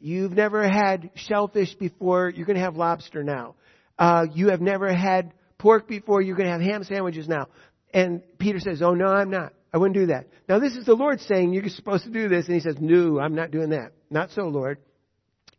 You've 0.00 0.32
never 0.32 0.68
had 0.68 1.10
shellfish 1.14 1.74
before, 1.74 2.30
you're 2.30 2.46
going 2.46 2.58
to 2.58 2.64
have 2.64 2.76
lobster 2.76 3.22
now. 3.22 3.54
Uh, 3.98 4.26
you 4.34 4.48
have 4.48 4.60
never 4.60 4.92
had 4.92 5.32
pork 5.58 5.86
before, 5.86 6.22
you're 6.22 6.36
going 6.36 6.46
to 6.48 6.52
have 6.52 6.62
ham 6.62 6.84
sandwiches 6.84 7.28
now. 7.28 7.48
And 7.92 8.22
Peter 8.38 8.60
says, 8.60 8.82
oh 8.82 8.94
no, 8.94 9.06
I'm 9.06 9.30
not. 9.30 9.52
I 9.72 9.78
wouldn't 9.78 9.96
do 9.96 10.06
that. 10.06 10.26
Now 10.48 10.58
this 10.58 10.74
is 10.74 10.84
the 10.84 10.94
Lord 10.94 11.20
saying 11.20 11.52
you're 11.52 11.68
supposed 11.68 12.04
to 12.04 12.10
do 12.10 12.28
this. 12.28 12.46
And 12.46 12.54
he 12.54 12.60
says, 12.60 12.76
no, 12.80 13.20
I'm 13.20 13.34
not 13.34 13.50
doing 13.50 13.70
that. 13.70 13.92
Not 14.10 14.30
so, 14.30 14.42
Lord. 14.42 14.78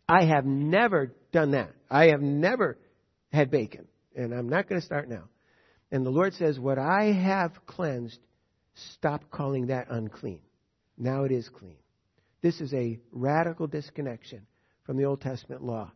I 0.07 0.25
have 0.25 0.45
never 0.45 1.13
done 1.31 1.51
that. 1.51 1.71
I 1.89 2.07
have 2.07 2.21
never 2.21 2.77
had 3.31 3.51
bacon. 3.51 3.87
And 4.15 4.33
I'm 4.33 4.49
not 4.49 4.67
going 4.67 4.81
to 4.81 4.85
start 4.85 5.07
now. 5.07 5.23
And 5.91 6.05
the 6.05 6.09
Lord 6.09 6.33
says, 6.33 6.59
what 6.59 6.77
I 6.77 7.11
have 7.11 7.65
cleansed, 7.65 8.19
stop 8.93 9.29
calling 9.29 9.67
that 9.67 9.87
unclean. 9.89 10.41
Now 10.97 11.25
it 11.25 11.31
is 11.31 11.49
clean. 11.49 11.75
This 12.41 12.61
is 12.61 12.73
a 12.73 12.99
radical 13.11 13.67
disconnection 13.67 14.47
from 14.85 14.97
the 14.97 15.03
Old 15.03 15.21
Testament 15.21 15.63
law. 15.63 15.91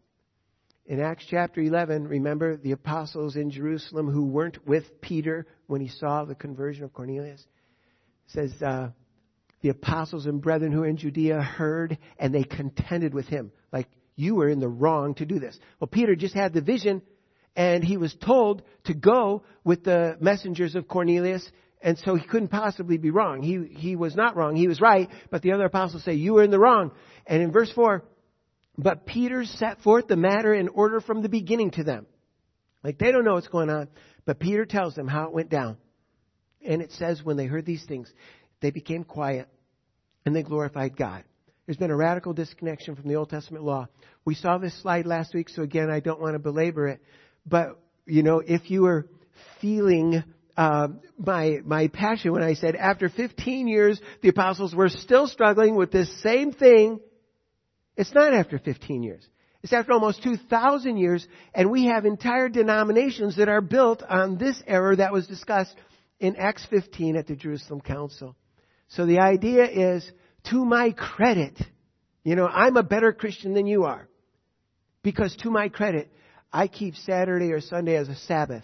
In 0.86 1.00
Acts 1.00 1.26
chapter 1.28 1.62
11, 1.62 2.08
remember 2.08 2.58
the 2.58 2.74
apostles 2.74 3.36
in 3.36 3.50
Jerusalem 3.50 4.12
who 4.12 4.26
weren't 4.26 4.68
with 4.68 5.02
Peter 5.02 5.48
when 5.66 5.82
he 5.82 5.88
saw 5.88 6.26
the 6.26 6.36
conversion 6.36 6.84
of 6.84 6.94
Cornelius? 6.94 7.44
says, 8.28 8.52
uh, 8.62 8.90
the 9.62 9.70
apostles 9.70 10.26
and 10.26 10.42
brethren 10.42 10.72
who 10.72 10.84
are 10.84 10.88
in 10.88 10.98
Judea 10.98 11.42
heard 11.42 11.98
and 12.20 12.34
they 12.34 12.44
contended 12.44 13.14
with 13.14 13.28
him. 13.28 13.52
Like, 13.72 13.88
you 14.16 14.36
were 14.36 14.50
in 14.50 14.60
the 14.60 14.68
wrong 14.68 15.16
to 15.16 15.26
do 15.26 15.40
this. 15.40 15.58
Well, 15.80 15.88
Peter 15.88 16.16
just 16.16 16.34
had 16.34 16.54
the 16.54 16.62
vision 16.62 17.02
and 17.56 17.84
he 17.84 17.98
was 17.98 18.14
told 18.16 18.64
to 18.86 18.94
go 18.94 19.44
with 19.64 19.84
the 19.84 20.18
messengers 20.20 20.76
of 20.76 20.88
Cornelius 20.88 21.50
and 21.86 22.00
so 22.00 22.16
he 22.16 22.26
couldn't 22.26 22.48
possibly 22.48 22.98
be 22.98 23.12
wrong. 23.12 23.44
He, 23.44 23.64
he 23.80 23.96
was 23.96 24.16
not 24.16 24.36
wrong. 24.36 24.56
He 24.56 24.68
was 24.68 24.82
right, 24.82 25.08
but 25.30 25.44
the 25.44 25.52
other 25.52 25.66
apostles 25.66 26.04
say, 26.04 26.16
you 26.16 26.34
were 26.34 26.44
in 26.44 26.50
the 26.50 26.60
wrong. 26.60 26.92
And 27.28 27.44
in 27.44 27.52
verse 27.52 27.72
4, 27.74 28.04
but 28.76 29.06
Peter 29.06 29.46
set 29.46 29.82
forth 29.82 30.08
the 30.08 30.16
matter 30.16 30.52
in 30.54 30.68
order 30.68 31.00
from 31.00 31.22
the 31.22 31.30
beginning 31.30 31.72
to 31.72 31.84
them. 31.84 32.08
Like 32.84 32.98
they 32.98 33.12
don't 33.12 33.24
know 33.24 33.36
what's 33.36 33.50
going 33.50 33.70
on, 33.70 33.88
but 34.26 34.40
Peter 34.40 34.66
tells 34.66 34.96
them 34.96 35.08
how 35.08 35.26
it 35.26 35.34
went 35.34 35.50
down. 35.50 35.78
And 36.66 36.82
it 36.82 36.92
says 36.94 37.24
when 37.24 37.38
they 37.38 37.46
heard 37.46 37.68
these 37.68 37.86
things, 37.86 38.12
they 38.62 38.72
became 38.72 39.04
quiet 39.04 39.48
and 40.26 40.36
they 40.36 40.42
glorified 40.44 40.98
God. 40.98 41.24
There's 41.66 41.78
been 41.78 41.92
a 41.92 41.96
radical 41.96 42.34
disconnection 42.34 42.96
from 42.96 43.08
the 43.08 43.16
Old 43.16 43.30
Testament 43.30 43.64
law. 43.64 43.88
We 44.24 44.36
saw 44.36 44.58
this 44.58 44.80
slide 44.82 45.06
last 45.06 45.34
week, 45.34 45.50
so 45.50 45.62
again, 45.62 45.92
I 45.92 46.00
don't 46.00 46.22
want 46.22 46.34
to 46.34 46.40
belabor 46.40 46.88
it. 46.88 47.02
But, 47.46 47.80
you 48.06 48.24
know, 48.24 48.40
if 48.40 48.70
you 48.72 48.84
were 48.84 49.08
feeling 49.62 50.24
uh, 50.58 50.88
my 51.18 51.60
my 51.66 51.88
passion 51.88 52.32
when 52.32 52.44
I 52.44 52.54
said 52.54 52.76
after 52.76 53.10
15 53.10 53.68
years 53.68 54.00
the 54.22 54.30
apostles 54.30 54.74
were 54.74 54.90
still 54.90 55.28
struggling 55.28 55.76
with 55.76 55.92
this 55.92 56.10
same 56.22 56.52
thing, 56.54 57.00
it's 57.98 58.14
not 58.14 58.34
after 58.34 58.58
15 58.58 59.04
years. 59.04 59.28
It's 59.64 59.74
after 59.74 59.94
almost 59.94 60.22
2,000 60.24 60.98
years, 60.98 61.28
and 61.54 61.72
we 61.72 61.86
have 61.86 62.06
entire 62.06 62.50
denominations 62.50 63.38
that 63.38 63.50
are 63.50 63.62
built 63.62 64.04
on 64.04 64.38
this 64.38 64.62
error 64.68 64.96
that 64.96 65.12
was 65.12 65.26
discussed 65.28 65.76
in 66.20 66.36
Acts 66.36 66.66
15 66.70 67.16
at 67.16 67.26
the 67.26 67.36
Jerusalem 67.36 67.82
Council. 67.82 68.36
So 68.90 69.08
the 69.08 69.20
idea 69.20 69.66
is, 69.66 70.10
to 70.52 70.64
my 70.64 70.92
credit, 70.92 71.60
you 72.24 72.36
know, 72.36 72.46
I'm 72.48 72.78
a 72.78 72.84
better 72.84 73.12
Christian 73.12 73.54
than 73.56 73.66
you 73.66 73.86
are. 73.86 74.08
because 75.06 75.36
to 75.38 75.52
my 75.52 75.70
credit, 75.70 76.12
I 76.56 76.70
keep 76.70 76.96
Saturday 76.96 77.52
or 77.52 77.60
Sunday 77.60 77.98
as 77.98 78.08
a 78.08 78.16
Sabbath. 78.16 78.64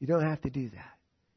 You 0.00 0.06
don't 0.06 0.22
have 0.22 0.40
to 0.40 0.50
do 0.50 0.70
that. 0.70 0.92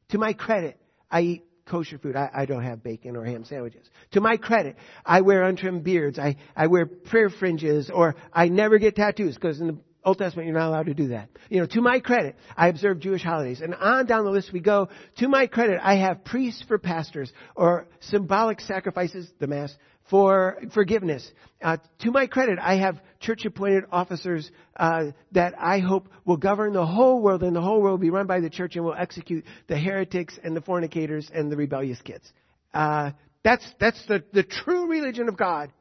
To 0.08 0.18
my 0.18 0.32
credit, 0.32 0.80
I 1.10 1.20
eat 1.20 1.44
kosher 1.66 1.98
food. 1.98 2.16
I, 2.16 2.30
I 2.34 2.46
don't 2.46 2.62
have 2.62 2.82
bacon 2.82 3.14
or 3.14 3.26
ham 3.26 3.44
sandwiches. 3.44 3.86
To 4.12 4.22
my 4.22 4.38
credit, 4.38 4.76
I 5.04 5.20
wear 5.20 5.42
untrimmed 5.42 5.84
beards. 5.84 6.18
I, 6.18 6.36
I 6.56 6.68
wear 6.68 6.86
prayer 6.86 7.28
fringes 7.28 7.90
or 7.90 8.16
I 8.32 8.48
never 8.48 8.78
get 8.78 8.96
tattoos 8.96 9.34
because 9.34 9.60
in 9.60 9.66
the 9.66 9.76
Old 10.02 10.16
Testament, 10.16 10.46
you're 10.46 10.58
not 10.58 10.68
allowed 10.68 10.86
to 10.86 10.94
do 10.94 11.08
that. 11.08 11.28
You 11.50 11.60
know, 11.60 11.66
to 11.66 11.82
my 11.82 12.00
credit, 12.00 12.36
I 12.56 12.68
observe 12.68 13.00
Jewish 13.00 13.22
holidays. 13.22 13.60
And 13.60 13.74
on 13.74 14.06
down 14.06 14.24
the 14.24 14.30
list 14.30 14.54
we 14.54 14.60
go. 14.60 14.88
To 15.18 15.28
my 15.28 15.46
credit, 15.46 15.78
I 15.82 15.96
have 15.96 16.24
priests 16.24 16.64
for 16.66 16.78
pastors 16.78 17.30
or 17.54 17.86
symbolic 18.00 18.60
sacrifices, 18.62 19.30
the 19.40 19.46
Mass, 19.46 19.76
for 20.10 20.58
forgiveness. 20.72 21.30
Uh, 21.62 21.78
to 22.00 22.10
my 22.10 22.26
credit, 22.26 22.58
I 22.60 22.76
have 22.76 23.00
church 23.20 23.44
appointed 23.44 23.84
officers 23.90 24.50
uh, 24.76 25.06
that 25.32 25.54
I 25.58 25.78
hope 25.80 26.08
will 26.24 26.36
govern 26.36 26.72
the 26.72 26.86
whole 26.86 27.22
world, 27.22 27.42
and 27.42 27.56
the 27.56 27.60
whole 27.60 27.80
world 27.80 28.00
will 28.00 28.06
be 28.06 28.10
run 28.10 28.26
by 28.26 28.40
the 28.40 28.50
church 28.50 28.76
and 28.76 28.84
will 28.84 28.94
execute 28.94 29.44
the 29.66 29.78
heretics 29.78 30.38
and 30.42 30.56
the 30.56 30.60
fornicators 30.60 31.30
and 31.32 31.50
the 31.50 31.56
rebellious 31.56 32.00
kids. 32.02 32.30
Uh, 32.72 33.12
that's 33.42 33.66
that's 33.80 34.04
the, 34.06 34.22
the 34.32 34.42
true 34.42 34.88
religion 34.88 35.28
of 35.28 35.36
God. 35.36 35.72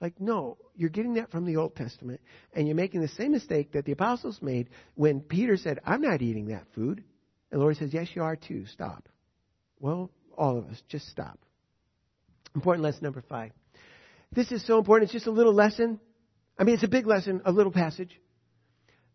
Like, 0.00 0.20
no, 0.20 0.58
you're 0.74 0.90
getting 0.90 1.14
that 1.14 1.30
from 1.30 1.46
the 1.46 1.56
Old 1.56 1.74
Testament, 1.74 2.20
and 2.52 2.66
you're 2.66 2.76
making 2.76 3.00
the 3.00 3.08
same 3.08 3.32
mistake 3.32 3.72
that 3.72 3.86
the 3.86 3.92
apostles 3.92 4.40
made 4.42 4.68
when 4.94 5.20
Peter 5.20 5.56
said, 5.56 5.78
I'm 5.86 6.02
not 6.02 6.20
eating 6.20 6.48
that 6.48 6.64
food. 6.74 7.02
And 7.50 7.60
the 7.60 7.62
Lord 7.62 7.76
says, 7.76 7.94
Yes, 7.94 8.08
you 8.14 8.22
are 8.22 8.36
too. 8.36 8.66
Stop. 8.66 9.08
Well, 9.80 10.10
all 10.36 10.58
of 10.58 10.66
us, 10.66 10.82
just 10.88 11.08
stop. 11.08 11.38
Important 12.56 12.82
lesson 12.82 13.04
number 13.04 13.22
five. 13.28 13.52
This 14.32 14.50
is 14.50 14.66
so 14.66 14.78
important. 14.78 15.08
It's 15.08 15.12
just 15.12 15.26
a 15.26 15.30
little 15.30 15.52
lesson. 15.52 16.00
I 16.58 16.64
mean, 16.64 16.74
it's 16.74 16.84
a 16.84 16.88
big 16.88 17.06
lesson, 17.06 17.42
a 17.44 17.52
little 17.52 17.70
passage. 17.70 18.18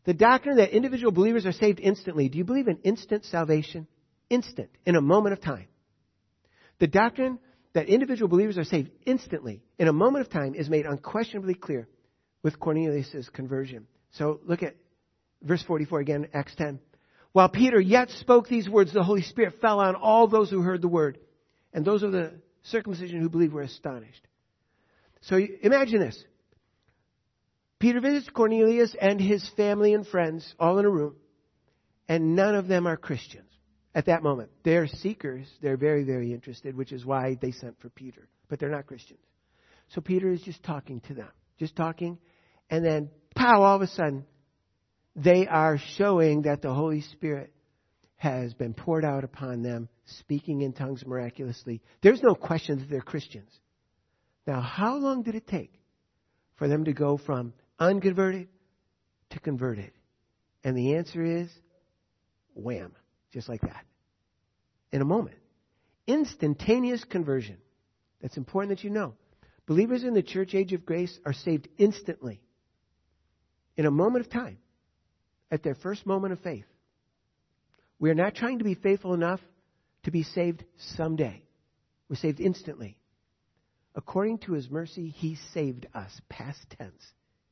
The 0.06 0.14
doctrine 0.14 0.58
that 0.58 0.70
individual 0.76 1.12
believers 1.12 1.48
are 1.48 1.52
saved 1.52 1.80
instantly. 1.80 2.30
Do 2.30 2.38
you 2.38 2.44
believe 2.44 2.68
in 2.68 2.78
instant 2.84 3.26
salvation? 3.26 3.88
Instant, 4.30 4.70
in 4.86 4.96
a 4.96 5.02
moment 5.02 5.34
of 5.34 5.42
time. 5.42 5.66
The 6.80 6.86
doctrine 6.86 7.40
that 7.74 7.88
individual 7.88 8.30
believers 8.30 8.60
are 8.60 8.64
saved 8.64 8.92
instantly 9.08 9.64
in 9.80 9.88
a 9.88 9.94
moment 9.94 10.26
of 10.26 10.32
time 10.32 10.54
is 10.54 10.70
made 10.70 10.86
unquestionably 10.86 11.56
clear 11.56 11.88
with 12.44 12.60
Cornelius' 12.60 13.28
conversion. 13.34 13.88
So 14.12 14.40
look 14.46 14.62
at 14.62 14.76
verse 15.42 15.64
44 15.64 16.00
again, 16.00 16.28
Acts 16.32 16.54
10. 16.56 16.80
While 17.32 17.50
Peter 17.50 17.80
yet 17.80 18.12
spoke 18.12 18.48
these 18.48 18.70
words, 18.70 18.94
the 18.94 19.04
Holy 19.04 19.24
Spirit 19.24 19.62
fell 19.62 19.80
on 19.80 19.96
all 19.96 20.28
those 20.28 20.52
who 20.52 20.62
heard 20.62 20.84
the 20.84 20.88
word. 20.88 21.18
And 21.74 21.84
those 21.84 22.04
are 22.04 22.12
the 22.12 22.34
circumcision 22.64 23.20
who 23.22 23.30
believed 23.30 23.54
were 23.54 23.62
astonished. 23.62 24.28
So 25.22 25.40
imagine 25.62 26.00
this. 26.00 26.24
Peter 27.80 28.00
visits 28.00 28.30
Cornelius 28.30 28.96
and 29.00 29.20
his 29.20 29.48
family 29.58 29.94
and 29.94 30.06
friends 30.06 30.54
all 30.60 30.78
in 30.78 30.86
a 30.86 30.90
room, 30.90 31.16
and 32.08 32.36
none 32.36 32.56
of 32.56 32.68
them 32.68 32.88
are 32.88 32.98
Christians 32.98 33.50
at 33.96 34.06
that 34.06 34.24
moment. 34.24 34.52
They're 34.64 34.88
seekers. 34.88 35.48
They're 35.62 35.78
very, 35.78 36.04
very 36.04 36.34
interested, 36.34 36.76
which 36.76 36.92
is 36.92 37.06
why 37.06 37.38
they 37.42 37.52
sent 37.52 37.80
for 37.82 37.90
Peter. 37.90 38.28
But 38.50 38.60
they're 38.60 38.70
not 38.70 38.86
Christians. 38.86 39.20
So 39.90 40.02
Peter 40.02 40.30
is 40.32 40.42
just 40.42 40.64
talking 40.64 41.02
to 41.02 41.14
them, 41.14 41.30
just 41.60 41.76
talking. 41.76 42.18
And 42.70 42.86
then, 42.86 43.10
pow, 43.36 43.64
all 43.64 43.76
of 43.76 43.82
a 43.82 43.88
sudden, 43.88 44.26
they 45.16 45.48
are 45.48 45.78
showing 45.98 46.44
that 46.44 46.62
the 46.62 46.74
Holy 46.74 47.02
Spirit 47.02 47.54
has 48.22 48.54
been 48.54 48.76
poured 48.76 49.04
out 49.04 49.24
upon 49.24 49.64
them, 49.64 49.90
speaking 50.06 50.62
in 50.62 50.74
tongues 50.74 51.04
miraculously. 51.08 51.82
There's 52.04 52.22
no 52.22 52.36
question 52.36 52.78
that 52.78 52.88
they're 52.88 53.02
Christians. 53.02 53.52
Now, 54.46 54.62
how 54.62 54.98
long 54.98 55.24
did 55.24 55.34
it 55.34 55.48
take 55.48 55.74
for 56.58 56.68
them 56.68 56.86
to 56.86 56.94
go 56.94 57.18
from 57.18 57.52
unconverted 57.80 58.48
to 59.32 59.40
converted? 59.40 59.90
And 60.64 60.78
the 60.78 60.98
answer 60.98 61.24
is 61.24 61.50
wham. 62.54 62.94
Just 63.34 63.50
like 63.50 63.62
that. 63.62 63.86
In 64.92 65.02
a 65.02 65.06
moment. 65.06 65.38
Instantaneous 66.06 67.04
conversion. 67.04 67.58
That's 68.22 68.38
important 68.38 68.78
that 68.78 68.84
you 68.84 68.92
know. 68.92 69.16
Believers 69.66 70.04
in 70.04 70.14
the 70.14 70.22
church 70.22 70.54
age 70.54 70.74
of 70.74 70.86
grace 70.86 71.18
are 71.26 71.34
saved 71.34 71.68
instantly. 71.80 72.40
In 73.78 73.88
a 73.88 73.92
moment 73.92 74.24
of 74.24 74.32
time. 74.32 74.60
At 75.50 75.64
their 75.64 75.74
first 75.74 76.06
moment 76.06 76.34
of 76.34 76.40
faith. 76.42 76.66
We 78.02 78.10
are 78.10 78.16
not 78.16 78.34
trying 78.34 78.58
to 78.58 78.64
be 78.66 78.74
faithful 78.74 79.14
enough 79.14 79.40
to 80.04 80.12
be 80.12 80.24
saved 80.24 80.66
someday. 80.96 81.44
We're 82.10 82.16
saved 82.16 82.40
instantly. 82.42 82.98
According 83.94 84.40
to 84.40 84.54
his 84.54 84.72
mercy, 84.72 85.10
he 85.10 85.38
saved 85.54 85.86
us. 85.94 86.10
Past 86.28 86.66
tense. 86.78 87.04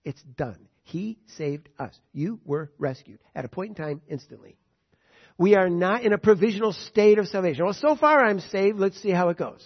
It's 0.04 0.22
done. 0.24 0.68
He 0.82 1.20
saved 1.38 1.70
us. 1.78 1.94
You 2.14 2.40
were 2.46 2.72
rescued 2.80 3.20
at 3.36 3.46
a 3.46 3.48
point 3.48 3.70
in 3.70 3.76
time 3.76 4.02
instantly. 4.10 4.58
We 5.38 5.56
are 5.56 5.70
not 5.70 6.04
in 6.04 6.14
a 6.14 6.18
provisional 6.18 6.74
state 6.74 7.20
of 7.20 7.28
salvation. 7.28 7.64
Well, 7.64 7.76
so 7.76 7.96
far 7.96 8.26
I'm 8.26 8.40
saved. 8.40 8.80
Let's 8.80 9.00
see 9.00 9.12
how 9.12 9.30
it 9.30 9.38
goes. 9.38 9.64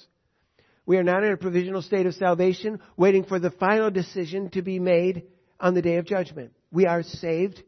We 0.85 0.97
are 0.97 1.03
not 1.03 1.23
in 1.23 1.31
a 1.31 1.37
provisional 1.37 1.81
state 1.81 2.07
of 2.07 2.13
salvation, 2.15 2.81
waiting 2.97 3.23
for 3.23 3.39
the 3.39 3.51
final 3.51 3.89
decision 3.89 4.49
to 4.49 4.61
be 4.61 4.79
made 4.79 5.23
on 5.61 5.75
the 5.75 5.81
day 5.81 5.95
of 5.95 6.05
judgment. 6.05 6.51
We 6.73 6.87
are 6.87 7.03
saved, 7.03 7.63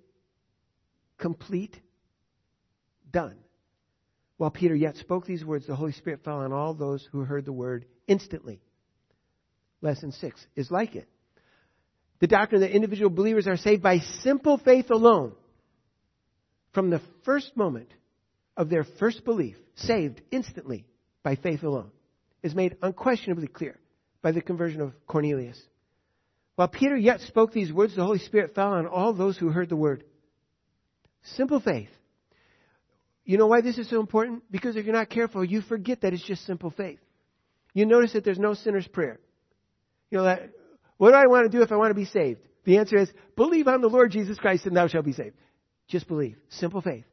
complete, 1.17 1.79
done. 3.15 3.37
While 4.35 4.51
Peter 4.51 4.75
yet 4.75 4.97
spoke 4.97 5.25
these 5.25 5.45
words, 5.45 5.65
the 5.65 5.75
Holy 5.75 5.93
Spirit 5.93 6.25
fell 6.25 6.39
on 6.39 6.51
all 6.51 6.73
those 6.73 7.07
who 7.13 7.21
heard 7.21 7.45
the 7.45 7.53
word 7.53 7.85
instantly. 8.07 8.59
Lesson 9.81 10.11
six 10.11 10.45
is 10.57 10.69
like 10.69 10.95
it. 10.97 11.07
The 12.19 12.27
doctrine 12.27 12.59
that 12.59 12.75
individual 12.75 13.09
believers 13.09 13.47
are 13.47 13.55
saved 13.55 13.81
by 13.81 13.99
simple 13.99 14.57
faith 14.57 14.91
alone 14.91 15.33
from 16.73 16.89
the 16.89 17.01
first 17.23 17.55
moment 17.55 17.87
of 18.57 18.69
their 18.69 18.83
first 18.99 19.23
belief, 19.23 19.55
saved 19.75 20.21
instantly 20.29 20.85
by 21.23 21.37
faith 21.37 21.63
alone, 21.63 21.91
is 22.43 22.53
made 22.53 22.75
unquestionably 22.81 23.47
clear 23.47 23.79
by 24.21 24.33
the 24.33 24.41
conversion 24.41 24.81
of 24.81 24.93
Cornelius. 25.07 25.61
While 26.57 26.67
Peter 26.67 26.97
yet 26.97 27.21
spoke 27.21 27.53
these 27.53 27.71
words, 27.71 27.95
the 27.95 28.03
Holy 28.03 28.19
Spirit 28.19 28.55
fell 28.55 28.73
on 28.73 28.87
all 28.87 29.13
those 29.13 29.37
who 29.37 29.49
heard 29.49 29.69
the 29.69 29.75
word. 29.77 30.03
Simple 31.23 31.61
faith. 31.61 31.89
You 33.25 33.37
know 33.37 33.47
why 33.47 33.61
this 33.61 33.77
is 33.77 33.89
so 33.89 33.99
important? 33.99 34.43
Because 34.51 34.75
if 34.75 34.85
you're 34.85 34.93
not 34.93 35.09
careful, 35.09 35.43
you 35.43 35.61
forget 35.61 36.01
that 36.01 36.13
it's 36.13 36.23
just 36.23 36.45
simple 36.45 36.69
faith. 36.69 36.99
You 37.73 37.85
notice 37.85 38.13
that 38.13 38.23
there's 38.23 38.39
no 38.39 38.53
sinner's 38.53 38.87
prayer. 38.87 39.19
You 40.11 40.19
know 40.19 40.23
that, 40.25 40.51
what 40.97 41.11
do 41.11 41.17
I 41.17 41.25
want 41.25 41.51
to 41.51 41.57
do 41.57 41.63
if 41.63 41.71
I 41.71 41.75
want 41.75 41.89
to 41.89 41.95
be 41.95 42.05
saved? 42.05 42.39
The 42.63 42.77
answer 42.77 42.97
is, 42.97 43.11
believe 43.35 43.67
on 43.67 43.81
the 43.81 43.87
Lord 43.87 44.11
Jesus 44.11 44.37
Christ 44.37 44.65
and 44.65 44.77
thou 44.77 44.87
shalt 44.87 45.05
be 45.05 45.13
saved. 45.13 45.35
Just 45.87 46.07
believe. 46.07 46.37
Simple 46.49 46.81
faith. 46.81 47.03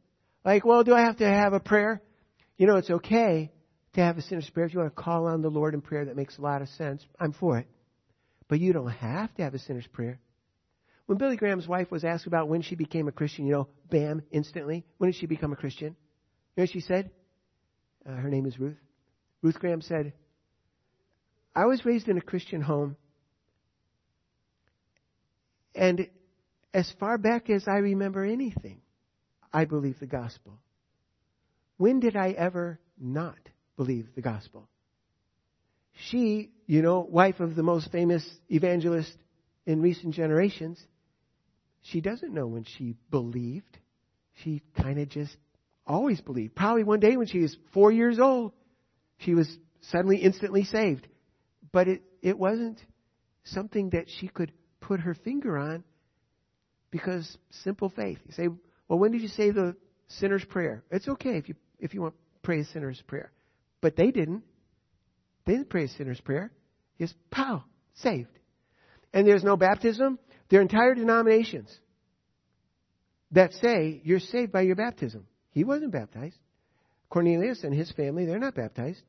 Like, 0.44 0.64
well, 0.64 0.84
do 0.84 0.94
I 0.94 1.00
have 1.00 1.16
to 1.18 1.26
have 1.26 1.52
a 1.52 1.60
prayer? 1.60 2.02
You 2.58 2.66
know, 2.66 2.76
it's 2.76 2.90
okay 2.90 3.50
to 3.94 4.00
have 4.00 4.18
a 4.18 4.22
sinner's 4.22 4.48
prayer. 4.50 4.66
If 4.66 4.74
you 4.74 4.80
want 4.80 4.94
to 4.94 5.02
call 5.02 5.26
on 5.26 5.42
the 5.42 5.48
Lord 5.50 5.74
in 5.74 5.80
prayer, 5.80 6.04
that 6.04 6.16
makes 6.16 6.38
a 6.38 6.42
lot 6.42 6.62
of 6.62 6.68
sense. 6.68 7.04
I'm 7.18 7.32
for 7.32 7.58
it. 7.58 7.66
But 8.48 8.60
you 8.60 8.72
don't 8.72 8.88
have 8.88 9.34
to 9.34 9.42
have 9.42 9.54
a 9.54 9.58
sinner's 9.58 9.86
prayer. 9.86 10.20
When 11.06 11.18
Billy 11.18 11.36
Graham's 11.36 11.66
wife 11.66 11.90
was 11.90 12.04
asked 12.04 12.26
about 12.26 12.48
when 12.48 12.62
she 12.62 12.74
became 12.74 13.08
a 13.08 13.12
Christian, 13.12 13.46
you 13.46 13.52
know, 13.52 13.68
bam, 13.92 14.22
instantly. 14.32 14.84
When 14.98 15.10
did 15.10 15.20
she 15.20 15.26
become 15.26 15.52
a 15.52 15.56
Christian? 15.56 15.94
You 16.56 16.62
know 16.62 16.66
she 16.66 16.80
said? 16.80 17.10
Uh, 18.04 18.14
her 18.14 18.28
name 18.28 18.46
is 18.46 18.58
Ruth. 18.58 18.78
Ruth 19.42 19.58
Graham 19.60 19.82
said, 19.82 20.14
I 21.54 21.66
was 21.66 21.84
raised 21.84 22.08
in 22.08 22.18
a 22.18 22.22
Christian 22.22 22.62
home. 22.62 22.96
And 25.74 26.08
as 26.74 26.90
far 26.98 27.18
back 27.18 27.50
as 27.50 27.68
I 27.68 27.76
remember 27.76 28.24
anything, 28.24 28.80
I 29.52 29.66
believe 29.66 30.00
the 30.00 30.06
gospel. 30.06 30.58
When 31.76 32.00
did 32.00 32.16
I 32.16 32.30
ever 32.30 32.80
not 32.98 33.38
believe 33.76 34.08
the 34.14 34.22
gospel? 34.22 34.68
She, 36.10 36.50
you 36.66 36.80
know, 36.80 37.00
wife 37.00 37.40
of 37.40 37.54
the 37.54 37.62
most 37.62 37.92
famous 37.92 38.26
evangelist 38.48 39.14
in 39.66 39.82
recent 39.82 40.14
generations, 40.14 40.82
she 41.82 42.00
doesn't 42.00 42.32
know 42.32 42.46
when 42.46 42.64
she 42.64 42.96
believed. 43.10 43.78
She 44.42 44.62
kind 44.76 44.98
of 44.98 45.08
just 45.08 45.36
always 45.86 46.20
believed. 46.20 46.54
Probably 46.54 46.84
one 46.84 47.00
day 47.00 47.16
when 47.16 47.26
she 47.26 47.40
was 47.40 47.56
four 47.72 47.92
years 47.92 48.18
old, 48.18 48.52
she 49.18 49.34
was 49.34 49.48
suddenly 49.82 50.18
instantly 50.18 50.64
saved. 50.64 51.06
But 51.72 51.88
it, 51.88 52.02
it 52.22 52.38
wasn't 52.38 52.80
something 53.44 53.90
that 53.90 54.06
she 54.18 54.28
could 54.28 54.52
put 54.80 55.00
her 55.00 55.14
finger 55.14 55.56
on 55.56 55.84
because 56.90 57.36
simple 57.62 57.88
faith. 57.88 58.18
You 58.26 58.32
say, 58.32 58.48
well, 58.88 58.98
when 58.98 59.12
did 59.12 59.22
you 59.22 59.28
say 59.28 59.50
the 59.50 59.76
sinner's 60.08 60.44
prayer? 60.44 60.84
It's 60.90 61.08
okay 61.08 61.36
if 61.36 61.48
you 61.48 61.54
if 61.78 61.94
you 61.94 62.02
want 62.02 62.14
to 62.14 62.20
pray 62.42 62.60
a 62.60 62.64
sinner's 62.64 63.00
prayer. 63.06 63.32
But 63.80 63.96
they 63.96 64.10
didn't. 64.10 64.42
They 65.46 65.54
didn't 65.54 65.70
pray 65.70 65.84
a 65.84 65.88
sinner's 65.88 66.20
prayer. 66.20 66.52
Just 66.98 67.14
pow, 67.30 67.64
saved. 67.94 68.38
And 69.12 69.26
there's 69.26 69.42
no 69.42 69.56
baptism. 69.56 70.18
Their 70.50 70.60
entire 70.60 70.94
denominations 70.94 71.68
that 73.32 73.52
say 73.54 74.00
you're 74.04 74.20
saved 74.20 74.52
by 74.52 74.62
your 74.62 74.76
baptism. 74.76 75.26
He 75.50 75.64
wasn't 75.64 75.92
baptized. 75.92 76.36
Cornelius 77.10 77.62
and 77.64 77.74
his 77.74 77.90
family, 77.92 78.24
they're 78.24 78.38
not 78.38 78.54
baptized. 78.54 79.02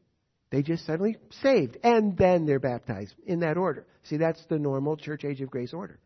They 0.50 0.62
just 0.62 0.86
suddenly 0.86 1.18
saved. 1.42 1.78
And 1.84 2.18
then 2.18 2.46
they're 2.46 2.60
baptized 2.60 3.14
in 3.26 3.40
that 3.40 3.58
order. 3.58 3.88
See, 4.04 4.18
that's 4.18 4.44
the 4.50 4.60
normal 4.60 4.98
church 4.98 5.24
age 5.24 5.42
of 5.42 5.50
grace 5.50 5.74
order. 5.74 6.00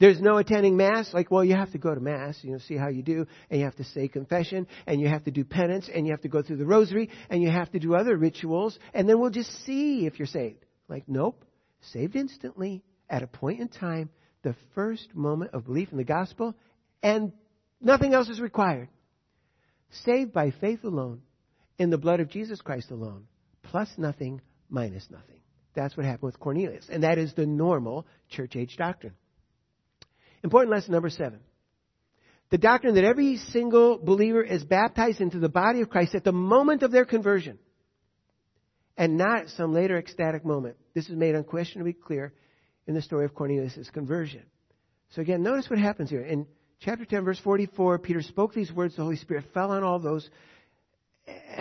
There's 0.00 0.20
no 0.20 0.38
attending 0.38 0.76
Mass, 0.76 1.14
like, 1.14 1.30
well, 1.30 1.44
you 1.44 1.54
have 1.54 1.70
to 1.72 1.78
go 1.78 1.94
to 1.94 2.00
Mass, 2.00 2.36
you 2.42 2.50
know, 2.50 2.58
see 2.58 2.76
how 2.76 2.88
you 2.88 3.02
do, 3.02 3.24
and 3.48 3.60
you 3.60 3.64
have 3.66 3.76
to 3.76 3.84
say 3.84 4.08
confession, 4.08 4.66
and 4.84 5.00
you 5.00 5.06
have 5.06 5.22
to 5.24 5.30
do 5.30 5.44
penance, 5.44 5.88
and 5.94 6.04
you 6.06 6.12
have 6.12 6.22
to 6.22 6.28
go 6.28 6.42
through 6.42 6.56
the 6.56 6.66
rosary, 6.66 7.08
and 7.30 7.40
you 7.40 7.50
have 7.52 7.70
to 7.70 7.78
do 7.78 7.94
other 7.94 8.16
rituals, 8.16 8.76
and 8.94 9.08
then 9.08 9.20
we'll 9.20 9.30
just 9.30 9.64
see 9.64 10.04
if 10.04 10.18
you're 10.18 10.26
saved. 10.26 10.64
Like, 10.88 11.04
nope. 11.06 11.44
Saved 11.92 12.16
instantly, 12.16 12.82
at 13.08 13.22
a 13.22 13.28
point 13.28 13.60
in 13.60 13.68
time, 13.68 14.10
the 14.42 14.56
first 14.74 15.14
moment 15.14 15.52
of 15.54 15.66
belief 15.66 15.92
in 15.92 15.98
the 15.98 16.04
gospel, 16.04 16.56
and 17.02 17.32
nothing 17.80 18.14
else 18.14 18.28
is 18.28 18.40
required. 18.40 18.88
Saved 20.04 20.32
by 20.32 20.50
faith 20.50 20.84
alone, 20.84 21.22
in 21.78 21.90
the 21.90 21.98
blood 21.98 22.20
of 22.20 22.30
Jesus 22.30 22.60
Christ 22.60 22.90
alone, 22.90 23.26
plus 23.62 23.88
nothing, 23.96 24.40
minus 24.68 25.06
nothing. 25.10 25.40
That's 25.74 25.96
what 25.96 26.06
happened 26.06 26.28
with 26.28 26.40
Cornelius. 26.40 26.86
And 26.90 27.02
that 27.02 27.18
is 27.18 27.34
the 27.34 27.46
normal 27.46 28.06
church 28.30 28.56
age 28.56 28.76
doctrine. 28.76 29.14
Important 30.44 30.72
lesson 30.72 30.92
number 30.92 31.10
seven. 31.10 31.40
The 32.50 32.58
doctrine 32.58 32.94
that 32.96 33.04
every 33.04 33.38
single 33.38 33.98
believer 33.98 34.42
is 34.42 34.62
baptized 34.62 35.20
into 35.20 35.38
the 35.38 35.48
body 35.48 35.80
of 35.80 35.88
Christ 35.88 36.14
at 36.14 36.24
the 36.24 36.32
moment 36.32 36.82
of 36.82 36.90
their 36.90 37.06
conversion 37.06 37.58
and 38.96 39.16
not 39.16 39.42
at 39.42 39.48
some 39.50 39.72
later 39.72 39.96
ecstatic 39.96 40.44
moment. 40.44 40.76
This 40.94 41.08
is 41.08 41.16
made 41.16 41.34
unquestionably 41.34 41.94
clear 41.94 42.34
in 42.86 42.94
the 42.94 43.00
story 43.00 43.24
of 43.24 43.34
Cornelius' 43.34 43.88
conversion. 43.90 44.42
So 45.10 45.22
again, 45.22 45.42
notice 45.42 45.70
what 45.70 45.78
happens 45.78 46.10
here. 46.10 46.22
In 46.22 46.46
chapter 46.84 47.04
10, 47.04 47.24
verse 47.24 47.40
44, 47.42 47.98
Peter 47.98 48.22
spoke 48.22 48.54
these 48.54 48.72
words, 48.72 48.96
the 48.96 49.02
Holy 49.02 49.16
Spirit 49.16 49.44
fell 49.54 49.72
on 49.72 49.82
all 49.82 49.98
those 49.98 50.28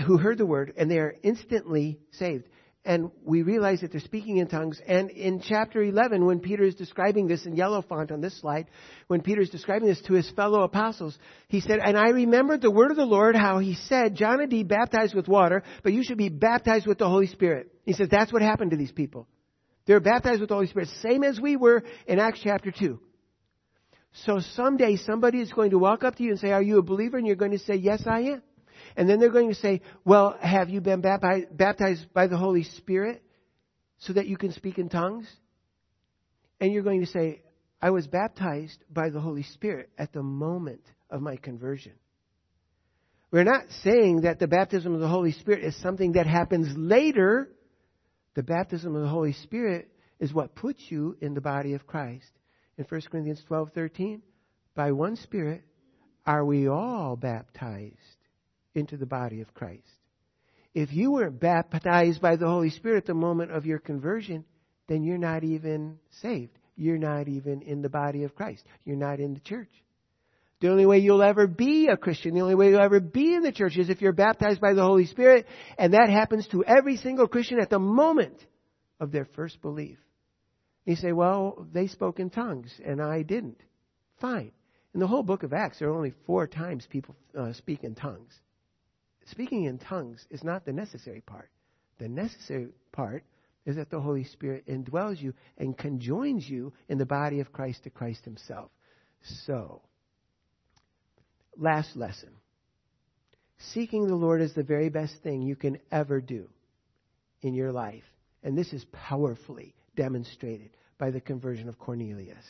who 0.05 0.17
heard 0.17 0.37
the 0.37 0.45
word, 0.45 0.73
and 0.77 0.89
they 0.89 0.97
are 0.97 1.15
instantly 1.23 1.99
saved 2.11 2.45
and 2.83 3.11
we 3.23 3.43
realize 3.43 3.81
that 3.81 3.91
they're 3.91 4.01
speaking 4.01 4.37
in 4.37 4.47
tongues. 4.47 4.81
And 4.87 5.11
in 5.11 5.41
chapter 5.41 5.83
11, 5.83 6.25
when 6.25 6.39
Peter 6.39 6.63
is 6.63 6.73
describing 6.73 7.27
this 7.27 7.45
in 7.45 7.55
yellow 7.55 7.83
font 7.83 8.11
on 8.11 8.21
this 8.21 8.39
slide, 8.39 8.67
when 9.07 9.21
Peter 9.21 9.41
is 9.41 9.49
describing 9.49 9.87
this 9.87 10.01
to 10.03 10.13
his 10.13 10.29
fellow 10.31 10.63
apostles, 10.63 11.17
he 11.47 11.61
said, 11.61 11.79
And 11.79 11.97
I 11.97 12.09
remembered 12.09 12.61
the 12.61 12.71
word 12.71 12.89
of 12.89 12.97
the 12.97 13.05
Lord, 13.05 13.35
how 13.35 13.59
he 13.59 13.75
said, 13.75 14.15
John 14.15 14.41
indeed 14.41 14.67
baptized 14.67 15.13
with 15.13 15.27
water, 15.27 15.63
but 15.83 15.93
you 15.93 16.03
should 16.03 16.17
be 16.17 16.29
baptized 16.29 16.87
with 16.87 16.97
the 16.97 17.07
Holy 17.07 17.27
Spirit. 17.27 17.71
He 17.85 17.93
says, 17.93 18.07
That's 18.09 18.33
what 18.33 18.41
happened 18.41 18.71
to 18.71 18.77
these 18.77 18.91
people. 18.91 19.27
They're 19.85 19.99
baptized 19.99 20.39
with 20.39 20.49
the 20.49 20.55
Holy 20.55 20.67
Spirit, 20.67 20.89
same 21.01 21.23
as 21.23 21.39
we 21.39 21.57
were 21.57 21.83
in 22.07 22.19
Acts 22.19 22.39
chapter 22.43 22.71
2. 22.71 22.99
So 24.13 24.39
someday 24.39 24.97
somebody 24.97 25.39
is 25.39 25.51
going 25.51 25.71
to 25.71 25.79
walk 25.79 26.03
up 26.03 26.15
to 26.15 26.23
you 26.23 26.31
and 26.31 26.39
say, 26.39 26.51
Are 26.51 26.61
you 26.61 26.77
a 26.79 26.83
believer? 26.83 27.17
And 27.17 27.25
you're 27.25 27.35
going 27.35 27.51
to 27.51 27.59
say, 27.59 27.75
Yes, 27.75 28.03
I 28.05 28.19
am. 28.21 28.43
And 28.95 29.09
then 29.09 29.19
they're 29.19 29.29
going 29.29 29.49
to 29.49 29.55
say, 29.55 29.81
well, 30.03 30.37
have 30.41 30.69
you 30.69 30.81
been 30.81 31.01
baptized 31.01 32.13
by 32.13 32.27
the 32.27 32.37
Holy 32.37 32.63
Spirit 32.63 33.23
so 33.99 34.13
that 34.13 34.27
you 34.27 34.37
can 34.37 34.51
speak 34.51 34.77
in 34.77 34.89
tongues? 34.89 35.27
And 36.59 36.73
you're 36.73 36.83
going 36.83 37.01
to 37.01 37.07
say, 37.07 37.41
I 37.81 37.89
was 37.89 38.07
baptized 38.07 38.83
by 38.89 39.09
the 39.09 39.19
Holy 39.19 39.43
Spirit 39.43 39.89
at 39.97 40.13
the 40.13 40.21
moment 40.21 40.81
of 41.09 41.21
my 41.21 41.35
conversion. 41.37 41.93
We're 43.31 43.43
not 43.43 43.63
saying 43.83 44.21
that 44.21 44.39
the 44.39 44.47
baptism 44.47 44.93
of 44.93 44.99
the 44.99 45.07
Holy 45.07 45.31
Spirit 45.31 45.63
is 45.63 45.75
something 45.77 46.13
that 46.13 46.27
happens 46.27 46.75
later. 46.75 47.49
The 48.35 48.43
baptism 48.43 48.95
of 48.95 49.01
the 49.01 49.07
Holy 49.07 49.33
Spirit 49.33 49.89
is 50.19 50.33
what 50.33 50.53
puts 50.53 50.81
you 50.89 51.17
in 51.21 51.33
the 51.33 51.41
body 51.41 51.73
of 51.73 51.87
Christ. 51.87 52.29
In 52.81 52.87
1 52.87 53.01
Corinthians 53.11 53.43
12:13, 53.47 54.21
by 54.73 54.91
one 54.91 55.15
Spirit 55.15 55.61
are 56.25 56.43
we 56.43 56.67
all 56.67 57.15
baptized 57.15 58.17
into 58.73 58.97
the 58.97 59.05
body 59.05 59.41
of 59.41 59.53
Christ. 59.53 59.85
If 60.73 60.91
you 60.91 61.11
weren't 61.11 61.39
baptized 61.39 62.19
by 62.21 62.37
the 62.37 62.47
Holy 62.47 62.71
Spirit 62.71 62.97
at 62.97 63.05
the 63.05 63.13
moment 63.13 63.51
of 63.51 63.67
your 63.67 63.77
conversion, 63.77 64.45
then 64.87 65.03
you're 65.03 65.19
not 65.19 65.43
even 65.43 65.99
saved. 66.09 66.57
You're 66.75 66.97
not 66.97 67.27
even 67.27 67.61
in 67.61 67.83
the 67.83 67.89
body 67.89 68.23
of 68.23 68.33
Christ. 68.33 68.65
You're 68.83 68.95
not 68.95 69.19
in 69.19 69.35
the 69.35 69.41
church. 69.41 69.69
The 70.59 70.69
only 70.69 70.87
way 70.87 70.97
you'll 70.99 71.21
ever 71.21 71.45
be 71.45 71.87
a 71.87 71.97
Christian, 71.97 72.33
the 72.33 72.41
only 72.41 72.55
way 72.55 72.69
you'll 72.69 72.81
ever 72.81 72.99
be 72.99 73.35
in 73.35 73.43
the 73.43 73.51
church 73.51 73.77
is 73.77 73.91
if 73.91 74.01
you're 74.01 74.11
baptized 74.11 74.59
by 74.59 74.73
the 74.73 74.81
Holy 74.83 75.05
Spirit, 75.05 75.45
and 75.77 75.93
that 75.93 76.09
happens 76.09 76.47
to 76.47 76.63
every 76.63 76.97
single 76.97 77.27
Christian 77.27 77.59
at 77.59 77.69
the 77.69 77.77
moment 77.77 78.43
of 78.99 79.11
their 79.11 79.25
first 79.35 79.61
belief. 79.61 79.99
You 80.85 80.95
say, 80.95 81.11
well, 81.11 81.67
they 81.71 81.87
spoke 81.87 82.19
in 82.19 82.29
tongues, 82.29 82.71
and 82.83 83.01
I 83.01 83.21
didn't. 83.21 83.61
Fine. 84.19 84.51
In 84.93 84.99
the 84.99 85.07
whole 85.07 85.23
book 85.23 85.43
of 85.43 85.53
Acts, 85.53 85.79
there 85.79 85.89
are 85.89 85.95
only 85.95 86.13
four 86.25 86.47
times 86.47 86.87
people 86.89 87.15
uh, 87.37 87.53
speak 87.53 87.83
in 87.83 87.95
tongues 87.95 88.33
speaking 89.31 89.65
in 89.65 89.77
tongues 89.77 90.25
is 90.29 90.43
not 90.43 90.65
the 90.65 90.73
necessary 90.73 91.21
part. 91.21 91.49
The 91.99 92.07
necessary 92.07 92.69
part 92.91 93.23
is 93.65 93.75
that 93.75 93.89
the 93.89 93.99
Holy 93.99 94.23
Spirit 94.23 94.65
indwells 94.67 95.21
you 95.21 95.33
and 95.57 95.77
conjoins 95.77 96.47
you 96.47 96.73
in 96.89 96.97
the 96.97 97.05
body 97.05 97.39
of 97.39 97.51
Christ 97.51 97.83
to 97.83 97.89
Christ 97.89 98.25
Himself. 98.25 98.71
So, 99.45 99.81
last 101.57 101.95
lesson. 101.95 102.31
Seeking 103.73 104.07
the 104.07 104.15
Lord 104.15 104.41
is 104.41 104.53
the 104.55 104.63
very 104.63 104.89
best 104.89 105.21
thing 105.21 105.43
you 105.43 105.55
can 105.55 105.77
ever 105.91 106.19
do 106.19 106.49
in 107.41 107.53
your 107.53 107.71
life. 107.71 108.03
And 108.43 108.57
this 108.57 108.73
is 108.73 108.83
powerfully 108.91 109.75
demonstrated 110.01 110.71
by 110.97 111.11
the 111.11 111.21
conversion 111.21 111.69
of 111.69 111.77
Cornelius. 111.77 112.43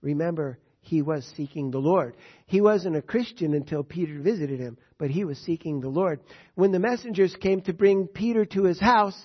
Remember, 0.00 0.58
he 0.80 1.02
was 1.02 1.30
seeking 1.36 1.70
the 1.70 1.78
Lord. 1.78 2.16
He 2.46 2.62
wasn't 2.62 2.96
a 2.96 3.02
Christian 3.02 3.52
until 3.52 3.82
Peter 3.82 4.18
visited 4.18 4.58
him, 4.58 4.78
but 4.96 5.10
he 5.10 5.26
was 5.26 5.36
seeking 5.40 5.80
the 5.80 5.90
Lord. 5.90 6.20
When 6.54 6.72
the 6.72 6.78
messengers 6.78 7.36
came 7.38 7.60
to 7.62 7.74
bring 7.74 8.06
Peter 8.06 8.46
to 8.46 8.64
his 8.64 8.80
house, 8.80 9.18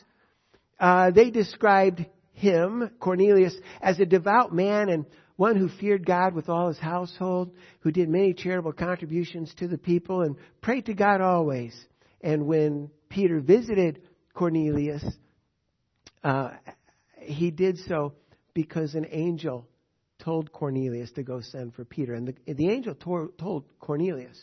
uh, 0.81 1.11
they 1.11 1.29
described 1.29 2.05
him, 2.33 2.91
Cornelius, 2.99 3.55
as 3.81 4.01
a 4.01 4.05
devout 4.05 4.53
man 4.53 4.89
and 4.89 5.05
one 5.37 5.55
who 5.55 5.69
feared 5.69 6.05
God 6.05 6.33
with 6.33 6.49
all 6.49 6.67
his 6.67 6.77
household, 6.77 7.53
who 7.79 7.91
did 7.91 8.09
many 8.09 8.33
charitable 8.33 8.73
contributions 8.73 9.53
to 9.59 9.69
the 9.69 9.77
people 9.77 10.23
and 10.23 10.35
prayed 10.61 10.87
to 10.87 10.93
God 10.93 11.21
always. 11.21 11.73
And 12.19 12.47
when 12.47 12.89
Peter 13.07 13.39
visited 13.39 14.01
Cornelius, 14.33 15.05
uh, 16.21 16.49
he 17.25 17.51
did 17.51 17.77
so 17.87 18.13
because 18.53 18.95
an 18.95 19.05
angel 19.09 19.67
told 20.19 20.51
Cornelius 20.51 21.11
to 21.13 21.23
go 21.23 21.41
send 21.41 21.73
for 21.73 21.85
Peter. 21.85 22.13
And 22.13 22.27
the, 22.27 22.53
the 22.53 22.69
angel 22.69 22.95
told 22.95 23.63
Cornelius, 23.79 24.37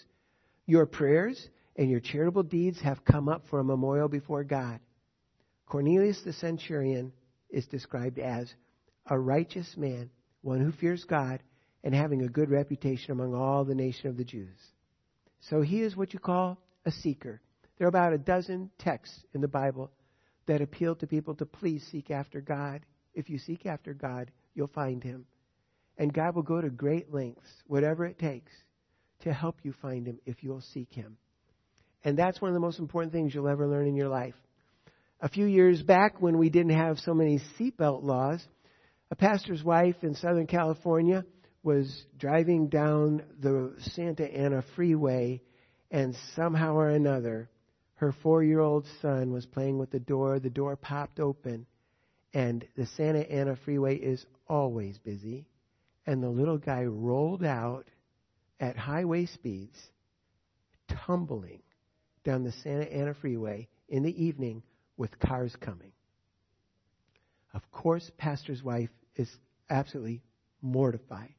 Your 0.67 0.87
prayers 0.87 1.49
and 1.77 1.91
your 1.91 2.01
charitable 2.01 2.45
deeds 2.45 2.81
have 2.83 3.05
come 3.05 3.29
up 3.29 3.45
for 3.49 3.61
a 3.61 3.65
memorial 3.65 4.09
before 4.09 4.45
God. 4.45 4.81
Cornelius 5.67 6.21
the 6.25 6.35
centurion 6.35 7.13
is 7.51 7.67
described 7.67 8.19
as 8.19 8.53
a 9.07 9.19
righteous 9.19 9.75
man, 9.77 10.11
one 10.43 10.61
who 10.61 10.73
fears 10.73 11.05
God, 11.05 11.43
and 11.83 11.95
having 11.95 12.23
a 12.23 12.29
good 12.29 12.51
reputation 12.51 13.13
among 13.13 13.35
all 13.35 13.65
the 13.65 13.75
nation 13.75 14.09
of 14.09 14.17
the 14.17 14.25
Jews. 14.25 14.59
So 15.41 15.63
he 15.63 15.83
is 15.83 15.97
what 15.97 16.13
you 16.13 16.21
call 16.21 16.59
a 16.85 16.91
seeker. 16.91 17.41
There 17.79 17.87
are 17.87 17.89
about 17.89 18.13
a 18.13 18.19
dozen 18.19 18.71
texts 18.79 19.19
in 19.35 19.41
the 19.41 19.49
Bible 19.49 19.91
that 20.47 20.61
appeal 20.61 20.95
to 20.97 21.07
people 21.07 21.35
to 21.37 21.47
please 21.47 21.87
seek 21.91 22.11
after 22.11 22.41
God. 22.41 22.81
If 23.15 23.29
you 23.29 23.39
seek 23.39 23.67
after 23.67 23.95
God, 23.95 24.31
you'll 24.55 24.69
find 24.69 25.03
him. 25.03 25.27
And 25.99 26.13
God 26.13 26.35
will 26.35 26.43
go 26.43 26.61
to 26.61 26.71
great 26.71 27.13
lengths, 27.13 27.51
whatever 27.67 28.05
it 28.07 28.19
takes, 28.19 28.51
to 29.23 29.33
help 29.33 29.59
you 29.63 29.73
find 29.81 30.07
Him 30.07 30.19
if 30.27 30.43
you'll 30.43 30.63
seek 30.73 30.93
Him. 30.93 31.17
And 32.05 32.19
that's 32.19 32.41
one 32.41 32.49
of 32.49 32.55
the 32.55 32.61
most 32.61 32.79
important 32.79 33.13
things 33.13 33.35
you'll 33.35 33.49
ever 33.49 33.69
learn 33.69 33.87
in 33.87 33.95
your 33.95 34.09
life. 34.09 34.35
A 35.21 35.29
few 35.29 35.47
years 35.47 35.83
back, 35.83 36.21
when 36.21 36.39
we 36.39 36.51
didn't 36.51 36.77
have 36.77 36.99
so 36.99 37.15
many 37.15 37.41
seatbelt 37.59 38.03
laws, 38.03 38.43
a 39.11 39.17
pastor's 39.17 39.63
wife 39.63 39.97
in 40.03 40.15
Southern 40.15 40.47
California 40.47 41.25
was 41.63 42.05
driving 42.19 42.69
down 42.69 43.23
the 43.39 43.75
Santa 43.95 44.25
Ana 44.25 44.65
freeway, 44.75 45.41
and 45.93 46.17
somehow 46.35 46.75
or 46.75 46.89
another, 46.89 47.49
her 48.03 48.13
four 48.23 48.43
year 48.43 48.61
old 48.61 48.87
son 49.01 49.33
was 49.33 49.47
playing 49.47 49.79
with 49.79 49.91
the 49.91 50.01
door. 50.01 50.39
The 50.39 50.51
door 50.51 50.77
popped 50.77 51.21
open, 51.21 51.67
and 52.35 52.67
the 52.77 52.87
Santa 52.87 53.21
Ana 53.31 53.57
freeway 53.57 53.97
is 53.97 54.27
always 54.49 54.99
busy 54.99 55.47
and 56.07 56.23
the 56.23 56.29
little 56.29 56.59
guy 56.59 56.85
rolled 56.85 57.45
out 57.45 57.87
at 58.61 58.77
highway 58.77 59.27
speeds, 59.27 59.79
tumbling 61.07 61.63
down 62.25 62.45
the 62.45 62.53
Santa 62.53 62.93
Ana 62.93 63.15
freeway 63.15 63.69
in 63.89 64.03
the 64.03 64.25
evening 64.25 64.63
with 64.97 65.19
cars 65.19 65.55
coming. 65.61 65.93
Of 67.55 67.63
course, 67.71 68.11
pastor's 68.17 68.63
wife 68.63 68.91
is 69.17 69.31
absolutely 69.71 70.23
mortified. 70.61 71.35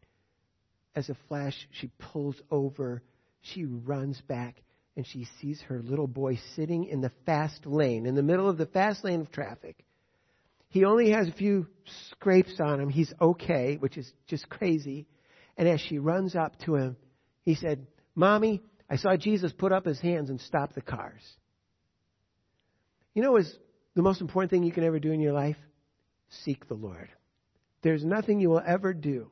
As 0.95 1.09
a 1.09 1.17
flash, 1.27 1.67
she 1.71 1.91
pulls 1.97 2.41
over, 2.51 3.01
she 3.41 3.65
runs 3.65 4.21
back, 4.21 4.62
and 4.95 5.07
she 5.07 5.27
sees 5.41 5.61
her 5.61 5.81
little 5.81 6.07
boy 6.07 6.39
sitting 6.55 6.85
in 6.85 7.01
the 7.01 7.11
fast 7.25 7.65
lane, 7.65 8.05
in 8.05 8.15
the 8.15 8.23
middle 8.23 8.49
of 8.49 8.57
the 8.57 8.65
fast 8.65 9.03
lane 9.03 9.21
of 9.21 9.31
traffic, 9.31 9.83
he 10.69 10.85
only 10.85 11.11
has 11.11 11.27
a 11.27 11.33
few 11.33 11.67
scrapes 12.11 12.59
on 12.59 12.79
him. 12.79 12.89
He's 12.89 13.13
okay, 13.21 13.77
which 13.77 13.97
is 13.97 14.11
just 14.27 14.49
crazy. 14.49 15.07
And 15.55 15.67
as 15.67 15.79
she 15.81 15.99
runs 15.99 16.35
up 16.35 16.57
to 16.61 16.75
him, 16.75 16.97
he 17.43 17.55
said, 17.55 17.85
Mommy, 18.15 18.61
I 18.89 18.95
saw 18.95 19.15
Jesus 19.15 19.53
put 19.53 19.71
up 19.71 19.85
his 19.85 19.99
hands 19.99 20.29
and 20.29 20.41
stop 20.41 20.73
the 20.73 20.81
cars. 20.81 21.21
You 23.13 23.21
know 23.21 23.37
is 23.37 23.55
the 23.95 24.01
most 24.01 24.21
important 24.21 24.49
thing 24.49 24.63
you 24.63 24.71
can 24.71 24.83
ever 24.83 24.99
do 24.99 25.11
in 25.11 25.19
your 25.19 25.33
life? 25.33 25.57
Seek 26.43 26.67
the 26.67 26.73
Lord. 26.73 27.09
There's 27.83 28.03
nothing 28.03 28.39
you 28.39 28.49
will 28.49 28.63
ever 28.65 28.93
do 28.93 29.29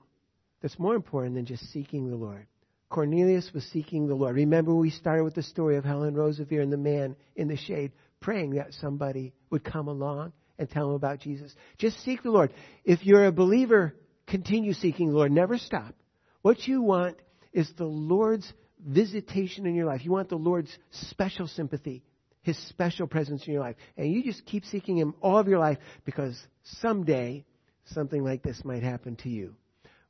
that's 0.62 0.78
more 0.78 0.94
important 0.94 1.36
than 1.36 1.46
just 1.46 1.72
seeking 1.72 2.10
the 2.10 2.16
Lord. 2.16 2.46
Cornelius 2.92 3.50
was 3.54 3.64
seeking 3.66 4.08
the 4.08 4.14
Lord. 4.14 4.36
Remember, 4.36 4.76
we 4.76 4.92
started 4.92 5.24
with 5.24 5.34
the 5.34 5.44
story 5.44 5.78
of 5.78 5.86
Helen 5.86 6.14
Roseveare 6.14 6.62
and 6.62 6.72
the 6.72 6.78
man 6.78 7.16
in 7.36 7.48
the 7.48 7.58
shade 7.58 7.92
praying 8.20 8.52
that 8.52 8.74
somebody 8.74 9.34
would 9.50 9.64
come 9.64 9.88
along 9.88 10.34
and 10.60 10.70
tell 10.70 10.90
him 10.90 10.96
about 10.96 11.20
Jesus. 11.20 11.56
Just 11.78 12.00
seek 12.04 12.22
the 12.22 12.30
Lord. 12.30 12.54
If 12.86 13.04
you're 13.04 13.26
a 13.26 13.32
believer, 13.32 13.96
continue 14.28 14.74
seeking 14.74 15.10
the 15.10 15.16
Lord. 15.16 15.32
Never 15.32 15.58
stop. 15.58 15.96
What 16.44 16.68
you 16.68 16.82
want 16.82 17.18
is 17.54 17.72
the 17.78 17.86
Lord's 17.86 18.52
visitation 18.80 19.66
in 19.66 19.74
your 19.74 19.86
life. 19.86 20.04
You 20.04 20.12
want 20.12 20.30
the 20.30 20.36
Lord's 20.36 20.76
special 20.92 21.48
sympathy, 21.48 22.04
His 22.44 22.58
special 22.70 23.08
presence 23.08 23.48
in 23.48 23.54
your 23.54 23.64
life. 23.64 23.76
And 23.98 24.12
you 24.12 24.24
just 24.24 24.46
keep 24.46 24.66
seeking 24.66 24.98
Him 24.98 25.16
all 25.22 25.38
of 25.38 25.48
your 25.48 25.60
life 25.60 25.78
because 26.06 26.40
someday 26.64 27.46
something 27.86 28.24
like 28.24 28.44
this 28.44 28.64
might 28.64 28.84
happen 28.84 29.16
to 29.18 29.30
you. 29.30 29.56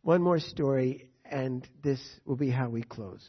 One 0.01 0.21
more 0.21 0.39
story, 0.39 1.11
and 1.32 1.67
this 1.84 1.99
will 2.25 2.36
be 2.36 2.49
how 2.49 2.69
we 2.69 2.84
close. 2.84 3.27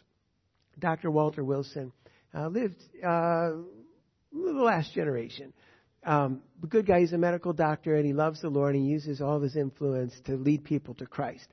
Dr. 0.78 1.10
Walter 1.10 1.44
Wilson 1.44 1.92
uh, 2.34 2.48
lived 2.48 2.76
uh, 3.02 3.52
the 4.32 4.52
last 4.52 4.92
generation. 4.94 5.52
Um, 6.04 6.42
a 6.62 6.66
good 6.66 6.86
guy. 6.86 7.00
He's 7.00 7.12
a 7.12 7.18
medical 7.18 7.52
doctor, 7.52 7.94
and 7.94 8.04
he 8.04 8.12
loves 8.12 8.40
the 8.40 8.48
Lord. 8.48 8.74
And 8.74 8.84
he 8.84 8.90
uses 8.90 9.20
all 9.20 9.36
of 9.36 9.42
his 9.42 9.56
influence 9.56 10.12
to 10.26 10.36
lead 10.36 10.64
people 10.64 10.94
to 10.94 11.06
Christ. 11.06 11.46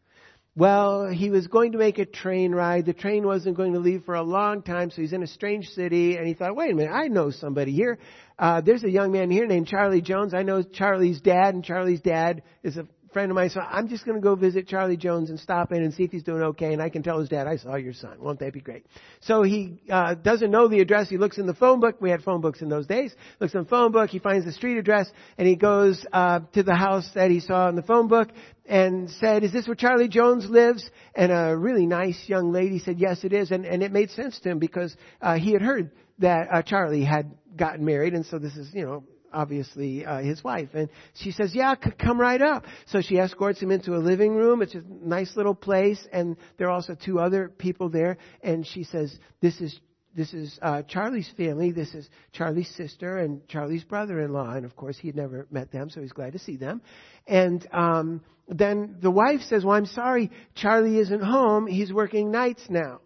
Well, 0.56 1.08
he 1.08 1.30
was 1.30 1.48
going 1.48 1.74
to 1.74 1.78
make 1.78 2.00
a 2.00 2.06
train 2.06 2.52
ride. 2.54 2.86
The 2.86 2.94
train 2.94 3.26
wasn't 3.26 3.56
going 3.56 3.74
to 3.74 3.80
leave 3.80 4.04
for 4.04 4.16
a 4.16 4.24
long 4.24 4.64
time, 4.64 4.90
so 4.90 5.02
he's 5.02 5.14
in 5.14 5.24
a 5.24 5.28
strange 5.28 5.68
city, 5.70 6.18
and 6.18 6.28
he 6.28 6.34
thought, 6.34 6.56
wait 6.56 6.72
a 6.72 6.76
minute, 6.76 6.92
I 6.92 7.08
know 7.08 7.30
somebody 7.30 7.72
here. 7.72 8.00
Uh, 8.38 8.60
there's 8.60 8.84
a 8.84 8.90
young 8.90 9.12
man 9.12 9.30
here 9.30 9.46
named 9.46 9.68
Charlie 9.68 10.02
Jones. 10.02 10.34
I 10.34 10.44
know 10.44 10.64
Charlie's 10.64 11.22
dad, 11.22 11.54
and 11.54 11.64
Charlie's 11.64 12.02
dad 12.02 12.42
is 12.64 12.78
a 12.78 12.88
friend 13.12 13.32
of 13.32 13.36
mine, 13.36 13.50
so 13.50 13.60
I'm 13.60 13.88
just 13.88 14.06
going 14.06 14.16
to 14.16 14.22
go 14.22 14.36
visit 14.36 14.68
Charlie 14.68 14.98
Jones 14.98 15.30
and 15.30 15.40
stop 15.40 15.72
in 15.72 15.84
and 15.84 15.94
see 15.94 16.04
if 16.04 16.12
he's 16.12 16.24
doing 16.24 16.42
okay, 16.42 16.74
and 16.74 16.82
I 16.82 16.90
can 16.90 17.04
tell 17.04 17.20
his 17.20 17.30
dad, 17.30 17.48
I 17.48 17.58
saw 17.58 17.76
your 17.76 17.94
son. 17.94 18.18
Won't 18.20 18.40
that 18.40 18.54
be 18.54 18.62
great? 18.62 18.86
So 19.22 19.44
he 19.44 19.82
uh, 19.90 20.16
doesn't 20.16 20.52
know 20.52 20.68
the 20.68 20.80
address. 20.80 21.10
He 21.10 21.18
looks 21.18 21.38
in 21.38 21.48
the 21.48 21.54
phone 21.54 21.80
book. 21.80 21.98
We 22.00 22.10
had 22.10 22.24
phone 22.24 22.42
books 22.42 22.62
in 22.62 22.70
those 22.70 22.88
days. 22.88 23.14
Looks 23.40 23.54
in 23.54 23.64
the 23.64 23.70
phone 23.70 23.92
book. 23.92 24.10
He 24.10 24.20
finds 24.20 24.46
the 24.46 24.52
street 24.52 24.78
address, 24.78 25.10
and 25.38 25.48
he 25.48 25.56
goes 25.56 26.06
uh, 26.14 26.42
to 26.54 26.64
the 26.64 26.76
house 26.76 27.10
that 27.16 27.32
he 27.32 27.40
saw 27.40 27.70
in 27.70 27.76
the 27.76 27.84
phone 27.84 28.08
book 28.08 28.30
and 28.66 29.10
said, 29.10 29.44
is 29.44 29.52
this 29.52 29.68
where 29.68 29.76
Charlie 29.76 30.08
Jones 30.08 30.48
lives? 30.50 30.90
And 31.16 31.32
a 31.32 31.58
really 31.58 31.88
nice 31.88 32.18
young 32.28 32.52
lady 32.52 32.80
said, 32.80 33.00
yes, 33.00 33.24
it 33.24 33.34
is. 33.34 33.52
And, 33.52 33.66
and 33.66 33.82
it 33.82 33.92
made 33.92 34.12
sense 34.12 34.40
to 34.42 34.50
him 34.50 34.60
because 34.60 34.96
uh, 35.22 35.36
he 35.36 35.54
had 35.54 35.62
heard 35.62 35.92
that 36.20 36.48
uh, 36.52 36.62
Charlie 36.62 37.04
had 37.04 37.32
gotten 37.56 37.84
married, 37.86 38.14
and 38.14 38.26
so 38.26 38.38
this 38.38 38.56
is, 38.56 38.70
you 38.74 38.86
know, 38.86 39.04
obviously 39.34 40.06
uh, 40.06 40.20
his 40.20 40.44
wife. 40.44 40.70
And 40.74 40.90
she 41.16 41.32
says, 41.32 41.54
"Yeah, 41.54 41.76
c- 41.76 41.92
come 42.00 42.20
right 42.20 42.42
up." 42.42 42.66
So 42.88 43.02
she 43.02 43.18
escorts 43.18 43.62
him 43.62 43.72
into 43.72 43.96
a 43.96 43.98
living 44.00 44.36
room. 44.36 44.62
It's 44.62 44.76
a 44.76 44.84
nice 44.88 45.36
little 45.36 45.56
place, 45.56 46.06
and 46.12 46.38
there 46.58 46.68
are 46.68 46.72
also 46.72 46.96
two 46.96 47.20
other 47.20 47.50
people 47.50 47.90
there. 47.90 48.18
And 48.42 48.66
she 48.66 48.84
says, 48.84 49.18
"This 49.42 49.60
is." 49.62 49.80
This 50.16 50.34
is 50.34 50.58
uh, 50.64 50.82
Charlie's 50.82 51.32
family. 51.38 51.72
This 51.72 51.94
is 51.94 52.10
Charlie's 52.34 52.68
sister 52.76 53.20
and 53.20 53.48
Charlie's 53.48 53.84
brother-in-law, 53.84 54.54
and 54.54 54.66
of 54.66 54.76
course 54.76 54.98
he 54.98 55.08
had 55.08 55.16
never 55.16 55.46
met 55.52 55.72
them, 55.72 55.92
so 55.92 56.02
he's 56.02 56.12
glad 56.12 56.34
to 56.34 56.40
see 56.40 56.58
them. 56.58 56.82
And 57.28 57.66
um, 57.72 58.22
then 58.48 58.98
the 59.02 59.12
wife 59.12 59.42
says, 59.42 59.64
"Well, 59.64 59.78
I'm 59.78 59.86
sorry, 59.86 60.32
Charlie 60.56 60.98
isn't 60.98 61.22
home. 61.22 61.68
He's 61.68 61.94
working 61.94 62.32
nights 62.32 62.64
now." 62.70 63.02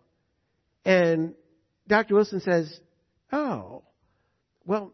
And 0.86 1.36
Dr. 1.88 2.16
Wilson 2.16 2.40
says, 2.40 2.80
"Oh, 3.34 3.84
well, 4.66 4.94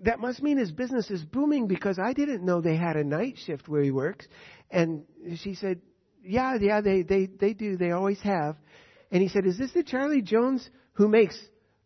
that 0.00 0.20
must 0.20 0.42
mean 0.42 0.58
his 0.58 0.70
business 0.70 1.10
is 1.10 1.24
booming 1.24 1.66
because 1.66 1.98
I 1.98 2.12
didn't 2.12 2.44
know 2.44 2.60
they 2.60 2.76
had 2.76 2.96
a 2.96 3.04
night 3.04 3.36
shift 3.44 3.68
where 3.68 3.82
he 3.82 3.90
works. 3.90 4.26
And 4.70 5.04
she 5.36 5.54
said, 5.54 5.80
yeah, 6.22 6.56
yeah, 6.60 6.80
they, 6.80 7.02
they, 7.02 7.26
they 7.26 7.52
do. 7.52 7.76
They 7.76 7.90
always 7.90 8.20
have. 8.20 8.56
And 9.10 9.22
he 9.22 9.28
said, 9.28 9.46
is 9.46 9.58
this 9.58 9.72
the 9.72 9.82
Charlie 9.82 10.22
Jones 10.22 10.68
who 10.92 11.08
makes 11.08 11.38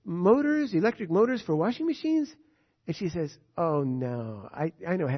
motors, 0.05 0.75
electric 0.75 1.11
motors 1.11 1.43
for 1.43 1.57
washing 1.57 1.87
machines? 1.87 2.29
And 2.87 2.97
she 2.97 3.09
says, 3.09 3.37
oh 3.57 3.83
no, 3.83 4.49
I, 4.53 4.73
I 4.87 4.97
know. 4.97 5.09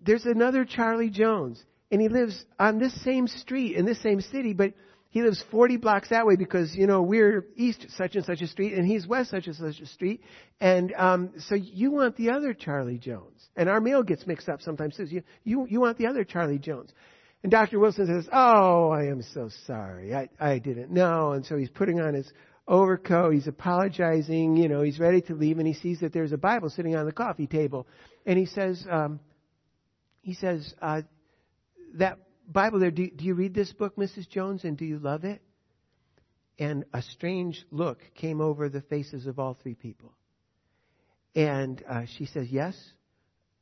There's 0.00 0.26
another 0.26 0.64
Charlie 0.64 1.10
Jones 1.10 1.64
and 1.90 2.00
he 2.00 2.08
lives 2.08 2.44
on 2.58 2.78
this 2.78 2.92
same 3.04 3.28
street 3.28 3.76
in 3.76 3.86
this 3.86 4.02
same 4.02 4.20
city, 4.20 4.52
but 4.52 4.72
he 5.14 5.22
lives 5.22 5.40
40 5.52 5.76
blocks 5.76 6.08
that 6.08 6.26
way 6.26 6.34
because, 6.34 6.74
you 6.74 6.88
know, 6.88 7.00
we're 7.00 7.46
east 7.54 7.86
such 7.96 8.16
and 8.16 8.24
such 8.24 8.42
a 8.42 8.48
street 8.48 8.74
and 8.74 8.84
he's 8.84 9.06
west 9.06 9.30
such 9.30 9.46
and 9.46 9.54
such 9.54 9.78
a 9.78 9.86
street. 9.86 10.20
And, 10.60 10.92
um, 10.92 11.34
so 11.38 11.54
you 11.54 11.92
want 11.92 12.16
the 12.16 12.30
other 12.30 12.52
Charlie 12.52 12.98
Jones. 12.98 13.48
And 13.54 13.68
our 13.68 13.80
mail 13.80 14.02
gets 14.02 14.26
mixed 14.26 14.48
up 14.48 14.60
sometimes 14.60 14.96
too. 14.96 15.04
You, 15.04 15.22
you, 15.44 15.66
you 15.70 15.80
want 15.80 15.98
the 15.98 16.08
other 16.08 16.24
Charlie 16.24 16.58
Jones. 16.58 16.90
And 17.44 17.52
Dr. 17.52 17.78
Wilson 17.78 18.08
says, 18.08 18.28
Oh, 18.32 18.90
I 18.90 19.04
am 19.04 19.22
so 19.22 19.50
sorry. 19.68 20.12
I, 20.16 20.30
I 20.40 20.58
didn't 20.58 20.90
know. 20.90 21.30
And 21.30 21.46
so 21.46 21.56
he's 21.56 21.70
putting 21.70 22.00
on 22.00 22.14
his 22.14 22.28
overcoat. 22.66 23.34
He's 23.34 23.46
apologizing. 23.46 24.56
You 24.56 24.68
know, 24.68 24.82
he's 24.82 24.98
ready 24.98 25.20
to 25.20 25.34
leave 25.36 25.58
and 25.58 25.66
he 25.68 25.74
sees 25.74 26.00
that 26.00 26.12
there's 26.12 26.32
a 26.32 26.38
Bible 26.38 26.70
sitting 26.70 26.96
on 26.96 27.06
the 27.06 27.12
coffee 27.12 27.46
table. 27.46 27.86
And 28.26 28.36
he 28.36 28.46
says, 28.46 28.84
um, 28.90 29.20
he 30.22 30.34
says, 30.34 30.74
uh, 30.82 31.02
that 31.98 32.18
Bible 32.46 32.78
there, 32.78 32.90
do, 32.90 33.08
do 33.10 33.24
you 33.24 33.34
read 33.34 33.54
this 33.54 33.72
book, 33.72 33.96
Mrs. 33.96 34.28
Jones, 34.28 34.64
and 34.64 34.76
do 34.76 34.84
you 34.84 34.98
love 34.98 35.24
it? 35.24 35.42
And 36.58 36.84
a 36.92 37.02
strange 37.02 37.64
look 37.70 38.00
came 38.14 38.40
over 38.40 38.68
the 38.68 38.82
faces 38.82 39.26
of 39.26 39.38
all 39.38 39.54
three 39.54 39.74
people. 39.74 40.12
And 41.34 41.82
uh, 41.88 42.02
she 42.16 42.26
says, 42.26 42.48
Yes, 42.50 42.76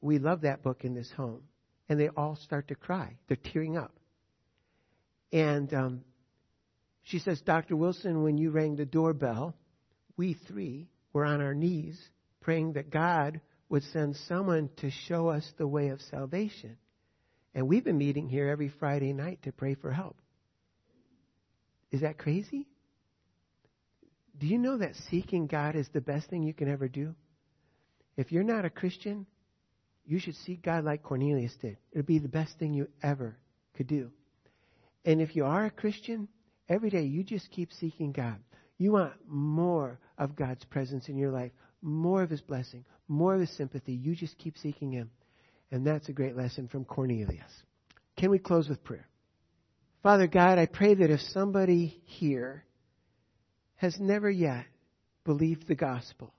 we 0.01 0.18
love 0.18 0.43
that 0.43 0.62
book 0.62 0.85
in 0.85 0.95
this 0.95 1.11
home. 1.16 1.43
And 1.89 1.99
they 1.99 2.09
all 2.09 2.37
start 2.37 2.68
to 2.68 2.74
cry. 2.74 3.16
They're 3.28 3.37
tearing 3.37 3.76
up. 3.76 3.93
And 5.33 5.72
um, 5.72 6.05
she 7.03 7.18
says, 7.18 7.41
Dr. 7.41 7.76
Wilson, 7.76 8.22
when 8.22 8.37
you 8.37 8.51
rang 8.51 8.76
the 8.76 8.85
doorbell, 8.85 9.55
we 10.16 10.35
three 10.49 10.89
were 11.12 11.24
on 11.24 11.41
our 11.41 11.55
knees 11.55 11.99
praying 12.41 12.74
that 12.74 12.91
God 12.91 13.41
would 13.68 13.83
send 13.85 14.16
someone 14.28 14.68
to 14.76 14.91
show 14.91 15.28
us 15.28 15.51
the 15.57 15.66
way 15.66 15.89
of 15.89 16.01
salvation. 16.03 16.76
And 17.55 17.68
we've 17.68 17.84
been 17.84 17.98
meeting 17.98 18.28
here 18.28 18.48
every 18.48 18.68
Friday 18.68 19.12
night 19.12 19.40
to 19.42 19.53
pray 19.53 19.74
for 19.74 19.90
help. 19.90 20.16
Is 21.90 22.00
that 22.00 22.18
crazy? 22.18 22.66
Do 24.38 24.46
you 24.46 24.59
know 24.59 24.78
that 24.78 24.96
seeking 25.11 25.46
God 25.46 25.76
is 25.76 25.88
the 25.92 26.00
best 26.00 26.30
thing 26.30 26.42
you 26.42 26.55
can 26.55 26.68
ever 26.68 26.88
do? 26.88 27.14
If 28.16 28.32
you're 28.32 28.42
not 28.42 28.64
a 28.64 28.70
Christian, 28.70 29.26
you 30.07 30.18
should 30.18 30.36
seek 30.36 30.62
God 30.62 30.84
like 30.84 31.03
Cornelius 31.03 31.55
did. 31.61 31.76
It 31.92 31.98
would 31.98 32.07
be 32.07 32.18
the 32.18 32.28
best 32.28 32.59
thing 32.59 32.72
you 32.74 32.88
ever 33.03 33.36
could 33.74 33.86
do. 33.86 34.11
And 35.05 35.20
if 35.20 35.36
you 35.36 35.44
are 35.44 35.66
a 35.66 35.70
Christian, 35.70 36.28
every 36.68 36.90
day 36.90 37.03
you 37.03 37.22
just 37.22 37.50
keep 37.50 37.72
seeking 37.72 38.12
God. 38.12 38.36
You 38.78 38.92
want 38.92 39.12
more 39.28 39.98
of 40.18 40.34
God's 40.34 40.64
presence 40.64 41.09
in 41.09 41.16
your 41.16 41.30
life, 41.30 41.53
more 41.82 42.22
of 42.22 42.30
His 42.30 42.40
blessing, 42.40 42.84
more 43.09 43.34
of 43.34 43.40
His 43.40 43.57
sympathy. 43.57 43.92
You 43.92 44.14
just 44.14 44.38
keep 44.38 44.57
seeking 44.59 44.92
Him. 44.92 45.11
And 45.73 45.87
that's 45.87 46.11
a 46.11 46.12
great 46.12 46.37
lesson 46.37 46.68
from 46.68 46.85
Cornelius. 46.85 47.51
Can 48.18 48.31
we 48.31 48.39
close 48.39 48.68
with 48.68 48.85
prayer? 48.85 49.09
Father 50.03 50.27
God, 50.27 50.59
I 50.59 50.66
pray 50.66 50.95
that 50.95 51.11
if 51.11 51.20
somebody 51.20 52.03
here 52.05 52.64
has 53.77 53.99
never 53.99 54.31
yet 54.31 54.66
believed 55.25 55.66
the 55.66 55.75
gospel, 55.75 56.35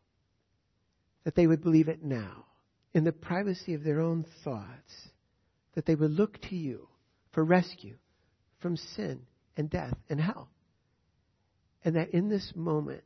that 1.24 1.34
they 1.34 1.48
would 1.48 1.64
believe 1.64 1.88
it 1.88 2.04
now 2.04 2.46
in 2.94 3.06
the 3.06 3.12
privacy 3.12 3.74
of 3.74 3.84
their 3.84 4.02
own 4.02 4.24
thoughts, 4.44 5.10
that 5.74 5.88
they 5.88 5.96
would 5.96 6.12
look 6.12 6.40
to 6.50 6.56
you 6.56 6.88
for 7.32 7.44
rescue 7.44 7.96
from 8.60 8.78
sin 8.78 9.22
and 9.58 9.68
death 9.68 9.98
and 10.10 10.22
hell. 10.22 10.50
And 11.84 11.96
that 11.96 12.12
in 12.12 12.30
this 12.30 12.54
moment, 12.56 13.04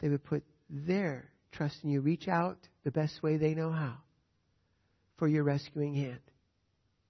they 0.00 0.08
would 0.08 0.24
put 0.24 0.42
their 0.70 1.30
trust 1.52 1.76
in 1.84 1.90
you, 1.90 2.00
reach 2.00 2.28
out 2.28 2.56
the 2.82 2.90
best 2.90 3.22
way 3.22 3.36
they 3.36 3.54
know 3.54 3.70
how 3.70 3.98
for 5.16 5.28
your 5.28 5.44
rescuing 5.44 5.94
hand. 5.94 6.20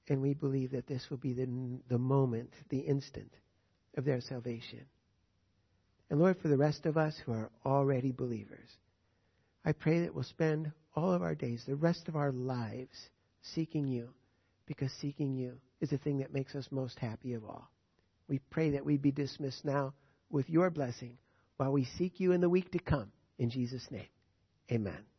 And 0.08 0.20
we 0.20 0.34
believe 0.34 0.72
that 0.72 0.86
this 0.86 1.06
will 1.08 1.16
be 1.16 1.32
the, 1.32 1.48
the 1.88 1.98
moment, 1.98 2.50
the 2.68 2.80
instant 2.80 3.30
of 3.96 4.04
their 4.04 4.20
salvation. 4.20 4.84
And 6.10 6.20
Lord, 6.20 6.36
for 6.40 6.48
the 6.48 6.56
rest 6.56 6.84
of 6.84 6.96
us 6.96 7.16
who 7.24 7.32
are 7.32 7.50
already 7.64 8.12
believers, 8.12 8.68
I 9.64 9.72
pray 9.72 10.00
that 10.00 10.14
we'll 10.14 10.24
spend 10.24 10.70
all 10.94 11.12
of 11.12 11.22
our 11.22 11.34
days, 11.34 11.64
the 11.66 11.76
rest 11.76 12.08
of 12.08 12.16
our 12.16 12.32
lives, 12.32 13.08
seeking 13.40 13.88
you, 13.88 14.10
because 14.66 14.92
seeking 15.00 15.34
you 15.34 15.54
is 15.80 15.90
the 15.90 15.98
thing 15.98 16.18
that 16.18 16.32
makes 16.32 16.54
us 16.54 16.68
most 16.70 16.98
happy 16.98 17.32
of 17.32 17.44
all. 17.44 17.70
We 18.28 18.40
pray 18.50 18.70
that 18.70 18.84
we 18.84 18.96
be 18.96 19.10
dismissed 19.10 19.64
now 19.64 19.94
with 20.30 20.48
your 20.48 20.70
blessing 20.70 21.16
while 21.56 21.72
we 21.72 21.84
seek 21.84 22.20
you 22.20 22.32
in 22.32 22.40
the 22.40 22.48
week 22.48 22.70
to 22.72 22.78
come. 22.78 23.12
In 23.38 23.50
Jesus' 23.50 23.86
name, 23.90 24.08
amen. 24.70 25.13